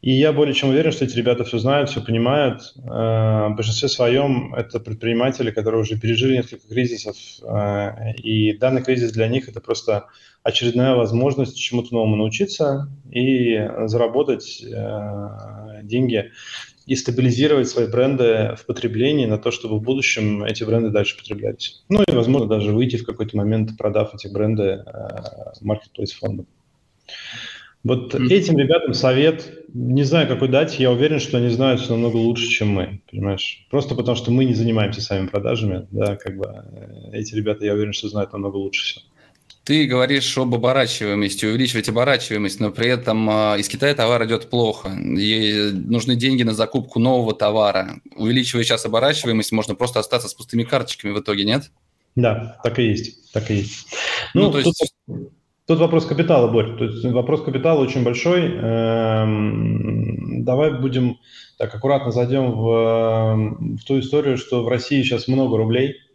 И 0.00 0.12
я 0.12 0.32
более 0.32 0.54
чем 0.54 0.68
уверен, 0.68 0.92
что 0.92 1.04
эти 1.04 1.16
ребята 1.16 1.44
все 1.44 1.58
знают, 1.58 1.90
все 1.90 2.00
понимают. 2.00 2.72
В 2.76 3.54
большинстве 3.56 3.88
своем 3.88 4.54
это 4.54 4.78
предприниматели, 4.78 5.50
которые 5.50 5.80
уже 5.80 5.98
пережили 5.98 6.36
несколько 6.36 6.68
кризисов, 6.68 7.16
и 8.22 8.52
данный 8.52 8.82
кризис 8.82 9.10
для 9.10 9.26
них 9.26 9.48
это 9.48 9.60
просто 9.60 10.06
очередная 10.44 10.94
возможность 10.94 11.58
чему-то 11.58 11.92
новому 11.92 12.14
научиться 12.14 12.88
и 13.10 13.58
заработать 13.86 14.64
деньги 15.82 16.30
и 16.86 16.96
стабилизировать 16.96 17.68
свои 17.68 17.86
бренды 17.86 18.54
в 18.56 18.64
потреблении 18.64 19.26
на 19.26 19.36
то, 19.36 19.50
чтобы 19.50 19.78
в 19.78 19.82
будущем 19.82 20.42
эти 20.44 20.64
бренды 20.64 20.88
дальше 20.88 21.18
потреблялись. 21.18 21.84
Ну 21.90 22.02
и, 22.02 22.12
возможно, 22.12 22.48
даже 22.48 22.72
выйти 22.72 22.96
в 22.96 23.04
какой-то 23.04 23.36
момент, 23.36 23.76
продав 23.76 24.14
эти 24.14 24.26
бренды 24.26 24.62
э, 24.62 24.82
marketplace 25.62 26.14
фондам. 26.18 26.46
Вот 27.88 28.14
mm-hmm. 28.14 28.28
этим 28.28 28.58
ребятам 28.58 28.92
совет, 28.92 29.50
не 29.72 30.02
знаю, 30.02 30.28
какой 30.28 30.48
дать, 30.48 30.78
я 30.78 30.92
уверен, 30.92 31.20
что 31.20 31.38
они 31.38 31.48
знают 31.48 31.80
все 31.80 31.92
намного 31.92 32.16
лучше, 32.16 32.46
чем 32.46 32.68
мы, 32.68 33.00
понимаешь? 33.10 33.66
Просто 33.70 33.94
потому, 33.94 34.14
что 34.14 34.30
мы 34.30 34.44
не 34.44 34.52
занимаемся 34.52 35.00
сами 35.00 35.26
продажами, 35.26 35.86
да, 35.90 36.16
как 36.16 36.36
бы 36.36 36.44
э, 36.46 37.16
эти 37.16 37.34
ребята, 37.34 37.64
я 37.64 37.72
уверен, 37.72 37.94
что 37.94 38.10
знают 38.10 38.34
намного 38.34 38.56
лучше 38.56 38.84
всего. 38.84 39.04
Ты 39.64 39.86
говоришь 39.86 40.36
об 40.36 40.54
оборачиваемости, 40.54 41.46
увеличивать 41.46 41.88
оборачиваемость, 41.88 42.60
но 42.60 42.70
при 42.70 42.88
этом 42.88 43.30
э, 43.30 43.60
из 43.60 43.70
Китая 43.70 43.94
товар 43.94 44.22
идет 44.26 44.50
плохо. 44.50 44.90
И 44.90 45.70
нужны 45.72 46.14
деньги 46.14 46.42
на 46.42 46.52
закупку 46.52 46.98
нового 46.98 47.34
товара. 47.34 48.02
Увеличивая 48.16 48.64
сейчас 48.64 48.84
оборачиваемость, 48.84 49.52
можно 49.52 49.74
просто 49.74 50.00
остаться 50.00 50.28
с 50.28 50.34
пустыми 50.34 50.64
карточками 50.64 51.12
в 51.12 51.20
итоге, 51.20 51.44
нет? 51.44 51.70
Да, 52.16 52.60
так 52.62 52.78
и 52.78 52.82
есть. 52.82 53.32
Так 53.32 53.50
и 53.50 53.54
есть. 53.54 53.86
Ну, 54.34 54.42
ну 54.42 54.52
то 54.52 54.58
есть... 54.58 54.94
тут, 55.68 55.76
тут 55.76 55.78
вопрос 55.78 56.06
капитала, 56.06 56.48
Борь. 56.48 56.82
Есть 56.82 57.04
вопрос 57.04 57.42
капитала 57.42 57.80
очень 57.80 58.02
большой. 58.02 58.56
Эм, 58.56 60.44
давай 60.44 60.72
будем 60.80 61.18
так 61.58 61.74
аккуратно 61.74 62.10
зайдем 62.10 62.52
в, 62.52 63.76
в 63.76 63.84
ту 63.84 64.00
историю, 64.00 64.38
что 64.38 64.64
в 64.64 64.68
России 64.68 65.02
сейчас 65.02 65.28
много 65.28 65.56
рублей– 65.56 65.96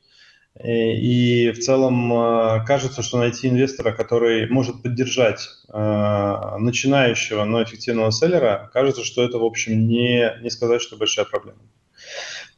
Э, 0.55 0.93
и 0.93 1.51
в 1.51 1.59
целом 1.59 2.13
э, 2.13 2.65
кажется, 2.65 3.01
что 3.01 3.17
найти 3.17 3.49
инвестора, 3.49 3.91
который 3.91 4.47
может 4.49 4.83
поддержать 4.83 5.49
э, 5.69 6.57
начинающего, 6.59 7.43
но 7.43 7.63
эффективного 7.63 8.11
селлера, 8.11 8.69
кажется, 8.73 9.03
что 9.03 9.23
это, 9.23 9.39
в 9.39 9.43
общем, 9.43 9.87
не, 9.87 10.31
не 10.41 10.49
сказать, 10.49 10.81
что 10.81 10.95
большая 10.95 11.25
проблема. 11.25 11.59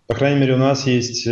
По 0.08 0.14
крайней 0.14 0.40
мере, 0.40 0.54
у 0.54 0.58
нас 0.58 0.86
есть 0.86 1.24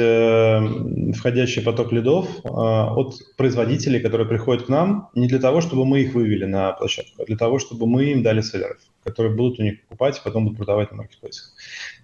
входящий 1.16 1.62
поток 1.62 1.92
лидов 1.92 2.28
от 2.44 3.14
производителей, 3.38 4.00
которые 4.00 4.28
приходят 4.28 4.66
к 4.66 4.70
нам 4.70 5.10
не 5.14 5.28
для 5.28 5.40
того, 5.40 5.62
чтобы 5.62 5.86
мы 5.86 6.02
их 6.02 6.16
вывели 6.16 6.46
на 6.46 6.72
площадку, 6.72 7.22
а 7.22 7.26
для 7.26 7.38
того, 7.38 7.60
чтобы 7.60 7.86
мы 7.86 8.06
им 8.06 8.24
дали 8.24 8.42
селлеров, 8.42 8.80
которые 9.04 9.36
будут 9.36 9.60
у 9.60 9.64
них 9.64 9.84
покупать 9.84 10.18
и 10.18 10.22
потом 10.24 10.46
будут 10.46 10.58
продавать 10.58 10.90
на 10.90 10.98
маркетплейсах. 10.98 11.54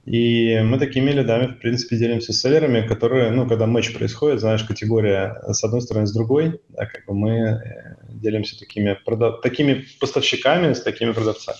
И 0.05 0.59
мы 0.61 0.77
такими 0.77 1.09
лидами, 1.09 1.47
в 1.47 1.59
принципе, 1.59 1.97
делимся 1.97 2.33
с 2.33 2.39
селлерами, 2.39 2.87
которые, 2.87 3.31
ну, 3.31 3.47
когда 3.47 3.65
матч 3.65 3.91
происходит, 3.93 4.39
знаешь, 4.39 4.63
категория 4.63 5.41
с 5.47 5.63
одной 5.63 5.81
стороны, 5.81 6.05
с 6.05 6.13
другой, 6.13 6.61
да, 6.69 6.85
как 6.85 7.05
бы 7.07 7.15
мы 7.15 7.31
э, 7.31 7.95
делимся 8.09 8.57
такими, 8.59 8.97
прода- 9.05 9.41
такими 9.41 9.85
поставщиками 9.99 10.73
с 10.73 10.81
такими 10.81 11.13
продавцами. 11.13 11.59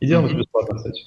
И 0.00 0.06
делаем 0.06 0.34
mm-hmm. 0.34 0.38
бесплатно, 0.38 0.76
кстати. 0.76 1.02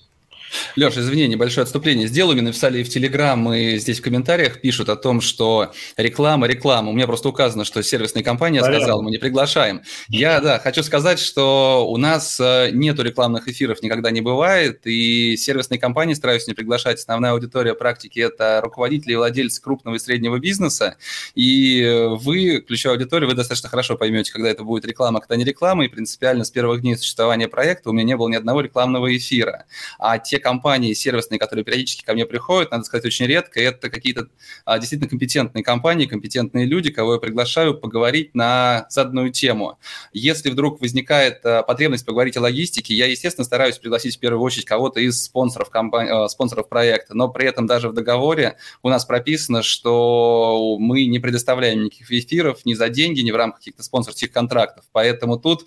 Леша, 0.76 1.02
извини, 1.02 1.28
небольшое 1.28 1.64
отступление 1.64 2.08
сделаю. 2.08 2.34
Мне 2.36 2.44
написали 2.44 2.80
и 2.80 2.84
в 2.84 2.90
Телеграм, 2.90 3.54
и 3.54 3.78
здесь 3.78 4.00
в 4.00 4.02
комментариях 4.02 4.62
пишут 4.62 4.90
о 4.90 4.96
том, 4.96 5.22
что 5.22 5.72
реклама, 5.98 6.48
реклама. 6.48 6.90
У 6.90 6.94
меня 6.94 7.08
просто 7.08 7.30
указано, 7.30 7.66
что 7.66 7.82
сервисная 7.84 8.24
компания 8.24 8.62
Понятно. 8.62 8.80
сказала, 8.82 9.02
мы 9.02 9.12
не 9.12 9.18
приглашаем. 9.18 9.82
Я, 10.10 10.40
да, 10.42 10.60
хочу 10.60 10.84
сказать, 10.84 11.20
что 11.20 11.88
у 11.90 11.98
нас 11.98 12.40
э, 12.40 12.70
нету 12.72 13.04
рекламных 13.04 13.48
эфиров, 13.48 13.82
никогда 13.82 14.12
не 14.12 14.22
бывает, 14.22 14.82
и 14.86 15.36
сервисные 15.38 15.80
компании 15.80 16.14
стараюсь 16.14 16.48
не 16.48 16.54
приглашать. 16.54 17.00
Основная 17.00 17.32
аудитория 17.32 17.74
практики– 17.74 18.20
это 18.20 18.60
руководители 18.62 19.14
и 19.14 19.16
владельцы 19.16 19.62
крупного 19.62 19.96
и 19.96 20.00
среднего 20.00 20.40
бизнеса, 20.40 20.98
и 21.36 22.16
вы, 22.22 22.64
ключевая 22.66 22.98
аудитория, 22.98 23.28
вы 23.28 23.34
достаточно 23.34 23.70
хорошо 23.70 23.98
поймете, 23.98 24.32
когда 24.32 24.50
это 24.50 24.64
будет 24.64 24.86
реклама, 24.86 25.20
когда 25.20 25.36
не 25.36 25.44
реклама, 25.44 25.86
и 25.86 25.88
принципиально 25.88 26.44
с 26.44 26.52
первых 26.52 26.82
дней 26.82 26.98
существования 26.98 27.48
проекта 27.48 27.90
у 27.90 27.94
меня 27.94 28.04
не 28.04 28.18
было 28.18 28.30
ни 28.30 28.36
одного 28.36 28.62
рекламного 28.62 29.16
эфира. 29.16 29.66
А 30.00 30.20
те 30.20 30.40
компании 30.44 30.94
сервисные, 30.94 31.40
которые 31.40 31.66
периодически 31.66 32.04
ко 32.04 32.14
мне 32.14 32.26
приходят, 32.26 32.72
надо 32.72 32.84
сказать, 32.84 33.06
очень 33.06 33.26
редко, 33.26 33.60
это 33.60 33.90
какие-то 33.90 34.28
а, 34.66 34.78
действительно 34.78 35.10
компетентные 35.10 35.64
компании, 35.64 36.06
компетентные 36.06 36.66
люди, 36.66 36.92
кого 36.92 37.16
я 37.16 37.20
приглашаю 37.20 37.78
поговорить 37.78 38.36
на 38.36 38.86
заданную 38.90 39.32
тему. 39.32 39.80
Если 40.12 40.50
вдруг 40.50 40.82
возникает 40.82 41.46
а, 41.46 41.64
потребность 41.64 42.06
поговорить 42.06 42.38
о 42.38 42.42
логистике, 42.42 42.94
я, 42.94 43.08
естественно, 43.08 43.46
стараюсь 43.46 43.78
пригласить 43.78 44.18
в 44.18 44.20
первую 44.20 44.42
очередь 44.42 44.66
кого-то 44.66 45.00
из 45.00 45.24
спонсоров, 45.24 45.70
компании, 45.70 46.12
а, 46.12 46.28
спонсоров 46.28 46.70
проекта, 46.70 47.16
но 47.16 47.30
при 47.30 47.48
этом 47.48 47.66
даже 47.66 47.90
в 47.90 47.94
договоре 47.94 48.58
у 48.84 48.90
нас 48.90 49.06
прописано, 49.06 49.64
что 49.64 50.78
мы 50.80 51.06
не 51.06 51.20
предоставляем 51.20 51.84
никаких 51.84 52.12
эфиров 52.12 52.66
ни 52.66 52.74
за 52.74 52.90
деньги, 52.90 53.22
ни 53.22 53.32
в 53.32 53.36
рамках 53.36 53.60
каких-то 53.60 53.84
спонсорских 53.84 54.32
контрактов. 54.32 54.86
Поэтому 54.92 55.38
тут, 55.38 55.66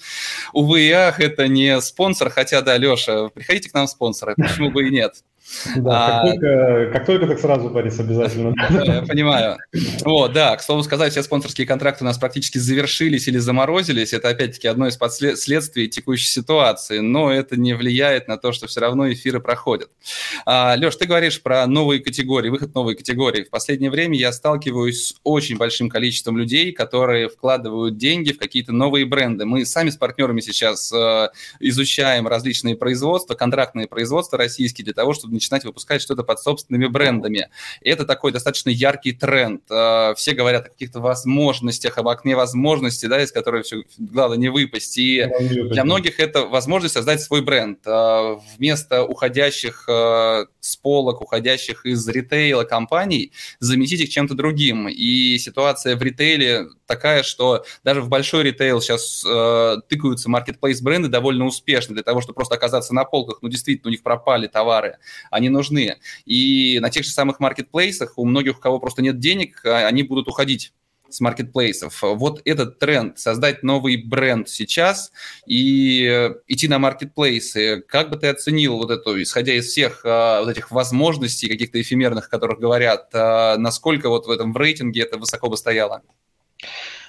увы 0.53 0.83
и 0.83 0.91
ах, 0.91 1.21
это 1.21 1.49
не 1.49 1.81
спонсор, 1.81 2.31
хотя, 2.31 2.61
да, 2.63 2.77
Леша, 2.77 3.29
приходите 3.29 3.71
к 3.71 3.75
нам 3.75 3.87
спонсоры, 3.87 4.35
почему 4.37 4.66
почему 4.67 4.73
бы 4.73 4.89
и 4.89 4.91
нет. 4.91 5.23
Да, 5.77 6.21
а, 6.21 6.23
как, 6.23 6.33
только, 6.33 6.91
как 6.93 7.07
только, 7.07 7.27
так 7.27 7.39
сразу, 7.39 7.71
Борис, 7.71 7.99
обязательно. 8.01 8.55
Я 8.85 9.03
понимаю. 9.03 9.59
Вот, 10.05 10.33
да, 10.33 10.57
к 10.57 10.63
слову 10.63 10.83
сказать, 10.83 11.13
все 11.13 11.23
спонсорские 11.23 11.67
контракты 11.67 12.05
у 12.05 12.07
нас 12.07 12.19
практически 12.19 12.59
завершились 12.59 13.29
или 13.29 13.39
заморозились. 13.39 14.13
Это, 14.13 14.29
опять-таки, 14.29 14.67
одно 14.67 14.89
из 14.89 14.97
последствий 14.97 15.89
текущей 15.89 16.27
ситуации, 16.27 16.99
но 16.99 17.33
это 17.33 17.57
не 17.57 17.75
влияет 17.75 18.29
на 18.29 18.39
то, 18.39 18.53
что 18.53 18.67
все 18.67 18.81
равно 18.81 19.11
эфиры 19.13 19.41
проходят. 19.41 19.91
А, 20.45 20.75
Леш, 20.77 20.97
ты 20.97 21.07
говоришь 21.07 21.41
про 21.43 21.67
новые 21.67 22.01
категории, 22.01 22.51
выход 22.51 22.75
новой 22.75 22.97
категории. 22.97 23.45
В 23.45 23.51
последнее 23.51 23.91
время 23.91 24.19
я 24.19 24.33
сталкиваюсь 24.33 25.09
с 25.09 25.15
очень 25.23 25.57
большим 25.57 25.89
количеством 25.89 26.37
людей, 26.37 26.73
которые 26.73 27.29
вкладывают 27.29 27.97
деньги 27.97 28.33
в 28.33 28.39
какие-то 28.39 28.73
новые 28.73 29.07
бренды. 29.07 29.45
Мы 29.45 29.65
сами 29.65 29.91
с 29.91 29.97
партнерами 29.97 30.41
сейчас 30.41 30.93
э, 30.93 31.29
изучаем 31.61 32.27
различные 32.27 32.77
производства, 32.77 33.35
контрактные 33.35 33.87
производства 33.87 34.39
российские 34.39 34.85
для 34.85 34.95
того, 34.95 35.15
чтобы 35.15 35.36
начинать 35.37 35.65
выпускать 35.65 36.03
что-то 36.03 36.25
под 36.25 36.41
собственными 36.41 36.87
брендами. 36.87 37.49
И 37.81 37.89
это 37.89 38.05
такой 38.05 38.33
достаточно 38.33 38.71
яркий 38.71 39.13
тренд. 39.13 39.63
Э, 39.71 40.15
все 40.17 40.33
говорят 40.33 40.67
о 40.67 40.71
каких-то 40.71 41.01
возможностях, 41.01 41.99
об 41.99 42.09
окне 42.09 42.37
возможностей, 42.37 43.09
да, 43.09 43.23
из 43.23 43.33
которой 43.33 43.63
все, 43.63 43.85
главное, 43.99 44.39
не 44.39 44.49
выпасть. 44.49 44.99
И 44.99 45.27
для 45.71 45.85
многих 45.85 46.21
это 46.21 46.43
возможность 46.43 46.95
создать 46.95 47.21
свой 47.21 47.43
бренд. 47.43 47.79
Э, 47.87 48.37
вместо 48.57 49.05
уходящих 49.05 49.85
э, 49.89 50.47
с 50.61 50.77
полок, 50.77 51.21
уходящих 51.21 51.87
из 51.87 52.07
ритейла 52.09 52.65
компаний, 52.65 53.33
заметить 53.61 54.01
их 54.01 54.11
чем-то 54.11 54.35
другим. 54.35 54.89
И 54.89 55.39
ситуация 55.39 55.97
в 55.97 56.03
ритейле 56.03 56.67
такая, 56.87 57.23
что 57.23 57.65
даже 57.85 58.01
в 58.01 58.09
большой 58.09 58.45
ритейл 58.45 58.81
сейчас 58.81 59.25
э, 59.27 59.77
тыкаются 59.89 60.31
маркетплейс 60.31 60.81
бренды 60.81 61.09
довольно 61.09 61.45
успешно 61.45 61.95
для 61.95 62.03
того, 62.03 62.21
чтобы 62.21 62.35
просто 62.35 62.55
оказаться 62.55 62.95
на 62.95 63.05
полках. 63.05 63.39
Ну, 63.43 63.49
действительно, 63.49 63.89
у 63.89 63.93
них 63.93 64.03
пропали 64.03 64.47
товары 64.47 64.99
они 65.31 65.49
нужны. 65.49 65.97
И 66.25 66.79
на 66.81 66.91
тех 66.91 67.05
же 67.05 67.11
самых 67.11 67.41
маркетплейсах 67.41 68.19
у 68.19 68.25
многих, 68.25 68.59
у 68.59 68.61
кого 68.61 68.79
просто 68.79 69.03
нет 69.03 69.19
денег, 69.19 69.65
а, 69.65 69.87
они 69.87 70.03
будут 70.03 70.29
уходить 70.29 70.73
с 71.09 71.21
маркетплейсов. 71.21 72.03
Вот 72.03 72.43
этот 72.45 72.79
тренд, 72.79 73.19
создать 73.19 73.63
новый 73.63 73.97
бренд 73.97 74.49
сейчас 74.49 75.13
и 75.47 76.05
э, 76.05 76.35
идти 76.49 76.67
на 76.67 76.81
маркетплейсы, 76.81 77.83
как 77.87 78.11
бы 78.11 78.17
ты 78.17 78.27
оценил 78.27 78.77
вот 78.77 78.91
эту, 78.91 79.23
исходя 79.23 79.55
из 79.55 79.67
всех 79.67 80.01
а, 80.05 80.41
вот 80.41 80.51
этих 80.51 80.71
возможностей 80.71 81.49
каких-то 81.49 81.81
эфемерных, 81.81 82.27
о 82.27 82.31
которых 82.31 82.59
говорят, 82.59 83.09
а, 83.15 83.57
насколько 83.57 84.09
вот 84.09 84.27
в 84.27 84.31
этом 84.31 84.57
рейтинге 84.57 85.03
это 85.03 85.17
высоко 85.17 85.49
бы 85.49 85.57
стояло? 85.57 86.03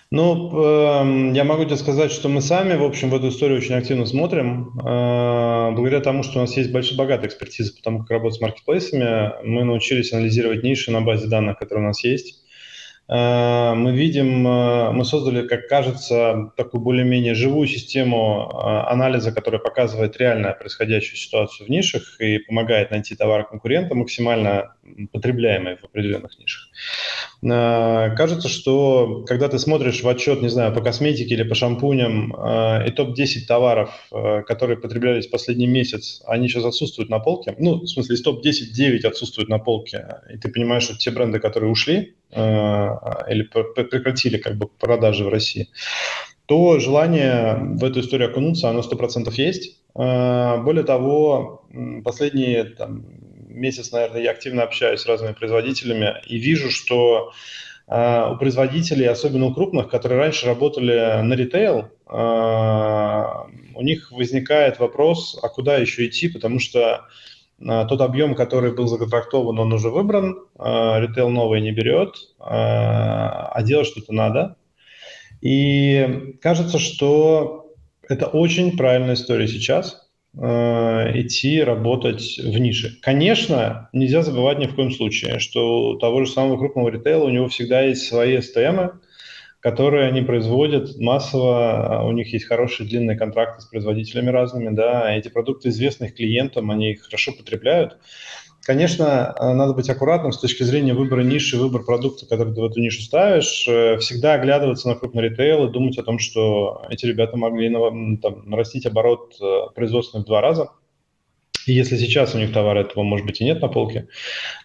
Ну, 0.10 0.52
э, 0.54 1.36
я 1.36 1.44
могу 1.44 1.66
тебе 1.66 1.76
сказать, 1.76 2.12
что 2.12 2.30
мы 2.30 2.42
сами, 2.42 2.78
в 2.78 2.84
общем, 2.84 3.10
в 3.10 3.16
эту 3.16 3.28
историю 3.28 3.58
очень 3.58 3.76
активно 3.76 4.06
смотрим. 4.06 4.80
Э, 4.80 5.72
благодаря 5.72 6.00
тому, 6.00 6.24
что 6.24 6.40
у 6.40 6.42
нас 6.42 6.56
есть 6.56 6.72
большая, 6.72 6.98
богатая 6.98 7.28
экспертиза 7.28 7.76
по 7.76 7.82
тому, 7.82 8.00
как 8.00 8.12
работать 8.12 8.38
с 8.38 8.42
маркетплейсами, 8.42 9.34
мы 9.46 9.66
научились 9.66 10.14
анализировать 10.14 10.64
ниши 10.64 10.92
на 10.92 11.02
базе 11.02 11.28
данных, 11.28 11.60
которые 11.60 11.84
у 11.84 11.88
нас 11.88 12.04
есть. 12.06 12.47
Э, 13.10 13.74
мы 13.74 13.94
видим, 13.94 14.46
э, 14.46 14.92
мы 14.92 15.06
создали, 15.06 15.48
как 15.48 15.68
кажется, 15.68 16.52
такую 16.58 16.82
более-менее 16.82 17.36
живую 17.36 17.68
систему 17.68 18.52
э, 18.52 18.58
анализа, 18.92 19.32
которая 19.32 19.62
показывает 19.62 20.18
реально 20.18 20.52
происходящую 20.52 21.18
ситуацию 21.18 21.68
в 21.68 21.70
нишах 21.70 22.20
и 22.20 22.40
помогает 22.40 22.92
найти 22.92 23.16
товары 23.16 23.46
конкурента, 23.46 23.96
максимально 23.96 24.74
потребляемые 25.12 25.78
в 25.78 25.86
определенных 25.86 26.38
нишах. 26.40 26.68
Кажется, 27.42 28.50
что 28.50 29.24
когда 29.28 29.48
ты 29.48 29.60
смотришь 29.60 30.02
в 30.02 30.08
отчет, 30.08 30.42
не 30.42 30.50
знаю, 30.50 30.74
по 30.74 30.82
косметике 30.82 31.36
или 31.36 31.44
по 31.44 31.56
шампуням, 31.56 32.32
и 32.32 32.92
топ-10 32.92 33.46
товаров, 33.48 33.92
которые 34.48 34.78
потреблялись 34.78 35.28
последний 35.28 35.68
месяц, 35.68 36.24
они 36.26 36.48
сейчас 36.48 36.66
отсутствуют 36.66 37.10
на 37.10 37.20
полке, 37.20 37.54
ну, 37.60 37.82
в 37.82 37.88
смысле, 37.88 38.16
из 38.16 38.22
топ-10 38.24 38.72
9 38.74 39.06
отсутствуют 39.06 39.50
на 39.50 39.60
полке, 39.60 40.08
и 40.34 40.38
ты 40.38 40.50
понимаешь, 40.50 40.84
что 40.84 40.98
те 40.98 41.12
бренды, 41.12 41.40
которые 41.40 41.70
ушли, 41.70 42.16
или 42.32 43.44
прекратили 43.44 44.38
как 44.38 44.58
бы 44.58 44.68
продажи 44.68 45.24
в 45.24 45.30
России, 45.30 45.70
то 46.48 46.80
желание 46.80 47.56
в 47.56 47.84
эту 47.84 48.00
историю 48.00 48.30
окунуться, 48.30 48.70
оно 48.70 48.80
100% 48.80 49.32
есть. 49.34 49.78
А, 49.96 50.58
более 50.58 50.84
того, 50.84 51.66
последние 52.04 52.64
там, 52.64 53.06
месяц, 53.50 53.92
наверное, 53.92 54.22
я 54.22 54.32
активно 54.32 54.64
общаюсь 54.64 55.02
с 55.02 55.06
разными 55.06 55.34
производителями 55.34 56.16
и 56.26 56.38
вижу, 56.38 56.72
что 56.72 57.32
Uh, 57.90 58.34
у 58.34 58.38
производителей, 58.38 59.08
особенно 59.08 59.46
у 59.46 59.54
крупных, 59.54 59.88
которые 59.88 60.20
раньше 60.20 60.46
работали 60.46 61.22
на 61.22 61.34
ритейл, 61.36 61.88
у 63.78 63.82
них 63.82 64.12
возникает 64.12 64.78
вопрос, 64.80 65.40
а 65.42 65.48
куда 65.48 65.78
еще 65.78 66.06
идти, 66.06 66.28
потому 66.28 66.60
что 66.60 67.06
тот 67.60 68.02
объем, 68.02 68.36
который 68.36 68.72
был 68.74 68.88
законтрактован, 68.88 69.58
он 69.58 69.74
уже 69.74 69.90
выбран, 69.90 70.38
ритейл 70.58 71.30
новый 71.30 71.62
не 71.62 71.72
берет, 71.72 72.16
а 72.40 73.62
делать 73.64 73.88
что-то 73.88 74.14
надо. 74.14 74.56
И 75.42 76.36
кажется, 76.42 76.80
что 76.80 77.74
это 78.08 78.28
очень 78.28 78.78
правильная 78.78 79.16
история 79.16 79.48
сейчас 79.48 80.04
идти 80.36 81.64
работать 81.64 82.38
в 82.38 82.60
нише. 82.60 83.00
Конечно, 83.02 83.90
нельзя 83.92 84.22
забывать 84.22 84.60
ни 84.60 84.68
в 84.68 84.76
коем 84.76 84.92
случае, 84.92 85.40
что 85.40 85.90
у 85.90 85.98
того 85.98 86.26
же 86.26 86.32
самого 86.32 86.58
крупного 86.58 86.90
ритейла 86.90 87.24
у 87.24 87.30
него 87.30 87.48
всегда 87.48 87.82
есть 87.82 88.08
свои 88.08 88.38
STM, 88.38 88.92
которые 89.60 90.08
они 90.08 90.22
производят 90.22 90.98
массово, 90.98 92.04
у 92.06 92.12
них 92.12 92.32
есть 92.34 92.46
хорошие 92.46 92.88
длинные 92.88 93.18
контракты 93.18 93.62
с 93.62 93.66
производителями 93.66 94.30
разными, 94.30 94.74
да, 94.76 95.14
эти 95.16 95.30
продукты 95.30 95.70
известны 95.70 96.06
их 96.06 96.16
клиентам, 96.16 96.72
они 96.72 96.92
их 96.92 97.04
хорошо 97.04 97.32
потребляют. 97.32 97.98
Конечно, 98.62 99.34
э, 99.40 99.54
надо 99.54 99.74
быть 99.74 99.90
аккуратным 99.90 100.34
с 100.34 100.40
точки 100.40 100.64
зрения 100.64 100.94
выбора 100.94 101.22
ниши, 101.22 101.58
выбора 101.58 101.84
продукта, 101.84 102.26
который 102.26 102.54
ты 102.54 102.60
в 102.60 102.66
эту 102.66 102.82
нишу 102.82 103.02
ставишь. 103.02 103.66
Э, 103.66 103.98
всегда 103.98 104.34
оглядываться 104.34 104.90
на 104.90 104.96
крупный 104.96 105.24
ритейл 105.24 105.68
и 105.68 105.72
думать 105.72 105.98
о 105.98 106.04
том, 106.04 106.20
что 106.20 106.82
эти 106.90 107.06
ребята 107.06 107.38
могли 107.38 107.72
там, 107.72 108.44
нарастить 108.46 108.86
оборот 108.86 109.36
э, 109.42 109.74
производственный 109.74 110.24
в 110.24 110.28
два 110.28 110.42
раза– 110.42 110.72
если 111.74 111.98
сейчас 111.98 112.36
у 112.36 112.38
них 112.38 112.54
товара 112.54 112.80
этого, 112.80 113.04
может 113.04 113.26
быть, 113.26 113.42
и 113.42 113.46
нет 113.46 113.62
на 113.62 113.68
полке, 113.68 114.08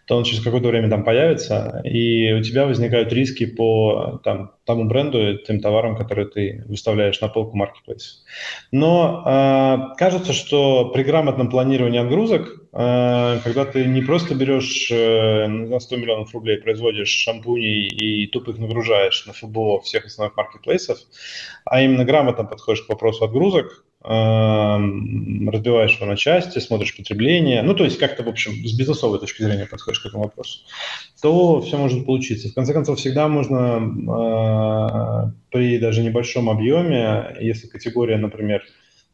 то 0.06 0.16
он 0.16 0.24
через 0.24 0.42
какое-то 0.42 0.68
время 0.68 0.88
там 0.88 1.04
появится, 1.04 1.80
и 1.84 2.32
у 2.32 2.42
тебя 2.42 2.66
возникают 2.66 3.12
риски 3.12 3.46
по 3.46 4.20
там, 4.24 4.52
тому 4.64 4.84
бренду, 4.84 5.38
тем 5.38 5.60
товарам, 5.60 5.96
которые 5.96 6.28
ты 6.28 6.64
выставляешь 6.66 7.20
на 7.20 7.28
полку 7.28 7.56
Marketplace. 7.56 8.22
Но 8.70 9.22
э, 9.26 9.96
кажется, 9.96 10.32
что 10.32 10.90
при 10.90 11.02
грамотном 11.02 11.50
планировании 11.50 12.00
отгрузок, 12.00 12.60
э, 12.72 13.38
когда 13.42 13.64
ты 13.64 13.84
не 13.84 14.02
просто 14.02 14.34
берешь 14.34 14.90
э, 14.90 15.46
на 15.46 15.80
100 15.80 15.96
миллионов 15.96 16.34
рублей, 16.34 16.58
производишь 16.58 17.10
шампуни 17.10 17.86
и 17.86 18.26
тупо 18.26 18.50
их 18.50 18.58
нагружаешь 18.58 19.26
на 19.26 19.32
ФБО 19.32 19.80
всех 19.82 20.06
основных 20.06 20.36
маркетплейсов, 20.36 20.98
а 21.64 21.80
именно 21.82 22.04
грамотно 22.04 22.44
подходишь 22.44 22.82
к 22.82 22.88
вопросу 22.88 23.24
отгрузок, 23.24 23.84
разбиваешь 24.04 25.96
его 25.96 26.06
на 26.06 26.16
части, 26.16 26.58
смотришь 26.58 26.96
потребление, 26.96 27.62
ну, 27.62 27.74
то 27.74 27.84
есть 27.84 27.98
как-то, 27.98 28.22
в 28.24 28.28
общем, 28.28 28.52
с 28.66 28.76
бизнесовой 28.76 29.20
точки 29.20 29.42
зрения 29.42 29.66
подходишь 29.66 30.00
к 30.00 30.06
этому 30.06 30.24
вопросу, 30.24 30.60
то 31.20 31.60
все 31.60 31.78
может 31.78 32.04
получиться. 32.04 32.48
В 32.48 32.54
конце 32.54 32.72
концов, 32.72 32.98
всегда 32.98 33.28
можно 33.28 33.78
э, 33.78 35.32
при 35.50 35.78
даже 35.78 36.02
небольшом 36.02 36.50
объеме, 36.50 37.36
если 37.40 37.68
категория, 37.68 38.16
например, 38.16 38.64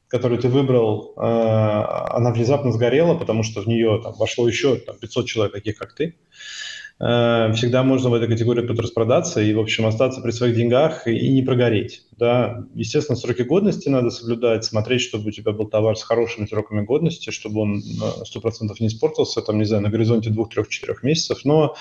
которую 0.09 0.41
ты 0.41 0.49
выбрал, 0.49 1.13
э, 1.17 1.21
она 1.21 2.33
внезапно 2.33 2.73
сгорела, 2.73 3.15
потому 3.15 3.43
что 3.43 3.61
в 3.61 3.67
нее 3.67 4.01
там, 4.03 4.15
вошло 4.19 4.49
еще 4.49 4.77
там, 4.77 4.97
500 4.99 5.27
человек, 5.27 5.53
таких 5.53 5.77
как 5.77 5.95
ты, 5.95 6.15
Э, 6.15 6.68
всегда 6.99 7.85
можно 7.85 8.11
в 8.11 8.15
этой 8.15 8.27
категории 8.27 8.67
подраспродаться 8.67 9.41
и, 9.41 9.55
в 9.55 9.61
общем, 9.61 9.87
остаться 9.87 10.21
при 10.21 10.33
своих 10.33 10.57
деньгах 10.57 11.07
и 11.07 11.29
не 11.29 11.43
прогореть. 11.43 12.03
Да. 12.17 12.65
Естественно, 12.75 13.17
сроки 13.17 13.43
годности 13.43 13.89
надо 13.89 14.11
соблюдать, 14.11 14.65
смотреть, 14.65 15.03
чтобы 15.03 15.29
у 15.29 15.31
тебя 15.31 15.53
был 15.53 15.67
товар 15.67 15.97
с 15.97 16.03
хорошими 16.03 16.47
сроками 16.47 16.85
годности, 16.85 17.31
чтобы 17.31 17.61
он 17.61 17.79
100% 17.79 18.75
не 18.81 18.89
испортился, 18.89 19.43
там, 19.43 19.59
не 19.59 19.65
знаю, 19.65 19.85
на 19.85 19.91
горизонте 19.91 20.31
2-3-4 20.31 20.97
месяцев, 21.03 21.45
но 21.45 21.77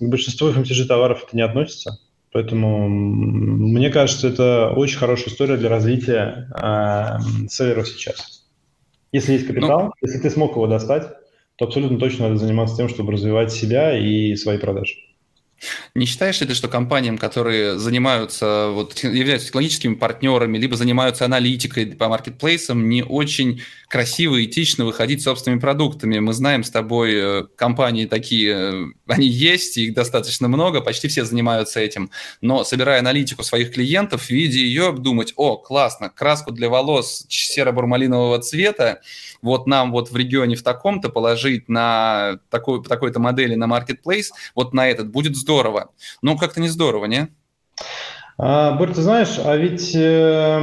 к 0.00 0.04
большинству 0.04 0.48
FMCG 0.48 0.86
товаров 0.86 1.24
это 1.26 1.36
не 1.36 1.42
относится. 1.42 2.00
Поэтому 2.32 2.88
мне 2.88 3.88
кажется, 3.88 4.28
это 4.28 4.72
очень 4.74 4.98
хорошая 4.98 5.28
история 5.28 5.56
для 5.56 5.68
развития 5.68 6.50
э, 6.60 7.46
селлеров 7.48 7.88
сейчас. 7.88 8.44
Если 9.12 9.34
есть 9.34 9.46
капитал, 9.46 9.84
ну, 9.84 9.92
если 10.02 10.18
ты 10.18 10.28
смог 10.28 10.50
его 10.50 10.66
достать, 10.66 11.06
то 11.56 11.64
абсолютно 11.66 11.98
точно 11.98 12.28
надо 12.28 12.38
заниматься 12.38 12.76
тем, 12.76 12.88
чтобы 12.88 13.12
развивать 13.12 13.52
себя 13.52 13.98
и 13.98 14.34
свои 14.36 14.58
продажи. 14.58 14.94
Не 15.94 16.04
считаешь 16.04 16.40
ли 16.40 16.46
ты, 16.46 16.54
что 16.54 16.68
компаниям, 16.68 17.16
которые 17.16 17.78
занимаются, 17.78 18.68
вот, 18.70 18.98
являются 18.98 19.48
технологическими 19.48 19.94
партнерами, 19.94 20.58
либо 20.58 20.76
занимаются 20.76 21.24
аналитикой 21.24 21.86
по 21.86 22.08
маркетплейсам, 22.08 22.88
не 22.88 23.02
очень 23.02 23.62
красиво 23.88 24.36
и 24.36 24.44
этично 24.44 24.84
выходить 24.84 25.22
собственными 25.22 25.60
продуктами? 25.60 26.18
Мы 26.18 26.34
знаем 26.34 26.62
с 26.62 26.70
тобой 26.70 27.14
э, 27.14 27.44
компании 27.56 28.04
такие, 28.04 28.54
э, 28.54 28.84
они 29.06 29.28
есть, 29.28 29.78
их 29.78 29.94
достаточно 29.94 30.48
много, 30.48 30.82
почти 30.82 31.08
все 31.08 31.24
занимаются 31.24 31.80
этим, 31.80 32.10
но 32.42 32.62
собирая 32.62 33.00
аналитику 33.00 33.42
своих 33.42 33.72
клиентов, 33.72 34.28
видя 34.28 34.58
ее, 34.58 34.92
думать, 34.92 35.32
о, 35.36 35.56
классно, 35.56 36.10
краску 36.10 36.52
для 36.52 36.68
волос 36.68 37.24
серо-бурмалинового 37.28 38.40
цвета, 38.40 39.00
вот 39.40 39.66
нам 39.66 39.90
вот 39.92 40.10
в 40.10 40.16
регионе 40.16 40.56
в 40.56 40.62
таком-то 40.62 41.08
положить 41.08 41.68
на 41.68 42.38
такой, 42.50 42.82
такой-то 42.82 43.20
модели 43.20 43.54
на 43.54 43.64
marketplace, 43.64 44.26
вот 44.54 44.74
на 44.74 44.88
этот 44.88 45.08
будет 45.10 45.34
здорово. 45.34 45.45
Ну, 46.22 46.36
как-то 46.36 46.60
не 46.60 46.68
здорово, 46.68 47.06
не? 47.06 47.28
А, 48.38 48.72
Борь, 48.72 48.92
ты 48.92 49.00
знаешь, 49.00 49.38
а 49.42 49.56
ведь 49.56 49.94
э, 49.94 50.60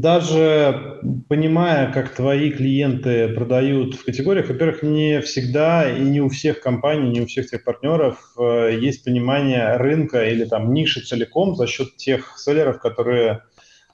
даже 0.00 1.00
понимая, 1.28 1.90
как 1.90 2.14
твои 2.14 2.50
клиенты 2.50 3.28
продают 3.28 3.94
в 3.94 4.04
категориях, 4.04 4.48
во-первых, 4.48 4.82
не 4.82 5.22
всегда 5.22 5.90
и 5.90 6.02
не 6.02 6.20
у 6.20 6.28
всех 6.28 6.60
компаний, 6.60 7.08
не 7.08 7.22
у 7.22 7.26
всех 7.26 7.48
тех 7.48 7.64
партнеров 7.64 8.34
э, 8.38 8.76
есть 8.78 9.04
понимание 9.04 9.76
рынка 9.78 10.28
или 10.28 10.44
там 10.44 10.74
ниши 10.74 11.00
целиком 11.00 11.56
за 11.56 11.66
счет 11.66 11.96
тех 11.96 12.38
селлеров, 12.38 12.78
которые 12.78 13.40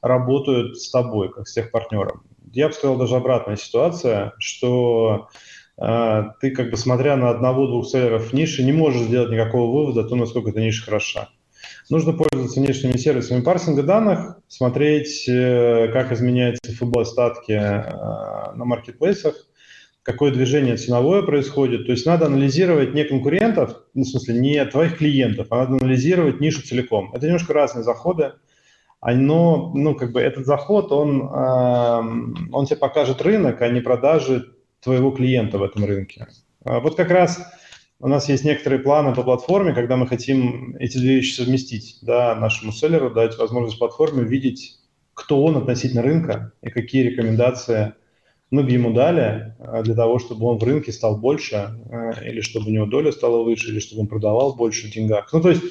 работают 0.03 0.77
с 0.77 0.91
тобой, 0.91 1.31
как 1.33 1.47
с 1.47 1.55
тех 1.55 1.71
партнером 1.71 2.25
я 2.57 2.69
бы 2.69 2.75
сказал, 2.75 2.97
даже 2.97 3.17
обратная 3.17 3.57
ситуация, 3.57 4.33
что 4.39 5.29
ты, 5.79 6.51
как 6.53 6.71
бы 6.71 6.77
смотря 6.77 7.17
на 7.17 7.31
одного-двух 7.31 7.87
селлеров 7.87 8.31
в 8.31 8.33
нише, 8.33 8.65
не 8.65 8.73
можешь 8.73 9.03
сделать 9.03 9.31
никакого 9.31 9.71
вывода 9.71 10.03
о 10.03 10.09
том, 10.09 10.21
насколько 10.21 10.51
эта 10.51 10.61
ниша 10.61 10.85
хороша. 10.85 11.29
Нужно 11.91 12.13
пользоваться 12.13 12.61
внешними 12.61 12.97
сервисами 12.97 13.43
парсинга 13.43 13.83
данных, 13.83 14.39
смотреть, 14.49 15.29
э, 15.29 15.89
как 15.93 16.13
изменяются 16.13 16.73
ФБ-остатки 16.73 17.53
э, 17.53 18.55
на 18.55 18.65
маркетплейсах, 18.65 19.35
какое 20.03 20.33
движение 20.33 20.77
ценовое 20.77 21.23
происходит. 21.23 21.87
То 21.87 21.93
есть 21.93 22.07
надо 22.07 22.27
анализировать 22.27 22.95
не 22.95 23.05
конкурентов, 23.05 23.83
ну, 23.95 24.03
в 24.03 24.09
смысле 24.09 24.41
не 24.41 24.65
твоих 24.65 24.99
клиентов, 24.99 25.49
а 25.51 25.59
надо 25.59 25.75
анализировать 25.75 26.41
нишу 26.41 26.63
целиком. 26.63 27.13
Это 27.13 27.27
немножко 27.27 27.53
разные 27.53 27.85
заходы 27.85 28.33
оно, 29.01 29.73
ну, 29.75 29.95
как 29.95 30.13
бы 30.13 30.21
этот 30.21 30.47
заход, 30.47 30.91
он, 30.91 31.23
э, 31.23 32.49
он 32.53 32.67
тебе 32.67 32.77
покажет 32.77 33.23
рынок, 33.23 33.63
а 33.63 33.69
не 33.69 33.81
продажи 33.81 34.53
твоего 34.81 35.11
клиента 35.11 35.59
в 35.59 35.63
этом 35.63 35.85
рынке. 35.85 36.27
А 36.65 36.81
вот 36.81 36.97
как 36.97 37.11
раз 37.11 37.41
у 37.99 38.09
нас 38.09 38.29
есть 38.29 38.45
некоторые 38.45 38.81
планы 38.81 39.15
по 39.15 39.23
платформе, 39.23 39.73
когда 39.73 39.97
мы 39.97 40.07
хотим 40.07 40.77
эти 40.77 40.99
две 40.99 41.17
вещи 41.17 41.35
совместить, 41.35 41.99
да, 42.03 42.35
нашему 42.35 42.73
селлеру 42.73 43.11
дать 43.11 43.39
возможность 43.39 43.79
платформе 43.79 44.23
видеть, 44.23 44.79
кто 45.15 45.43
он 45.43 45.57
относительно 45.57 46.03
рынка 46.03 46.53
и 46.61 46.69
какие 46.69 47.05
рекомендации 47.05 47.95
мы 48.51 48.63
бы 48.63 48.71
ему 48.71 48.93
дали 48.93 49.55
а, 49.59 49.83
для 49.83 49.95
того, 49.95 50.19
чтобы 50.19 50.47
он 50.47 50.59
в 50.59 50.63
рынке 50.63 50.93
стал 50.93 51.17
больше, 51.17 51.57
а, 51.91 52.13
или 52.23 52.41
чтобы 52.43 52.67
у 52.67 52.71
него 52.71 52.87
доля 52.87 53.13
стала 53.13 53.43
выше, 53.43 53.69
или 53.69 53.81
чтобы 53.81 54.03
он 54.03 54.09
продавал 54.09 54.55
больше 54.55 54.87
в 54.87 54.91
деньгах. 54.91 55.33
Ну, 55.33 55.41
то 55.41 55.51
есть 55.51 55.63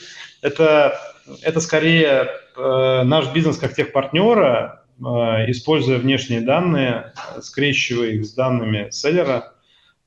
это, 0.42 1.00
это 1.42 1.60
скорее 1.62 2.28
э, 2.58 3.04
наш 3.04 3.34
бизнес 3.34 3.58
как 3.58 3.76
техпартнера, 3.76 4.85
используя 5.00 5.98
внешние 5.98 6.42
данные, 6.42 7.14
скрещивая 7.42 8.12
их 8.12 8.26
с 8.26 8.34
данными 8.34 8.90
селлера, 8.92 9.54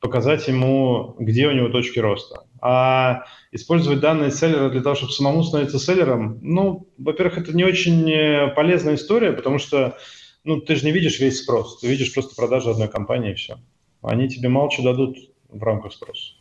показать 0.01 0.47
ему, 0.49 1.17
где 1.19 1.49
у 1.49 1.53
него 1.53 1.69
точки 1.69 1.99
роста. 1.99 2.45
А 2.61 3.25
использовать 3.53 4.01
данные 4.01 4.31
селлера 4.31 4.71
для 4.71 4.83
того, 4.83 4.95
чтобы 4.95 5.13
самому 5.13 5.43
становиться 5.43 5.79
селлером, 5.79 6.39
ну, 6.43 6.89
во-первых, 6.99 7.39
это 7.39 7.53
не 7.57 7.65
очень 7.65 8.11
э, 8.11 8.49
полезная 8.55 8.95
история, 8.95 9.33
потому 9.33 9.59
что 9.59 9.97
ну, 10.45 10.61
ты 10.61 10.77
же 10.77 10.85
не 10.85 10.93
видишь 10.93 11.21
весь 11.21 11.41
спрос, 11.41 11.81
ты 11.81 11.89
видишь 11.89 12.13
просто 12.13 12.35
продажу 12.35 12.71
одной 12.71 12.89
компании 12.89 13.33
и 13.33 13.35
все. 13.35 13.59
Они 14.03 14.29
тебе 14.29 14.49
что 14.71 14.83
дадут 14.83 15.19
в 15.49 15.63
рамках 15.63 15.93
спроса. 15.93 16.35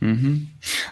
Угу. 0.00 0.36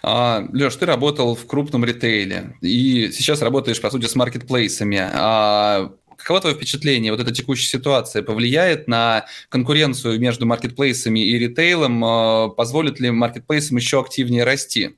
А, 0.05 0.45
Леш, 0.53 0.77
ты 0.77 0.87
работал 0.87 1.35
в 1.35 1.45
крупном 1.47 1.85
ритейле 1.85 2.57
и 2.61 3.11
сейчас 3.11 3.43
работаешь, 3.43 3.81
по 3.81 3.91
сути, 3.91 4.07
с 4.07 4.15
маркетплейсами. 4.15 4.99
А 5.01 5.93
каково 6.21 6.41
твое 6.41 6.57
впечатление? 6.57 7.13
Вот 7.13 7.21
эта 7.21 7.33
текущая 7.33 7.69
ситуация 7.69 8.23
повлияет 8.23 8.89
на 8.89 9.27
конкуренцию 9.49 10.21
между 10.21 10.47
маркетплейсами 10.47 11.21
и 11.21 11.39
ритейлом? 11.39 12.05
А, 12.05 12.49
позволит 12.49 13.01
ли 13.01 13.11
маркетплейсам 13.11 13.77
еще 13.77 14.01
активнее 14.01 14.45
расти? 14.45 14.91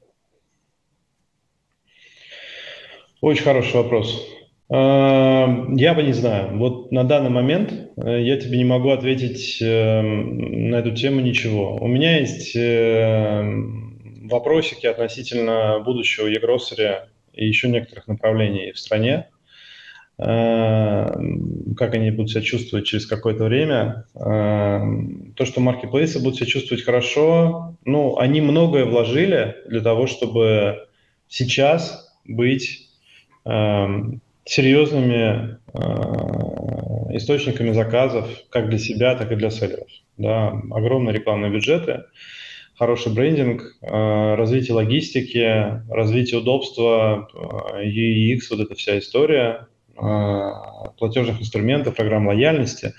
Очень 3.21 3.45
хороший 3.45 3.77
вопрос. 3.77 4.29
А, 4.69 5.47
я 5.77 5.95
бы 5.95 6.03
не 6.03 6.13
знаю. 6.13 6.59
Вот 6.59 6.91
на 6.93 7.05
данный 7.05 7.31
момент 7.31 7.73
э, 7.97 8.23
я 8.23 8.37
тебе 8.37 8.59
не 8.59 8.65
могу 8.65 8.91
ответить 8.91 9.59
на 9.61 10.77
эту 10.77 10.93
тему 10.93 11.21
ничего. 11.21 11.77
У 11.77 11.87
меня 11.87 12.19
есть 12.19 12.57
вопросики 14.29 14.87
относительно 14.87 15.81
будущего 15.85 16.27
e 16.27 17.09
и 17.33 17.47
еще 17.47 17.69
некоторых 17.69 18.09
направлений 18.09 18.73
в 18.73 18.79
стране. 18.79 19.29
Э, 20.19 21.07
как 21.77 21.95
они 21.95 22.11
будут 22.11 22.31
себя 22.31 22.43
чувствовать 22.43 22.87
через 22.87 23.07
какое-то 23.07 23.45
время. 23.45 24.05
Э, 24.15 24.81
то, 25.37 25.45
что 25.45 25.61
маркетплейсы 25.61 26.21
будут 26.21 26.37
себя 26.37 26.47
чувствовать 26.47 26.85
хорошо, 26.85 27.77
ну, 27.85 28.19
они 28.19 28.41
многое 28.41 28.85
вложили 28.85 29.57
для 29.69 29.81
того, 29.81 30.07
чтобы 30.07 30.87
сейчас 31.29 32.13
быть 32.25 32.91
э, 33.45 33.87
серьезными 34.45 35.59
источниками 37.15 37.73
заказов 37.73 38.29
как 38.51 38.69
для 38.69 38.79
себя, 38.79 39.15
так 39.15 39.33
и 39.33 39.37
для 39.37 39.51
селлеров. 39.51 39.89
Да, 40.19 40.49
огромные 40.71 41.15
рекламные 41.15 41.51
бюджеты– 41.51 42.05
хороший 42.75 43.13
брендинг, 43.13 43.63
развитие 43.81 44.75
логистики, 44.75 45.83
развитие 45.89 46.41
удобства, 46.41 47.29
UX, 47.81 48.41
вот 48.51 48.61
эта 48.61 48.75
вся 48.75 48.99
история, 48.99 49.69
платежных 49.95 51.41
инструментов, 51.41 51.97
программ 51.97 52.27
лояльности. 52.27 52.95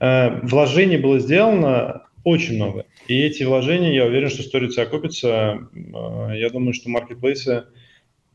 Вложений 0.00 0.98
было 0.98 1.18
сделано 1.18 2.02
очень 2.24 2.56
много. 2.56 2.86
И 3.06 3.20
эти 3.20 3.42
вложения, 3.42 3.94
я 3.94 4.06
уверен, 4.06 4.30
что 4.30 4.42
сторицы 4.42 4.78
окупятся. 4.80 5.58
Я 5.74 6.48
думаю, 6.50 6.72
что 6.72 6.88
маркетплейсы 6.90 7.64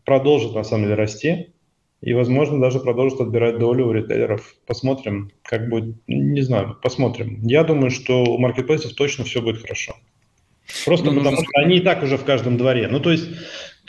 продолжат 0.06 0.54
на 0.54 0.64
самом 0.64 0.84
деле 0.84 0.96
расти. 0.96 1.54
И, 2.02 2.14
возможно, 2.14 2.62
даже 2.62 2.80
продолжат 2.80 3.20
отбирать 3.20 3.60
долю 3.60 3.88
у 3.88 3.92
ритейлеров. 3.92 4.56
Посмотрим, 4.66 5.32
как 5.44 5.68
будет. 5.68 5.98
Не 6.08 6.42
знаю, 6.42 6.78
посмотрим. 6.82 7.42
Я 7.44 7.66
думаю, 7.66 7.92
что 7.92 8.24
у 8.24 8.38
маркетплейсов 8.38 8.94
точно 8.94 9.26
все 9.26 9.42
будет 9.42 9.62
хорошо. 9.62 9.96
Просто 10.86 11.08
ну, 11.08 11.18
потому, 11.18 11.32
нужно... 11.32 11.46
что 11.46 11.60
они 11.60 11.78
и 11.78 11.82
так 11.82 12.02
уже 12.04 12.18
в 12.18 12.24
каждом 12.24 12.58
дворе. 12.58 12.88
Ну, 12.88 13.00
то 13.02 13.12
есть, 13.12 13.28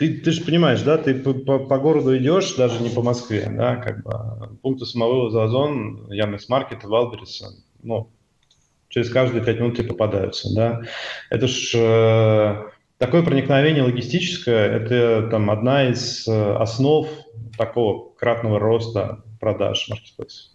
ты, 0.01 0.15
ты 0.15 0.33
же 0.33 0.43
понимаешь, 0.43 0.81
да, 0.81 0.97
ты 0.97 1.15
по, 1.15 1.35
по, 1.35 1.59
по 1.59 1.79
городу 1.79 2.17
идешь, 2.17 2.55
даже 2.55 2.83
не 2.83 2.89
по 2.89 3.03
Москве, 3.03 3.53
да, 3.55 3.77
как 3.77 4.03
бы 4.03 4.57
пункты 4.63 4.87
самовывоза 4.87 5.45
Озон, 5.45 6.11
Яндекс.Маркет, 6.11 6.85
Валберис, 6.85 7.43
ну, 7.83 8.11
через 8.89 9.11
каждые 9.11 9.45
пять 9.45 9.61
минут 9.61 9.77
тебе 9.77 9.89
попадаются, 9.89 10.49
да. 10.55 10.81
Это 11.29 11.47
ж 11.47 11.73
э, 11.75 12.71
такое 12.97 13.23
проникновение 13.23 13.83
логистическое, 13.83 14.71
это 14.71 15.29
там 15.31 15.51
одна 15.51 15.91
из 15.91 16.27
э, 16.27 16.55
основ 16.55 17.07
такого 17.59 18.15
кратного 18.15 18.59
роста 18.59 19.23
продаж 19.39 19.87
маркетплейсов. 19.91 20.53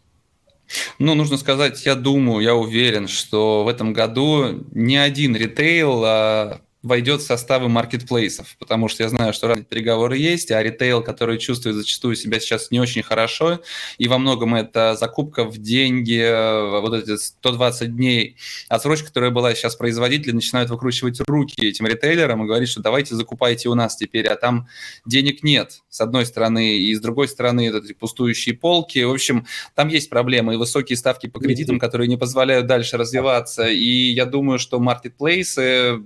Ну, 0.97 1.13
нужно 1.13 1.37
сказать, 1.37 1.85
я 1.85 1.93
думаю, 1.93 2.39
я 2.39 2.55
уверен, 2.55 3.07
что 3.07 3.63
в 3.63 3.67
этом 3.67 3.93
году 3.93 4.65
ни 4.71 4.95
один 4.95 5.35
ритейл 5.35 6.03
а, 6.03 6.61
войдет 6.86 7.21
в 7.21 7.25
составы 7.25 7.67
маркетплейсов, 7.67 8.55
потому 8.59 8.88
что 8.88 9.01
я 9.01 9.09
знаю, 9.09 9.33
что 9.33 9.47
разные 9.47 9.65
переговоры 9.65 10.17
есть, 10.17 10.51
а 10.51 10.61
ритейл, 10.61 11.01
который 11.01 11.39
чувствует 11.39 11.75
зачастую 11.75 12.15
себя 12.15 12.39
сейчас 12.39 12.69
не 12.69 12.79
очень 12.79 13.01
хорошо, 13.01 13.61
и 13.97 14.07
во 14.07 14.19
многом 14.19 14.53
это 14.53 14.95
закупка 14.95 15.45
в 15.45 15.57
деньги, 15.57 16.21
э, 16.21 16.79
вот 16.81 16.93
эти 16.93 17.17
120 17.17 17.95
дней 17.95 18.38
отсрочка, 18.69 19.07
которая 19.07 19.31
была 19.31 19.55
сейчас 19.55 19.75
производители, 19.75 20.31
начинают 20.31 20.69
выкручивать 20.69 21.19
руки 21.27 21.65
этим 21.65 21.88
ритейлерам 21.88 22.43
и 22.43 22.47
говорить, 22.47 22.69
что 22.69 22.81
давайте 22.81 23.15
закупайте 23.15 23.67
у 23.67 23.73
нас 23.73 23.95
теперь, 23.95 24.27
а 24.27 24.36
там 24.36 24.67
денег 25.07 25.43
нет, 25.43 25.81
с 25.89 26.01
одной 26.01 26.27
стороны, 26.27 26.77
и 26.77 26.93
с 26.93 27.01
другой 27.01 27.27
стороны 27.27 27.67
это 27.67 27.79
эти 27.79 27.93
пустующие 27.93 28.55
полки. 28.55 28.99
В 29.03 29.11
общем, 29.11 29.47
там 29.73 29.88
есть 29.88 30.11
проблемы 30.11 30.53
и 30.53 30.57
высокие 30.57 30.97
ставки 30.97 31.25
по 31.25 31.39
кредитам, 31.39 31.79
которые 31.79 32.07
не 32.07 32.17
позволяют 32.17 32.67
дальше 32.67 32.95
развиваться, 32.97 33.65
и 33.67 34.11
я 34.11 34.25
думаю, 34.25 34.59
что 34.59 34.79
маркетплейсы 34.79 36.03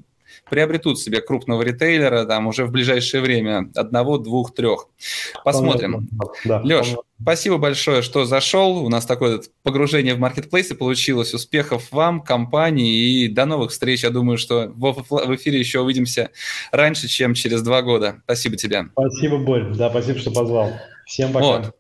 приобретут 0.50 1.00
себе 1.00 1.22
крупного 1.22 1.62
ритейлера 1.62 2.26
там 2.26 2.48
уже 2.48 2.66
в 2.66 2.72
ближайшее 2.72 3.22
время, 3.22 3.70
одного, 3.76 4.18
двух, 4.18 4.54
трех. 4.54 4.88
Посмотрим. 5.44 6.08
Да, 6.46 6.62
Леш, 6.62 6.96
спасибо 7.22 7.58
большое, 7.58 8.02
что 8.02 8.26
зашел. 8.26 8.78
У 8.78 8.90
нас 8.90 9.06
такое 9.06 9.42
погружение 9.64 10.16
в 10.16 10.20
маркетплейсы 10.20 10.76
получилось. 10.76 11.34
Успехов 11.34 11.92
вам, 11.92 12.22
компании 12.22 13.24
и 13.24 13.28
до 13.28 13.46
новых 13.46 13.72
встреч. 13.72 14.04
Я 14.04 14.10
думаю, 14.10 14.38
что 14.38 14.72
в 14.76 15.36
эфире 15.36 15.60
еще 15.60 15.80
увидимся 15.80 16.32
раньше, 16.72 17.08
чем 17.08 17.34
через 17.34 17.62
два 17.62 17.82
года. 17.82 18.22
Спасибо 18.26 18.56
тебе. 18.56 18.86
Спасибо, 18.92 19.38
Боль. 19.38 19.76
Да, 19.76 19.90
спасибо, 19.90 20.20
что 20.20 20.32
позвал. 20.32 20.72
Всем 21.06 21.32
пока. 21.34 21.46
Вот. 21.46 21.76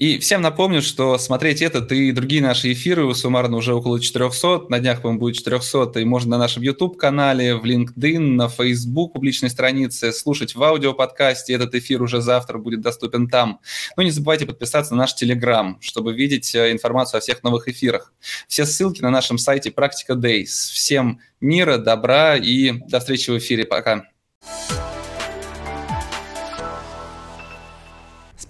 И 0.00 0.18
всем 0.18 0.40
напомню, 0.40 0.80
что 0.80 1.18
смотреть 1.18 1.60
этот 1.60 1.92
и 1.92 2.10
другие 2.12 2.40
наши 2.40 2.72
эфиры 2.72 3.14
суммарно 3.14 3.58
уже 3.58 3.74
около 3.74 4.00
400. 4.00 4.64
На 4.70 4.78
днях, 4.78 5.02
по-моему, 5.02 5.20
будет 5.20 5.36
400. 5.36 6.00
И 6.00 6.04
можно 6.06 6.30
на 6.30 6.38
нашем 6.38 6.62
YouTube-канале, 6.62 7.54
в 7.54 7.66
LinkedIn, 7.66 8.18
на 8.18 8.48
Facebook 8.48 9.12
публичной 9.12 9.50
странице, 9.50 10.12
слушать 10.12 10.54
в 10.54 10.62
аудиоподкасте. 10.62 11.52
Этот 11.52 11.74
эфир 11.74 12.00
уже 12.00 12.22
завтра 12.22 12.56
будет 12.56 12.80
доступен 12.80 13.28
там. 13.28 13.60
Ну, 13.98 14.02
не 14.02 14.10
забывайте 14.10 14.46
подписаться 14.46 14.94
на 14.94 15.02
наш 15.02 15.14
Telegram, 15.22 15.74
чтобы 15.80 16.14
видеть 16.14 16.54
э, 16.54 16.72
информацию 16.72 17.18
о 17.18 17.20
всех 17.20 17.42
новых 17.42 17.68
эфирах. 17.68 18.14
Все 18.48 18.64
ссылки 18.64 19.02
на 19.02 19.10
нашем 19.10 19.36
сайте 19.36 19.70
Практика 19.70 20.14
Days. 20.14 20.46
Всем 20.46 21.20
мира, 21.42 21.76
добра 21.76 22.36
и 22.36 22.72
до 22.88 23.00
встречи 23.00 23.30
в 23.30 23.36
эфире. 23.36 23.66
Пока. 23.66 24.06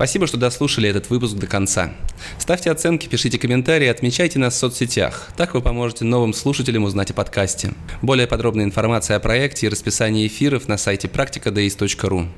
Спасибо, 0.00 0.26
что 0.26 0.38
дослушали 0.38 0.88
этот 0.88 1.10
выпуск 1.10 1.34
до 1.34 1.46
конца. 1.46 1.92
Ставьте 2.38 2.70
оценки, 2.70 3.06
пишите 3.06 3.38
комментарии, 3.38 3.86
отмечайте 3.86 4.38
нас 4.38 4.54
в 4.54 4.56
соцсетях. 4.56 5.28
Так 5.36 5.52
вы 5.52 5.60
поможете 5.60 6.06
новым 6.06 6.32
слушателям 6.32 6.84
узнать 6.84 7.10
о 7.10 7.12
подкасте. 7.12 7.74
Более 8.00 8.26
подробная 8.26 8.64
информация 8.64 9.18
о 9.18 9.20
проекте 9.20 9.66
и 9.66 9.68
расписании 9.68 10.26
эфиров 10.26 10.68
на 10.68 10.78
сайте 10.78 11.06
практикадеис.ру. 11.06 12.28